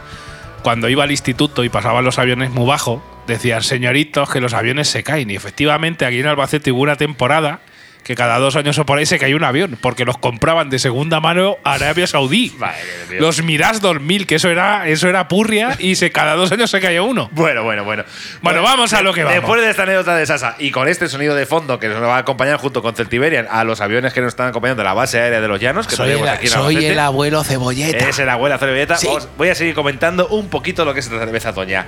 Cuando 0.62 0.88
iba 0.88 1.04
al 1.04 1.10
instituto 1.10 1.64
y 1.64 1.70
pasaban 1.70 2.04
los 2.04 2.18
aviones 2.18 2.50
muy 2.50 2.66
bajo, 2.66 3.02
decían, 3.30 3.62
señoritos, 3.62 4.30
que 4.30 4.40
los 4.40 4.54
aviones 4.54 4.88
se 4.88 5.02
caen. 5.02 5.30
Y 5.30 5.36
efectivamente, 5.36 6.04
aquí 6.04 6.20
en 6.20 6.26
Albacete 6.26 6.72
hubo 6.72 6.82
una 6.82 6.96
temporada 6.96 7.60
que 8.02 8.14
cada 8.14 8.38
dos 8.38 8.56
años 8.56 8.78
o 8.78 8.86
por 8.86 8.98
ahí 8.98 9.06
se 9.06 9.18
cayó 9.18 9.36
un 9.36 9.44
avión, 9.44 9.78
porque 9.80 10.04
los 10.04 10.18
compraban 10.18 10.70
de 10.70 10.78
segunda 10.78 11.20
mano 11.20 11.58
a 11.64 11.74
Arabia 11.74 12.06
Saudí. 12.06 12.52
Vale, 12.58 12.76
tío. 13.08 13.20
Los 13.20 13.42
Mirage 13.42 13.80
2000, 13.80 14.26
que 14.26 14.36
eso 14.36 14.48
era, 14.48 14.88
eso 14.88 15.08
era 15.08 15.28
purria, 15.28 15.76
y 15.78 15.94
se, 15.94 16.10
cada 16.10 16.34
dos 16.34 16.50
años 16.52 16.70
se 16.70 16.80
cayó 16.80 17.04
uno. 17.04 17.28
Bueno, 17.32 17.62
bueno, 17.62 17.84
bueno. 17.84 18.04
Bueno, 18.42 18.62
vamos 18.62 18.92
a 18.92 19.02
lo 19.02 19.12
que 19.12 19.22
vamos. 19.22 19.40
Después 19.40 19.60
de 19.60 19.70
esta 19.70 19.82
anécdota 19.84 20.16
de 20.16 20.26
Sasa 20.26 20.56
y 20.58 20.70
con 20.70 20.88
este 20.88 21.08
sonido 21.08 21.34
de 21.34 21.46
fondo 21.46 21.78
que 21.78 21.88
nos 21.88 22.02
va 22.02 22.16
a 22.16 22.18
acompañar 22.18 22.58
junto 22.58 22.82
con 22.82 22.94
Celtiberian 22.94 23.46
a 23.50 23.64
los 23.64 23.80
aviones 23.80 24.12
que 24.12 24.20
nos 24.20 24.28
están 24.28 24.48
acompañando 24.48 24.80
de 24.82 24.88
la 24.88 24.94
base 24.94 25.20
aérea 25.20 25.40
de 25.40 25.48
los 25.48 25.60
llanos, 25.60 25.86
que 25.86 25.96
tenemos 25.96 26.28
aquí 26.28 26.46
en 26.46 26.54
Albacete. 26.54 27.00
abuelo 27.00 27.44
cebolleta. 27.44 28.08
Es 28.08 28.18
el 28.18 28.28
abuela 28.28 28.58
cebolleta. 28.58 28.96
Sí. 28.96 29.08
Voy 29.36 29.48
a 29.48 29.54
seguir 29.54 29.74
comentando 29.74 30.28
un 30.28 30.48
poquito 30.48 30.84
lo 30.84 30.94
que 30.94 31.00
es 31.00 31.06
esta 31.06 31.18
cerveza 31.18 31.52
Toña. 31.52 31.86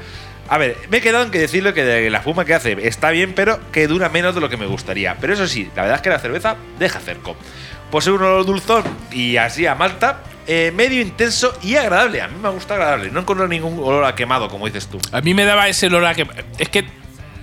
A 0.52 0.58
ver, 0.58 0.76
me 0.90 0.98
he 0.98 1.00
quedado 1.00 1.24
en 1.24 1.30
que 1.30 1.38
decirle 1.38 1.72
que 1.72 1.82
de 1.82 2.10
la 2.10 2.20
fuma 2.20 2.44
que 2.44 2.52
hace 2.52 2.76
está 2.86 3.08
bien, 3.10 3.32
pero 3.34 3.58
que 3.72 3.86
dura 3.86 4.10
menos 4.10 4.34
de 4.34 4.42
lo 4.42 4.50
que 4.50 4.58
me 4.58 4.66
gustaría. 4.66 5.16
Pero 5.18 5.32
eso 5.32 5.46
sí, 5.48 5.70
la 5.74 5.80
verdad 5.80 5.96
es 5.96 6.02
que 6.02 6.10
la 6.10 6.18
cerveza 6.18 6.56
deja 6.78 7.00
cerco. 7.00 7.34
Posee 7.90 8.12
un 8.12 8.20
olor 8.22 8.44
dulzón 8.44 8.84
y 9.10 9.38
así 9.38 9.66
a 9.66 9.74
malta, 9.74 10.18
eh, 10.46 10.70
medio 10.76 11.00
intenso 11.00 11.56
y 11.62 11.76
agradable. 11.76 12.20
A 12.20 12.28
mí 12.28 12.34
me 12.42 12.50
gusta 12.50 12.74
agradable. 12.74 13.10
No 13.10 13.20
encuentro 13.20 13.48
ningún 13.48 13.78
olor 13.78 14.04
a 14.04 14.14
quemado, 14.14 14.48
como 14.50 14.66
dices 14.66 14.88
tú. 14.88 14.98
A 15.10 15.22
mí 15.22 15.32
me 15.32 15.46
daba 15.46 15.68
ese 15.68 15.86
olor 15.86 16.04
a 16.04 16.14
quemado. 16.14 16.42
Es 16.58 16.68
que 16.68 16.84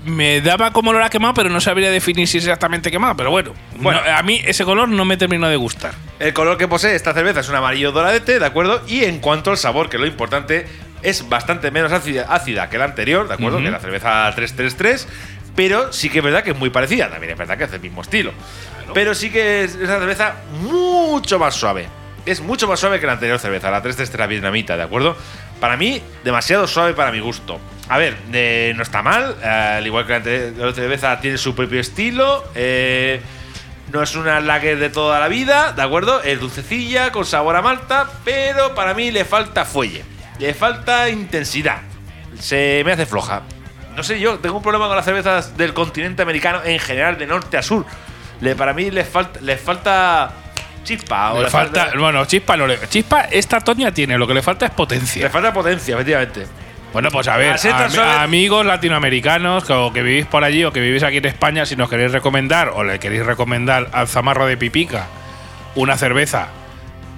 me 0.05 0.39
daba 0.41 0.71
como 0.71 0.91
olor 0.91 1.01
a 1.01 1.09
quemado, 1.09 1.33
pero 1.33 1.49
no 1.49 1.59
sabría 1.61 1.89
definir 1.89 2.27
si 2.27 2.37
es 2.37 2.43
exactamente 2.43 2.91
quemado. 2.91 3.15
Pero 3.17 3.31
bueno, 3.31 3.53
Bueno. 3.77 4.01
no, 4.05 4.11
a 4.17 4.21
mí 4.21 4.39
ese 4.45 4.63
color 4.65 4.87
no 4.87 5.03
me 5.03 5.17
terminó 5.17 5.49
de 5.49 5.55
gustar. 5.55 5.95
El 6.19 6.33
color 6.33 6.59
que 6.59 6.67
posee 6.67 6.93
esta 6.95 7.13
cerveza 7.13 7.39
es 7.39 7.49
un 7.49 7.55
amarillo 7.55 7.91
doradete, 7.91 8.37
¿de 8.37 8.45
acuerdo? 8.45 8.83
Y 8.87 9.03
en 9.05 9.17
cuanto 9.19 9.49
al 9.49 9.57
sabor, 9.57 9.89
que 9.89 9.97
lo 9.97 10.05
importante 10.05 10.67
es 11.03 11.27
bastante 11.27 11.71
menos 11.71 11.91
ácida, 11.91 12.25
ácida 12.29 12.69
que 12.69 12.77
la 12.77 12.85
anterior, 12.85 13.27
¿de 13.27 13.33
acuerdo? 13.33 13.57
Ujú. 13.57 13.65
Que 13.65 13.71
la 13.71 13.79
cerveza 13.79 14.31
333, 14.35 15.07
pero 15.55 15.91
sí 15.93 16.09
que 16.09 16.19
es 16.19 16.23
verdad 16.23 16.43
que 16.43 16.51
es 16.51 16.57
muy 16.57 16.69
parecida, 16.69 17.09
también 17.09 17.33
es 17.33 17.37
verdad 17.37 17.57
que 17.57 17.65
es 17.65 17.71
del 17.71 17.81
mismo 17.81 18.01
estilo. 18.01 18.31
Pero 18.93 19.13
sí 19.13 19.29
que 19.29 19.63
es 19.63 19.75
una 19.75 19.99
cerveza 19.99 20.35
mucho 20.61 21.37
más 21.37 21.53
suave. 21.55 21.87
Es 22.25 22.41
mucho 22.41 22.67
más 22.67 22.79
suave 22.79 22.99
que 22.99 23.05
la 23.05 23.13
anterior 23.13 23.39
cerveza, 23.39 23.71
la 23.71 23.81
333 23.81 24.27
vietnamita, 24.29 24.75
¿de 24.77 24.83
acuerdo? 24.83 25.15
Para 25.59 25.77
mí, 25.77 26.01
demasiado 26.23 26.67
suave 26.67 26.93
para 26.93 27.11
mi 27.11 27.19
gusto. 27.19 27.59
A 27.87 27.97
ver, 27.97 28.15
eh, 28.33 28.73
no 28.75 28.83
está 28.83 29.01
mal, 29.01 29.35
eh, 29.41 29.47
al 29.47 29.85
igual 29.85 30.05
que 30.05 30.11
la 30.11 30.17
anterior 30.17 30.73
cerveza 30.73 31.19
tiene 31.19 31.37
su 31.37 31.55
propio 31.55 31.79
estilo. 31.79 32.43
eh, 32.55 33.21
no 33.91 34.03
es 34.03 34.15
una 34.15 34.39
lager 34.39 34.77
de 34.77 34.89
toda 34.89 35.19
la 35.19 35.27
vida, 35.27 35.71
¿de 35.73 35.81
acuerdo? 35.81 36.21
Es 36.21 36.39
dulcecilla, 36.39 37.11
con 37.11 37.25
sabor 37.25 37.55
a 37.55 37.61
malta, 37.61 38.07
pero 38.23 38.75
para 38.75 38.93
mí 38.93 39.09
le 39.11 39.25
falta 39.25 39.65
fuelle. 39.65 40.03
Le 40.39 40.53
falta 40.53 41.09
intensidad. 41.09 41.81
Se 42.39 42.81
me 42.85 42.93
hace 42.93 43.05
floja. 43.05 43.43
No 43.95 44.03
sé, 44.03 44.19
yo 44.19 44.39
tengo 44.39 44.57
un 44.57 44.63
problema 44.63 44.87
con 44.87 44.95
las 44.95 45.03
cervezas 45.03 45.57
del 45.57 45.73
continente 45.73 46.21
americano 46.21 46.61
en 46.63 46.79
general, 46.79 47.17
de 47.17 47.27
norte 47.27 47.57
a 47.57 47.61
sur. 47.61 47.85
Le, 48.39 48.55
para 48.55 48.73
mí 48.73 48.89
les 48.89 49.07
falta, 49.07 49.39
les 49.41 49.59
falta 49.59 50.31
chispa. 50.85 51.33
o 51.33 51.43
Le 51.43 51.49
falta, 51.49 51.91
bueno, 51.97 52.23
chispa 52.25 52.55
no 52.55 52.65
le. 52.65 52.79
Chispa, 52.87 53.23
esta 53.29 53.59
Toña 53.59 53.93
tiene, 53.93 54.17
lo 54.17 54.25
que 54.25 54.33
le 54.33 54.41
falta 54.41 54.65
es 54.65 54.71
potencia. 54.71 55.23
le 55.23 55.29
falta 55.29 55.51
potencia, 55.51 55.95
efectivamente. 55.95 56.47
Bueno, 56.93 57.09
pues 57.11 57.27
a 57.27 57.37
ver, 57.37 57.55
amigos 58.17 58.65
latinoamericanos 58.65 59.63
que, 59.63 59.73
o 59.73 59.93
que 59.93 60.01
vivís 60.01 60.25
por 60.25 60.43
allí 60.43 60.63
o 60.63 60.73
que 60.73 60.79
vivís 60.79 61.03
aquí 61.03 61.17
en 61.17 61.25
España, 61.25 61.65
si 61.65 61.75
nos 61.75 61.89
queréis 61.89 62.11
recomendar 62.11 62.69
o 62.69 62.83
le 62.83 62.97
queréis 62.97 63.25
recomendar 63.25 63.89
al 63.91 64.07
zamarro 64.07 64.47
de 64.47 64.57
Pipica 64.57 65.05
una 65.75 65.97
cerveza 65.97 66.47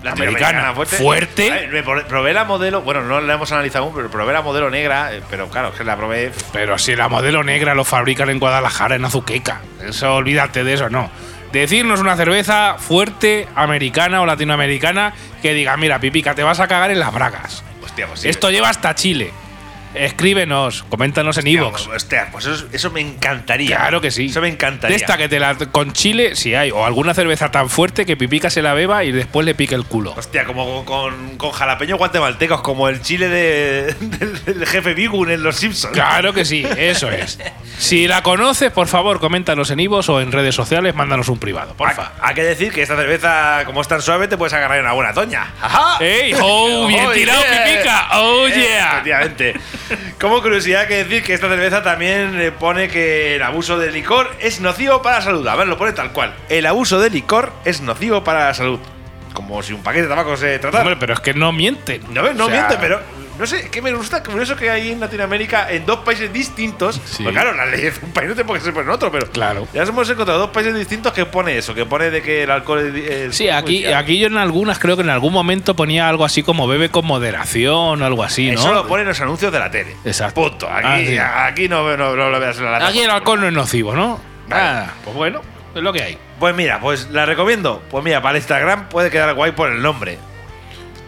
americana 0.10 0.74
fuerte, 0.74 1.50
ver, 1.72 1.84
pro- 1.84 2.06
probé 2.08 2.34
la 2.34 2.44
modelo, 2.46 2.82
bueno, 2.82 3.02
no 3.04 3.22
la 3.22 3.34
hemos 3.34 3.52
analizado 3.52 3.86
aún, 3.86 3.94
pero 3.96 4.10
probé 4.10 4.34
la 4.34 4.42
modelo 4.42 4.70
negra, 4.70 5.14
eh, 5.14 5.22
pero 5.30 5.48
claro, 5.50 5.74
que 5.74 5.84
la 5.84 5.96
probé. 5.96 6.32
pero 6.52 6.78
si 6.78 6.96
la 6.96 7.08
modelo 7.10 7.44
negra 7.44 7.76
lo 7.76 7.84
fabrican 7.86 8.30
en 8.30 8.40
Guadalajara, 8.40 8.96
en 8.96 9.06
Azuqueca, 9.06 9.62
eso 9.88 10.16
olvídate 10.16 10.64
de 10.64 10.74
eso, 10.74 10.90
no. 10.90 11.10
Decirnos 11.52 12.00
una 12.00 12.16
cerveza 12.16 12.76
fuerte, 12.80 13.48
americana 13.56 14.22
o 14.22 14.26
latinoamericana, 14.26 15.14
que 15.42 15.54
diga, 15.54 15.76
mira, 15.78 16.00
Pipica, 16.00 16.34
te 16.34 16.44
vas 16.44 16.60
a 16.62 16.68
cagar 16.68 16.92
en 16.92 17.00
las 17.00 17.14
bragas. 17.14 17.64
Hostia, 17.84 18.08
pues 18.08 18.22
sí. 18.22 18.30
Esto 18.30 18.50
lleva 18.50 18.70
hasta 18.70 18.96
Chile. 18.96 19.32
Escríbenos, 19.93 20.84
coméntanos 20.89 21.38
en 21.38 21.47
iVoox. 21.47 21.88
Hostia, 21.88 22.30
pues 22.32 22.45
eso, 22.45 22.65
eso 22.71 22.91
me 22.91 23.01
encantaría. 23.01 23.77
Claro 23.77 24.01
que 24.01 24.12
sí. 24.12 24.25
Eso 24.27 24.41
me 24.41 24.47
encantaría. 24.47 24.95
De 24.97 25.01
esta 25.04 25.17
que 25.17 25.27
te 25.30 25.39
la 25.39 25.56
con 25.56 25.93
chile, 25.93 26.36
si 26.36 26.56
hay, 26.56 26.71
o 26.71 26.86
alguna 26.86 27.13
cerveza 27.13 27.51
tan 27.51 27.69
fuerte 27.69 28.06
que 28.06 28.15
Pipica 28.17 28.49
se 28.49 28.62
la 28.62 28.73
beba 28.73 29.04
y 29.04 29.12
después 29.12 29.45
le 29.45 29.54
pique 29.56 29.75
el 29.75 29.86
culo. 29.86 30.13
Hostia, 30.17 30.45
como 30.45 30.86
con, 30.86 31.38
con 31.38 31.51
jalapeños 31.51 31.97
guatemaltecos, 31.97 32.62
como 32.62 32.88
el 32.89 33.01
chile 33.01 33.27
de, 33.30 33.93
del, 33.99 34.45
del 34.45 34.65
jefe 34.65 34.93
Bigun 34.93 35.30
en 35.32 35.43
Los 35.43 35.58
Simpsons. 35.58 35.93
Claro 35.93 36.34
que 36.34 36.45
sí, 36.45 36.65
eso 36.77 37.10
es. 37.12 37.39
Si 37.77 38.08
la 38.08 38.21
conoces, 38.23 38.71
por 38.71 38.88
favor, 38.88 39.19
coméntanos 39.19 39.71
en 39.71 39.80
iVoox 39.80 40.10
o 40.10 40.21
en 40.21 40.32
redes 40.32 40.56
sociales, 40.56 40.95
mándanos 40.95 41.27
un 41.30 41.39
privado, 41.39 41.73
porfa. 41.73 42.12
Hay, 42.21 42.36
que 42.36 42.43
decir 42.43 42.71
que 42.71 42.82
esta 42.82 42.95
cerveza, 42.95 43.63
como 43.65 43.82
es 43.82 43.88
tan 43.88 44.01
suave, 44.01 44.27
te 44.27 44.38
puedes 44.38 44.54
agarrar 44.54 44.77
en 44.80 44.86
una 44.86 44.93
buena 44.93 45.13
toña. 45.13 45.51
¡Ajá! 45.62 46.04
¡Ey! 46.04 46.34
¡Oh, 46.41 46.88
bien 46.88 47.06
Oh, 47.08 47.12
tirado, 47.12 47.41
yeah. 47.41 47.63
Pipica! 47.65 48.08
¡Oh, 48.19 48.47
Eh, 48.47 48.54
yeah! 48.56 48.89
Efectivamente. 48.91 49.56
Como 50.19 50.41
curiosidad, 50.41 50.82
hay 50.82 50.88
que 50.88 51.04
decir 51.04 51.23
que 51.23 51.34
esta 51.34 51.47
cerveza 51.47 51.84
también 51.84 52.54
pone 52.60 52.88
que 52.88 53.36
el 53.36 53.43
abuso 53.43 53.77
de 53.77 53.91
licor 53.91 54.30
es 54.39 54.62
nocivo 54.62 55.01
para 55.01 55.17
la 55.17 55.21
salud. 55.23 55.47
A 55.47 55.56
ver, 55.56 55.67
lo 55.67 55.77
pone 55.77 55.93
tal 55.93 56.12
cual. 56.12 56.34
El 56.49 56.65
abuso 56.65 56.99
de 56.99 57.10
licor 57.10 57.54
es 57.65 57.82
nocivo 57.82 58.23
para 58.23 58.45
la 58.45 58.54
salud. 58.54 58.80
Como 59.34 59.63
si 59.63 59.73
un 59.73 59.82
paquete 59.82 60.04
de 60.04 60.10
tabaco 60.10 60.36
se 60.36 60.60
tratara. 60.60 60.84
Hombre, 60.84 60.97
pero 60.99 61.13
es 61.13 61.19
que 61.19 61.34
no 61.34 61.51
mienten. 61.51 62.01
No, 62.13 62.33
no 62.33 62.46
O 62.46 62.50
sea, 62.50 62.56
miente, 62.56 62.77
pero 62.79 63.00
no 63.42 63.48
sé, 63.48 63.69
que 63.69 63.81
me 63.81 63.92
gusta 63.94 64.23
curioso 64.23 64.56
que 64.56 64.69
hay 64.69 64.92
en 64.92 65.00
Latinoamérica 65.00 65.69
en 65.71 65.85
dos 65.85 66.00
países 66.00 66.31
distintos. 66.31 67.02
Sí. 67.04 67.23
Pues 67.23 67.33
claro, 67.33 67.54
la 67.54 67.65
ley 67.65 67.81
de 67.81 67.94
un 68.04 68.12
país 68.12 68.29
no 68.29 68.35
tiene 68.35 68.48
por 68.48 68.58
qué 68.58 68.63
ser 68.63 68.73
por 68.73 68.83
en 68.83 68.89
otro, 68.89 69.12
pero 69.12 69.27
Claro. 69.31 69.67
ya 69.73 69.81
nos 69.81 69.89
hemos 69.89 70.10
encontrado 70.10 70.39
dos 70.39 70.52
países 70.52 70.73
distintos 70.75 71.12
que 71.12 71.25
pone 71.25 71.58
eso, 71.58 71.73
que 71.73 71.85
pone 71.85 72.10
de 72.12 72.21
que 72.21 72.44
el 72.44 72.52
alcohol 72.52 72.79
es. 72.96 73.10
es 73.12 73.35
Sí, 73.35 73.50
aquí, 73.50 73.85
aquí 73.85 74.19
yo 74.19 74.27
en 74.27 74.37
algunas 74.37 74.79
creo 74.79 74.96
que 74.96 75.02
en 75.04 75.10
algún 75.10 75.33
momento 75.33 75.75
ponía 75.75 76.08
algo 76.08 76.23
así 76.23 76.44
como 76.44 76.67
bebe 76.67 76.89
con 76.89 77.06
moderación 77.06 78.02
o 78.02 78.06
algo 78.06 78.23
así, 78.23 78.52
¿no? 78.52 78.60
Eso 78.60 78.73
lo 78.73 78.87
ponen 78.87 79.08
los 79.08 79.19
anuncios 79.21 79.52
de 79.52 79.60
la 79.60 79.71
tele. 79.71 79.96
Exacto. 80.06 80.42
Punto. 80.42 80.69
Aquí, 80.69 80.87
Ah, 80.87 81.00
sí. 81.06 81.17
aquí 81.17 81.67
no, 81.69 81.98
no, 81.98 82.15
no 82.15 82.29
lo 82.29 82.39
veas 82.39 82.58
en 82.60 82.65
la 82.65 82.71
lata. 82.71 82.87
Aquí 82.87 83.00
el 83.00 83.10
alcohol 83.10 83.42
no 83.42 83.48
es 83.48 83.54
nocivo, 83.54 83.96
¿no? 83.96 84.19
Vale. 84.48 84.62
Ah, 84.63 84.94
pues 85.04 85.15
bueno. 85.15 85.42
Es 85.73 85.81
lo 85.81 85.94
que 85.94 86.04
hay. 86.04 86.17
Pues 86.39 86.54
mira, 86.56 86.79
pues 86.81 87.10
la 87.12 87.25
recomiendo. 87.25 87.81
Pues 87.89 88.04
mira, 88.04 88.21
para 88.21 88.31
el 88.37 88.42
Instagram 88.42 88.89
puede 88.89 89.10
quedar 89.10 89.33
guay 89.35 89.54
por 89.54 89.71
el 89.71 89.81
nombre. 89.81 90.17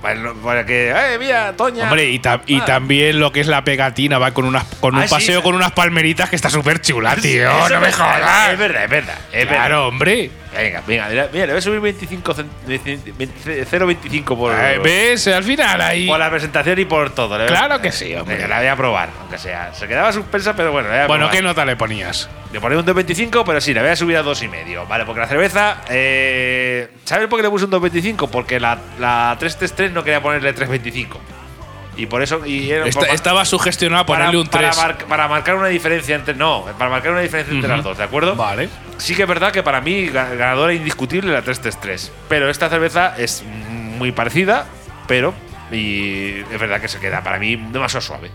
Para, 0.04 0.16
el- 0.20 0.36
para 0.44 0.66
que, 0.66 0.90
¡eh, 0.92 1.18
mira, 1.18 1.54
Toña! 1.54 1.86
Hombre, 1.86 2.10
y, 2.10 2.20
ta- 2.20 2.42
y 2.46 2.60
Ah. 2.60 2.66
también 2.66 3.20
lo 3.22 3.32
que 3.32 3.40
es 3.40 3.48
la 3.48 3.64
pegatina 3.64 4.20
va 4.20 4.32
con 4.32 4.44
unas 4.44 4.66
con 4.82 4.96
un 4.96 5.02
Ah, 5.02 5.06
paseo 5.10 5.40
sí. 5.40 5.44
con 5.44 5.56
unas 5.56 5.72
palmeritas 5.72 6.30
que 6.30 6.36
está 6.36 6.50
súper 6.50 6.82
chula, 6.82 7.16
tío. 7.16 7.50
No 7.70 7.80
me 7.80 7.92
jodas. 7.92 8.52
Es 8.52 8.58
verdad, 8.60 8.84
es 8.84 8.90
verdad. 8.90 9.18
Es 9.32 9.46
verdad. 9.46 9.56
Claro, 9.56 9.88
hombre. 9.88 10.30
Venga, 10.56 10.82
venga, 10.86 11.08
mira, 11.10 11.30
mira, 11.32 11.46
le 11.48 11.54
voy 11.54 11.60
a 11.60 11.62
subir 11.62 11.80
25 11.80 12.34
cent- 12.34 12.48
20 12.66 13.66
0,25 13.66 14.38
por, 14.38 14.54
Eh, 14.54 14.80
¿Ves? 14.84 15.28
Al 15.28 15.44
final 15.44 15.82
ahí. 15.82 16.08
por 16.08 16.20
la 16.20 16.30
presentación 16.30 16.80
y 16.80 16.86
por 16.86 17.10
todo. 17.12 17.38
Le 17.38 17.46
voy 17.46 17.54
a- 17.54 17.58
Claro 17.58 17.82
que 17.82 17.92
sí, 17.92 18.14
hombre. 18.16 18.36
Venga, 18.36 18.48
la 18.48 18.58
voy 18.60 18.68
a 18.68 18.76
probar, 18.76 19.10
aunque 19.22 19.38
sea. 19.38 19.74
Se 19.74 19.88
quedaba 19.88 20.12
suspensa, 20.14 20.56
pero 20.56 20.72
bueno, 20.72 20.90
la 20.90 20.94
voy 20.96 21.04
a 21.04 21.08
Bueno, 21.08 21.26
probar. 21.26 21.36
¿qué 21.38 21.42
nota 21.42 21.66
le 21.66 21.76
ponías? 21.76 22.30
Le 22.52 22.60
ponía 22.62 22.78
un 22.78 22.86
2.25, 22.86 23.44
pero 23.46 23.60
sí, 23.60 23.74
la 23.74 23.82
voy 23.82 23.92
a 23.92 23.96
subir 23.96 24.16
a 24.18 24.22
2,5. 24.24 24.86
Vale, 24.88 25.06
porque 25.06 25.22
la 25.22 25.28
cerveza. 25.28 25.78
Eh, 25.90 26.88
¿Sabes 27.04 27.28
por 27.28 27.40
qué 27.40 27.44
le 27.44 27.50
puse 27.50 27.66
un 27.66 27.72
2.25? 27.72 28.30
Porque 28.30 28.60
la, 28.60 28.78
la 29.00 29.36
333 29.40 29.92
no 29.92 30.04
quería 30.04 30.22
ponerle 30.22 30.54
3.25. 30.54 31.18
Y 31.96 32.06
por 32.08 32.22
eso. 32.24 32.46
Y 32.46 32.72
era 32.72 32.86
Esta- 32.88 33.02
para- 33.02 33.14
estaba 33.14 33.46
sugestionado 33.46 34.06
para, 34.06 34.26
ponerle 34.26 34.42
un 34.42 34.48
para 34.48 34.72
3. 34.72 34.78
mar- 34.78 34.98
para 35.08 35.28
marcar 35.28 35.56
una 35.56 35.68
diferencia 35.68 36.16
entre. 36.16 36.34
No, 36.34 36.66
para 36.78 36.90
marcar 36.90 37.12
una 37.12 37.22
diferencia 37.22 37.54
entre 37.54 37.70
las 37.70 37.84
dos, 37.84 37.98
¿de 37.98 38.04
acuerdo? 38.04 38.36
Vale. 38.36 38.70
Sí 38.98 39.16
que 39.16 39.24
es 39.24 39.28
verdad 39.28 39.52
que 39.52 39.62
para 39.64 39.80
mí 39.82 40.08
ga- 40.08 40.36
ganadora 40.36 40.74
indiscutible 40.74 41.32
la 41.32 41.42
333. 41.42 42.12
Pero 42.30 42.50
esta 42.50 42.70
cerveza 42.70 43.16
es 43.18 43.44
muy 43.44 44.12
parecida, 44.12 44.66
pero. 45.08 45.34
Y 45.72 46.40
es 46.52 46.60
verdad 46.60 46.80
que 46.82 46.88
se 46.88 47.00
queda 47.00 47.22
para 47.24 47.40
mí 47.40 47.56
demasiado 47.56 48.02
suave. 48.02 48.32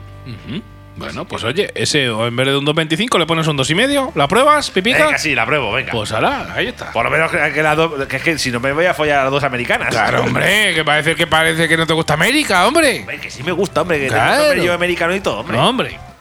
Bueno, 0.99 1.25
pues 1.27 1.45
oye, 1.45 1.71
ese 1.75 2.07
en 2.07 2.37
vez 2.37 2.47
de 2.47 2.57
un 2.57 2.67
2.25 2.67 3.19
le 3.19 3.27
pones 3.27 3.47
un 3.47 3.57
2,5. 3.57 4.13
¿La 4.15 4.27
pruebas, 4.29 4.71
pipica? 4.71 5.07
Venga, 5.07 5.19
sí, 5.19 5.35
la 5.35 5.47
pruebo, 5.47 5.73
venga. 5.73 5.93
Pues 5.93 6.13
ala, 6.13 6.53
ahí 6.55 6.67
está. 6.69 6.93
Por 6.93 7.05
lo 7.05 7.11
menos 7.11 7.31
que, 7.31 7.53
que 7.53 7.63
la 7.63 7.75
do- 7.77 8.07
que 8.09 8.17
es 8.17 8.23
que 8.23 8.39
si 8.39 8.51
no 8.51 8.61
me 8.61 8.73
voy 8.73 8.87
a 8.87 8.95
follar 8.95 9.21
a 9.21 9.23
las 9.25 9.31
dos 9.33 9.45
americanas. 9.45 9.89
Claro, 9.91 10.23
hombre, 10.25 10.75
que 10.75 10.85
parece 10.85 11.15
que 11.15 11.27
parece 11.27 11.69
que 11.69 11.77
no 11.77 11.87
te 11.87 11.93
gusta 11.93 12.15
América, 12.15 12.67
hombre. 12.67 13.01
Hombre, 13.01 13.19
que 13.21 13.31
sí 13.31 13.43
me 13.43 13.53
gusta, 13.53 13.83
hombre. 13.83 14.01
Que 14.01 14.09
Claro. 14.09 14.33
tengo 14.33 14.45
nombre 14.49 14.65
yo 14.65 14.73
americano 14.73 15.15
y 15.15 15.21
todo, 15.21 15.41
hombre. 15.41 15.57
No, 15.57 15.69
hombre. 15.69 15.99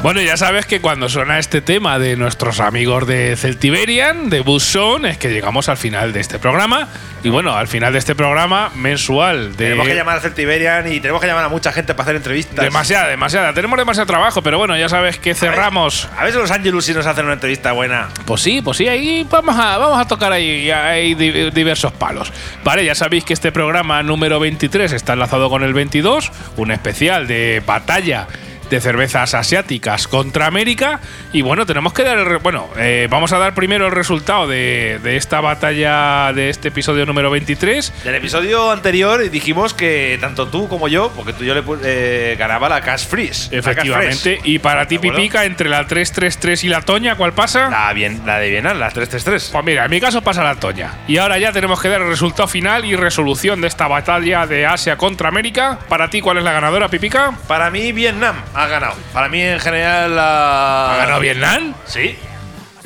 Bueno, 0.00 0.20
ya 0.22 0.36
sabes 0.36 0.64
que 0.64 0.80
cuando 0.80 1.08
suena 1.08 1.40
este 1.40 1.60
tema 1.60 1.98
de 1.98 2.16
nuestros 2.16 2.60
amigos 2.60 3.04
de 3.08 3.34
Celtiberian, 3.36 4.30
de 4.30 4.40
Buzzon, 4.40 5.04
es 5.06 5.18
que 5.18 5.28
llegamos 5.28 5.68
al 5.68 5.76
final 5.76 6.12
de 6.12 6.20
este 6.20 6.38
programa. 6.38 6.86
Y 7.24 7.30
bueno, 7.30 7.56
al 7.56 7.66
final 7.66 7.92
de 7.92 7.98
este 7.98 8.14
programa 8.14 8.70
mensual 8.76 9.56
de. 9.56 9.64
Tenemos 9.64 9.88
que 9.88 9.96
llamar 9.96 10.18
a 10.18 10.20
Celtiberian 10.20 10.90
y 10.92 11.00
tenemos 11.00 11.20
que 11.20 11.26
llamar 11.26 11.44
a 11.44 11.48
mucha 11.48 11.72
gente 11.72 11.94
para 11.94 12.04
hacer 12.04 12.16
entrevistas. 12.16 12.64
Demasiada, 12.64 13.08
demasiada. 13.08 13.52
Tenemos 13.52 13.76
demasiado 13.76 14.06
trabajo, 14.06 14.40
pero 14.40 14.56
bueno, 14.56 14.76
ya 14.78 14.88
sabes 14.88 15.18
que 15.18 15.34
cerramos. 15.34 16.08
A 16.16 16.22
ver 16.22 16.32
si 16.32 16.38
los 16.38 16.50
Angelus 16.52 16.84
sí 16.84 16.94
nos 16.94 17.04
hacen 17.04 17.24
una 17.24 17.34
entrevista 17.34 17.72
buena. 17.72 18.08
Pues 18.24 18.40
sí, 18.40 18.62
pues 18.62 18.76
sí, 18.76 18.86
ahí 18.86 19.26
vamos 19.28 19.56
a, 19.58 19.78
vamos 19.78 19.98
a 20.00 20.06
tocar 20.06 20.30
ahí, 20.32 20.70
ahí 20.70 21.14
di- 21.16 21.50
diversos 21.50 21.90
palos. 21.92 22.32
Vale, 22.62 22.84
ya 22.84 22.94
sabéis 22.94 23.24
que 23.24 23.32
este 23.34 23.50
programa 23.50 24.00
número 24.04 24.38
23 24.38 24.92
está 24.92 25.14
enlazado 25.14 25.50
con 25.50 25.64
el 25.64 25.74
22, 25.74 26.30
un 26.56 26.70
especial 26.70 27.26
de 27.26 27.60
batalla 27.66 28.28
de 28.70 28.80
cervezas 28.80 29.34
asiáticas 29.34 30.08
contra 30.08 30.46
América. 30.46 31.00
Y 31.32 31.42
bueno, 31.42 31.66
tenemos 31.66 31.92
que 31.92 32.04
dar. 32.04 32.18
el 32.18 32.38
Bueno, 32.38 32.68
eh, 32.76 33.08
vamos 33.10 33.32
a 33.32 33.38
dar 33.38 33.54
primero 33.54 33.86
el 33.86 33.92
resultado 33.92 34.46
de, 34.46 35.00
de 35.02 35.16
esta 35.16 35.40
batalla 35.40 36.32
de 36.32 36.50
este 36.50 36.68
episodio 36.68 37.06
número 37.06 37.30
23. 37.30 38.04
Del 38.04 38.14
episodio 38.14 38.70
anterior 38.70 39.28
dijimos 39.30 39.74
que 39.74 40.18
tanto 40.20 40.48
tú 40.48 40.68
como 40.68 40.88
yo, 40.88 41.10
porque 41.14 41.32
tú 41.32 41.44
y 41.44 41.46
yo 41.46 41.54
le 41.54 41.62
eh, 41.84 42.36
ganaba 42.38 42.68
la 42.68 42.80
Cash 42.80 43.06
Freeze. 43.06 43.48
Cash 43.48 43.58
Efectivamente. 43.58 44.40
Y 44.44 44.58
para 44.58 44.86
ti. 44.86 44.98
Pipica, 44.98 45.44
entre 45.44 45.68
la 45.68 45.86
333 45.86 46.64
y 46.64 46.68
la 46.68 46.82
Toña, 46.82 47.16
¿cuál 47.16 47.32
pasa? 47.32 47.68
La, 47.70 47.92
bien, 47.92 48.22
la 48.26 48.38
de 48.38 48.50
Vietnam, 48.50 48.78
la 48.78 48.90
333. 48.90 49.50
Pues 49.52 49.64
mira, 49.64 49.84
en 49.84 49.90
mi 49.90 50.00
caso 50.00 50.22
pasa 50.22 50.42
la 50.42 50.56
Toña. 50.56 50.92
Y 51.06 51.18
ahora 51.18 51.38
ya 51.38 51.52
tenemos 51.52 51.80
que 51.80 51.88
dar 51.88 52.02
el 52.02 52.08
resultado 52.08 52.48
final 52.48 52.84
y 52.84 52.96
resolución 52.96 53.60
de 53.60 53.68
esta 53.68 53.86
batalla 53.86 54.46
de 54.46 54.66
Asia 54.66 54.96
contra 54.96 55.28
América. 55.28 55.78
Para 55.88 56.10
ti, 56.10 56.20
¿cuál 56.20 56.38
es 56.38 56.44
la 56.44 56.52
ganadora, 56.52 56.88
Pipica? 56.88 57.32
Para 57.46 57.70
mí, 57.70 57.92
Vietnam 57.92 58.36
ha 58.58 58.66
ganado. 58.66 58.94
Para 59.12 59.28
mí, 59.28 59.40
en 59.40 59.60
general, 59.60 60.14
la. 60.16 60.94
¿Ha 60.94 60.96
ganado 60.98 61.20
Vietnam? 61.20 61.74
Sí. 61.86 62.18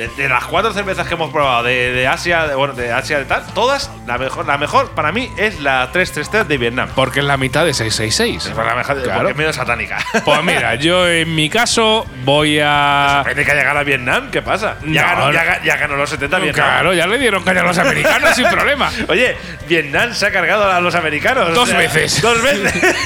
De, 0.03 0.23
de 0.23 0.29
las 0.29 0.45
cuatro 0.47 0.73
cervezas 0.73 1.07
que 1.07 1.15
hemos 1.15 1.31
probado 1.31 1.63
de, 1.65 1.93
de 1.93 2.07
Asia, 2.07 2.47
de, 2.47 2.55
bueno, 2.55 2.75
de 2.75 2.93
Asia 2.93 3.19
de 3.19 3.25
tal, 3.25 3.45
todas, 3.55 3.91
la 4.07 4.19
mejor, 4.19 4.47
la 4.47 4.59
mejor 4.59 4.91
para 4.91 5.13
mí 5.13 5.31
es 5.37 5.61
la 5.61 5.91
333 5.93 6.49
de 6.49 6.59
Vietnam. 6.59 6.89
Porque 6.95 7.21
es 7.21 7.25
la 7.27 7.37
mitad 7.37 7.65
de 7.65 7.75
666. 7.75 8.47
Es 8.47 8.57
la 8.57 8.75
mejor, 8.75 9.03
Claro. 9.03 9.19
porque 9.21 9.31
es 9.33 9.37
menos 9.37 9.57
satánica. 9.57 9.99
Pues 10.25 10.43
mira, 10.45 10.75
yo 10.77 11.09
en 11.09 11.35
mi 11.35 11.49
caso 11.51 12.07
voy 12.25 12.59
a. 12.63 13.21
Parece 13.23 13.45
que 13.45 13.53
haya 13.53 13.65
ganado 13.65 13.85
Vietnam, 13.85 14.31
¿qué 14.31 14.41
pasa? 14.43 14.77
Ya, 14.87 15.15
No, 15.15 15.27
ganó, 15.27 15.33
ya, 15.33 15.63
ya 15.63 15.77
ganó 15.77 15.97
los 15.97 16.11
70 16.11 16.39
Vietnam. 16.39 16.67
Claro, 16.67 16.95
ya 16.95 17.07
le 17.07 17.19
dieron 17.19 17.43
caña 17.43 17.61
a 17.61 17.65
los 17.65 17.79
americanos 17.79 18.35
sin 18.35 18.49
problema. 18.49 18.91
Oye, 19.09 19.37
Vietnam 19.69 20.13
se 20.15 20.27
ha 20.27 20.31
cargado 20.33 20.71
a 20.71 20.81
los 20.81 20.95
americanos. 20.95 21.55
Dos 21.55 21.73
veces. 21.75 22.21
Dos 22.23 22.41
veces. 22.43 22.73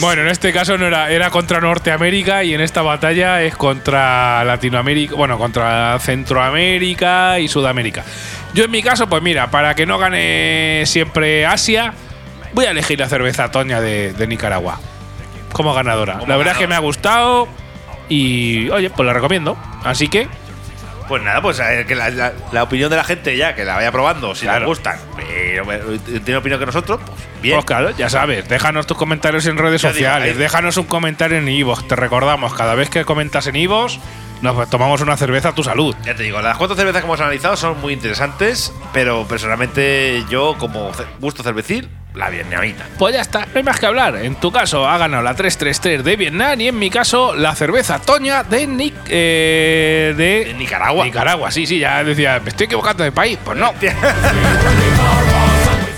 Bueno, 0.00 0.22
en 0.22 0.28
este 0.28 0.52
caso 0.52 0.78
no 0.78 0.86
era, 0.86 1.10
era 1.10 1.28
contra 1.30 1.60
Norteamérica 1.60 2.42
y 2.44 2.54
en 2.54 2.60
esta 2.62 2.80
batalla 2.80 3.42
es 3.42 3.54
contra 3.56 4.42
Latinoamérica, 4.44 5.14
bueno, 5.16 5.36
contra 5.36 5.98
Centroamérica 6.30 7.38
y 7.40 7.48
Sudamérica. 7.48 8.04
Yo 8.54 8.64
en 8.64 8.70
mi 8.70 8.82
caso, 8.82 9.08
pues 9.08 9.22
mira, 9.22 9.50
para 9.50 9.74
que 9.74 9.84
no 9.86 9.98
gane 9.98 10.84
siempre 10.86 11.44
Asia, 11.46 11.92
voy 12.52 12.66
a 12.66 12.70
elegir 12.70 12.98
la 13.00 13.08
cerveza 13.08 13.50
Toña 13.50 13.80
de, 13.80 14.12
de 14.12 14.26
Nicaragua 14.26 14.80
como 15.52 15.74
ganadora. 15.74 16.14
Como 16.14 16.26
la 16.28 16.36
verdad 16.36 16.52
es 16.54 16.58
que 16.58 16.66
me 16.68 16.74
ha 16.76 16.78
gustado 16.78 17.48
y, 18.08 18.68
oye, 18.70 18.90
pues 18.90 19.04
la 19.06 19.12
recomiendo. 19.12 19.56
Así 19.84 20.08
que, 20.08 20.28
Pues 21.08 21.22
nada, 21.24 21.42
pues 21.42 21.58
eh, 21.58 21.84
que 21.88 21.96
la, 21.96 22.10
la- 22.10 22.32
la 22.52 22.62
opinión 22.62 22.88
de 22.90 22.96
la 22.96 23.02
gente 23.04 23.36
ya, 23.36 23.54
que 23.56 23.64
la 23.64 23.74
vaya 23.74 23.90
probando, 23.90 24.34
si 24.36 24.42
Claro. 24.42 24.60
les 24.60 24.68
gustan, 24.68 24.96
eh, 25.18 25.60
tiene 26.24 26.36
opinión 26.36 26.60
que 26.60 26.66
nosotros, 26.66 27.00
pues 27.04 27.42
bien. 27.42 27.56
pues 27.56 27.64
claro, 27.66 27.90
ya 27.96 28.08
sabes, 28.08 28.48
déjanos 28.48 28.86
tus 28.86 28.96
comentarios 28.96 29.44
en 29.46 29.58
redes 29.58 29.82
Ya 29.82 29.88
sociales, 29.90 30.36
déjanos 30.38 30.76
un 30.76 30.84
comentario 30.86 31.38
en 31.38 31.48
Ivos. 31.48 31.86
Te 31.88 31.96
recordamos, 31.96 32.54
cada 32.54 32.76
vez 32.76 32.90
que 32.90 33.04
comentas 33.04 33.48
en 33.48 33.56
Ivos, 33.56 33.98
nos 34.42 34.68
tomamos 34.70 35.00
una 35.00 35.16
cerveza 35.16 35.50
a 35.50 35.54
tu 35.54 35.62
salud. 35.62 35.94
Ya 36.04 36.14
te 36.14 36.22
digo, 36.22 36.40
las 36.40 36.56
cuatro 36.56 36.76
cervezas 36.76 37.02
que 37.02 37.06
hemos 37.06 37.20
analizado 37.20 37.56
son 37.56 37.80
muy 37.80 37.92
interesantes, 37.92 38.72
pero 38.92 39.26
personalmente 39.26 40.24
yo, 40.30 40.56
como 40.58 40.90
gusto 41.20 41.42
cervecil, 41.42 41.88
la 42.14 42.28
vietnamita. 42.28 42.86
Pues 42.98 43.14
ya 43.14 43.20
está, 43.20 43.40
no 43.46 43.52
hay 43.54 43.62
más 43.62 43.78
que 43.78 43.86
hablar. 43.86 44.16
En 44.16 44.34
tu 44.36 44.50
caso 44.50 44.88
ha 44.88 44.98
ganado 44.98 45.22
la 45.22 45.34
333 45.34 46.04
de 46.04 46.16
Vietnam 46.16 46.60
y 46.60 46.68
en 46.68 46.78
mi 46.78 46.90
caso 46.90 47.34
la 47.36 47.54
cerveza 47.54 48.00
Toña 48.00 48.42
de, 48.42 48.66
Nic- 48.66 48.94
eh, 49.08 50.14
de 50.16 50.44
De 50.46 50.54
Nicaragua. 50.54 51.04
Nicaragua, 51.04 51.50
sí, 51.52 51.66
sí, 51.66 51.78
ya 51.78 52.02
decía, 52.02 52.40
me 52.42 52.48
estoy 52.48 52.66
equivocando 52.66 53.04
de 53.04 53.12
país. 53.12 53.38
Pues 53.44 53.56
no. 53.58 53.72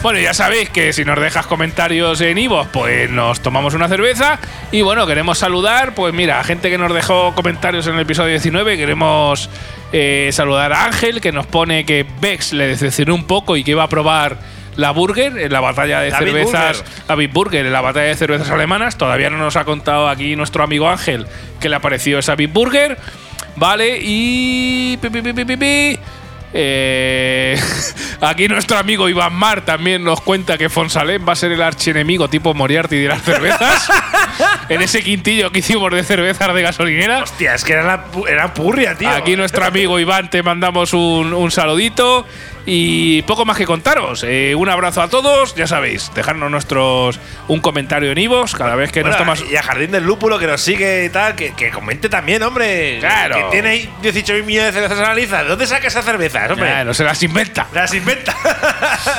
Bueno, 0.02 0.18
ya 0.18 0.34
sabéis 0.34 0.68
que 0.68 0.92
si 0.92 1.04
nos 1.04 1.20
dejas 1.20 1.46
comentarios 1.46 2.20
en 2.22 2.36
Ivos, 2.36 2.66
pues 2.72 3.08
nos 3.08 3.40
tomamos 3.40 3.74
una 3.74 3.86
cerveza. 3.86 4.40
Y 4.72 4.82
bueno, 4.82 5.06
queremos 5.06 5.38
saludar, 5.38 5.94
pues 5.94 6.12
mira, 6.12 6.40
a 6.40 6.44
gente 6.44 6.70
que 6.70 6.76
nos 6.76 6.92
dejó 6.92 7.36
comentarios 7.36 7.86
en 7.86 7.94
el 7.94 8.00
episodio 8.00 8.30
19. 8.30 8.76
Queremos 8.76 9.48
eh, 9.92 10.30
saludar 10.32 10.72
a 10.72 10.86
Ángel, 10.86 11.20
que 11.20 11.30
nos 11.30 11.46
pone 11.46 11.84
que 11.86 12.04
Bex 12.20 12.52
le 12.52 12.66
decepcionó 12.66 13.14
un 13.14 13.28
poco 13.28 13.56
y 13.56 13.62
que 13.62 13.70
iba 13.70 13.84
a 13.84 13.88
probar 13.88 14.38
la 14.74 14.90
Burger 14.90 15.38
en 15.38 15.52
la 15.52 15.60
batalla 15.60 16.00
de 16.00 16.10
cervezas. 16.10 16.78
Burger. 16.78 17.04
La 17.08 17.14
Big 17.14 17.32
Burger 17.32 17.64
en 17.64 17.72
la 17.72 17.80
batalla 17.80 18.06
de 18.06 18.16
cervezas 18.16 18.50
alemanas. 18.50 18.98
Todavía 18.98 19.30
no 19.30 19.38
nos 19.38 19.54
ha 19.54 19.64
contado 19.64 20.08
aquí 20.08 20.34
nuestro 20.34 20.64
amigo 20.64 20.88
Ángel 20.88 21.28
qué 21.60 21.68
le 21.68 21.76
ha 21.76 21.80
parecido 21.80 22.18
esa 22.18 22.34
Big 22.34 22.50
Burger. 22.50 22.98
Vale, 23.54 24.00
y. 24.02 24.96
pi, 24.96 25.10
pi, 25.10 25.56
pi. 25.56 25.98
Eh, 26.54 27.58
aquí 28.20 28.48
nuestro 28.48 28.78
amigo 28.78 29.08
Iván 29.08 29.34
Mar 29.34 29.64
también 29.64 30.04
nos 30.04 30.20
cuenta 30.20 30.58
que 30.58 30.68
Fonsalén 30.68 31.26
va 31.26 31.32
a 31.32 31.36
ser 31.36 31.52
el 31.52 31.62
archienemigo 31.62 32.28
tipo 32.28 32.54
Moriarty 32.54 32.96
de 32.96 33.08
las 33.08 33.22
cervezas. 33.22 33.90
en 34.68 34.82
ese 34.82 35.02
quintillo 35.02 35.50
que 35.50 35.60
hicimos 35.60 35.90
de 35.92 36.02
cervezas 36.04 36.54
de 36.54 36.62
gasolinera. 36.62 37.22
Hostia, 37.22 37.54
es 37.54 37.64
que 37.64 37.72
era, 37.72 37.84
la 37.84 38.04
era 38.28 38.54
purria, 38.54 38.96
tío. 38.96 39.10
Aquí 39.10 39.36
nuestro 39.36 39.64
amigo 39.64 39.98
Iván 39.98 40.30
te 40.30 40.42
mandamos 40.42 40.92
un, 40.92 41.32
un 41.32 41.50
saludito. 41.50 42.26
Y 42.66 43.22
poco 43.22 43.44
más 43.44 43.56
que 43.56 43.64
contaros. 43.66 44.24
Eh, 44.26 44.54
un 44.54 44.68
abrazo 44.68 45.02
a 45.02 45.08
todos, 45.08 45.54
ya 45.54 45.66
sabéis, 45.66 46.12
dejarnos 46.14 46.50
nuestros 46.50 47.18
un 47.48 47.60
comentario 47.60 48.12
en 48.12 48.18
Ivos 48.18 48.54
cada 48.54 48.76
vez 48.76 48.92
que 48.92 49.00
Bueno, 49.00 49.16
nos 49.16 49.24
tomas. 49.24 49.44
Y 49.50 49.56
a 49.56 49.62
Jardín 49.62 49.90
del 49.90 50.04
Lúpulo 50.04 50.38
que 50.38 50.46
nos 50.46 50.60
sigue 50.60 51.04
y 51.04 51.08
tal, 51.08 51.34
que, 51.34 51.54
que 51.54 51.70
comente 51.70 52.08
también, 52.08 52.42
hombre. 52.42 52.98
Claro. 53.00 53.36
Que 53.36 53.42
tiene 53.50 53.68
ahí 53.70 53.90
18 54.02 54.34
millones 54.44 54.74
de 54.74 54.80
cervezas 54.80 55.04
analizadas. 55.04 55.44
¿De 55.44 55.50
dónde 55.50 55.66
saca 55.66 55.88
esas 55.88 56.04
cervezas, 56.04 56.50
hombre? 56.50 56.66
Claro, 56.68 56.94
se 56.94 57.04
las 57.04 57.22
inventa. 57.22 57.66
Las 57.72 57.94
inventa. 57.94 58.36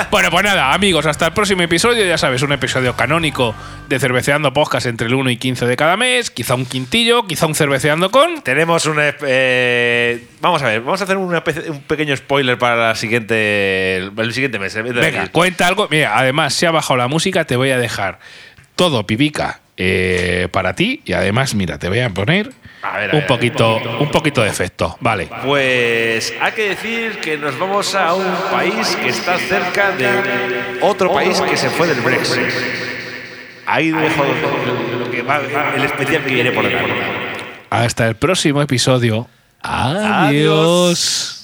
Bueno, 0.09 0.29
pues 0.29 0.43
nada, 0.43 0.73
amigos, 0.73 1.05
hasta 1.05 1.27
el 1.27 1.33
próximo 1.33 1.63
episodio. 1.63 2.05
Ya 2.05 2.17
sabes, 2.17 2.41
un 2.43 2.51
episodio 2.51 2.95
canónico 2.95 3.55
de 3.89 3.99
Cerveceando 3.99 4.53
Podcast 4.53 4.85
entre 4.85 5.07
el 5.07 5.13
1 5.15 5.31
y 5.31 5.37
15 5.37 5.65
de 5.65 5.75
cada 5.75 5.97
mes. 5.97 6.29
Quizá 6.31 6.55
un 6.55 6.65
quintillo, 6.65 7.25
quizá 7.25 7.47
un 7.47 7.55
Cerveceando 7.55 8.11
con. 8.11 8.41
Tenemos 8.41 8.85
un. 8.85 8.97
eh, 8.99 10.23
vamos 10.39 10.61
a 10.61 10.67
ver, 10.67 10.81
vamos 10.81 11.01
a 11.01 11.03
hacer 11.05 11.17
una 11.17 11.43
un 11.67 11.81
pequeño 11.81 12.15
spoiler 12.15 12.57
para 12.57 12.75
la 12.75 12.95
siguiente, 12.95 13.32
el, 13.33 14.11
el 14.17 14.33
siguiente 14.33 14.59
mes. 14.59 14.75
eh, 14.75 14.81
Venga, 14.81 15.27
cuenta 15.27 15.67
algo. 15.67 15.87
Mira, 15.89 16.17
además, 16.17 16.53
se 16.53 16.67
ha 16.67 16.71
bajado 16.71 16.97
la 16.97 17.07
música, 17.07 17.45
te 17.45 17.55
voy 17.55 17.71
a 17.71 17.77
dejar 17.77 18.19
todo 18.75 19.05
pipica 19.05 19.59
eh, 19.77 20.47
para 20.51 20.73
ti. 20.75 21.01
Y 21.05 21.13
además, 21.13 21.53
mira, 21.55 21.77
te 21.79 21.89
voy 21.89 21.99
a 21.99 22.09
poner 22.09 22.51
A 22.81 22.97
ver, 22.97 23.09
a 23.11 23.13
un, 23.13 23.19
ver, 23.19 23.27
poquito, 23.27 23.77
un 23.99 24.09
poquito 24.11 24.41
de 24.43 24.49
efecto. 24.49 24.97
Vale. 24.99 25.29
Pues 25.45 26.33
hay 26.41 26.51
que 26.53 26.69
decir 26.69 27.19
que 27.19 27.37
nos 27.37 27.57
vamos 27.59 27.93
a 27.95 28.13
un 28.13 28.25
país 28.51 28.95
que 28.95 29.09
está 29.09 29.37
cerca 29.37 29.91
de 29.91 30.07
otro 30.81 31.11
país 31.13 31.39
que 31.41 31.57
se 31.57 31.69
fue 31.69 31.87
del 31.87 32.01
Brexit. 32.01 32.43
Ahí 33.65 33.91
dejo 33.91 34.25
lo 34.99 35.09
que 35.09 35.21
va, 35.21 35.41
el 35.75 35.83
especial 35.85 36.23
que 36.25 36.33
viene 36.33 36.51
por 36.51 36.65
delante. 36.67 36.93
Hasta 37.69 38.07
el 38.07 38.15
próximo 38.15 38.61
episodio. 38.61 39.27
Adiós. 39.61 41.39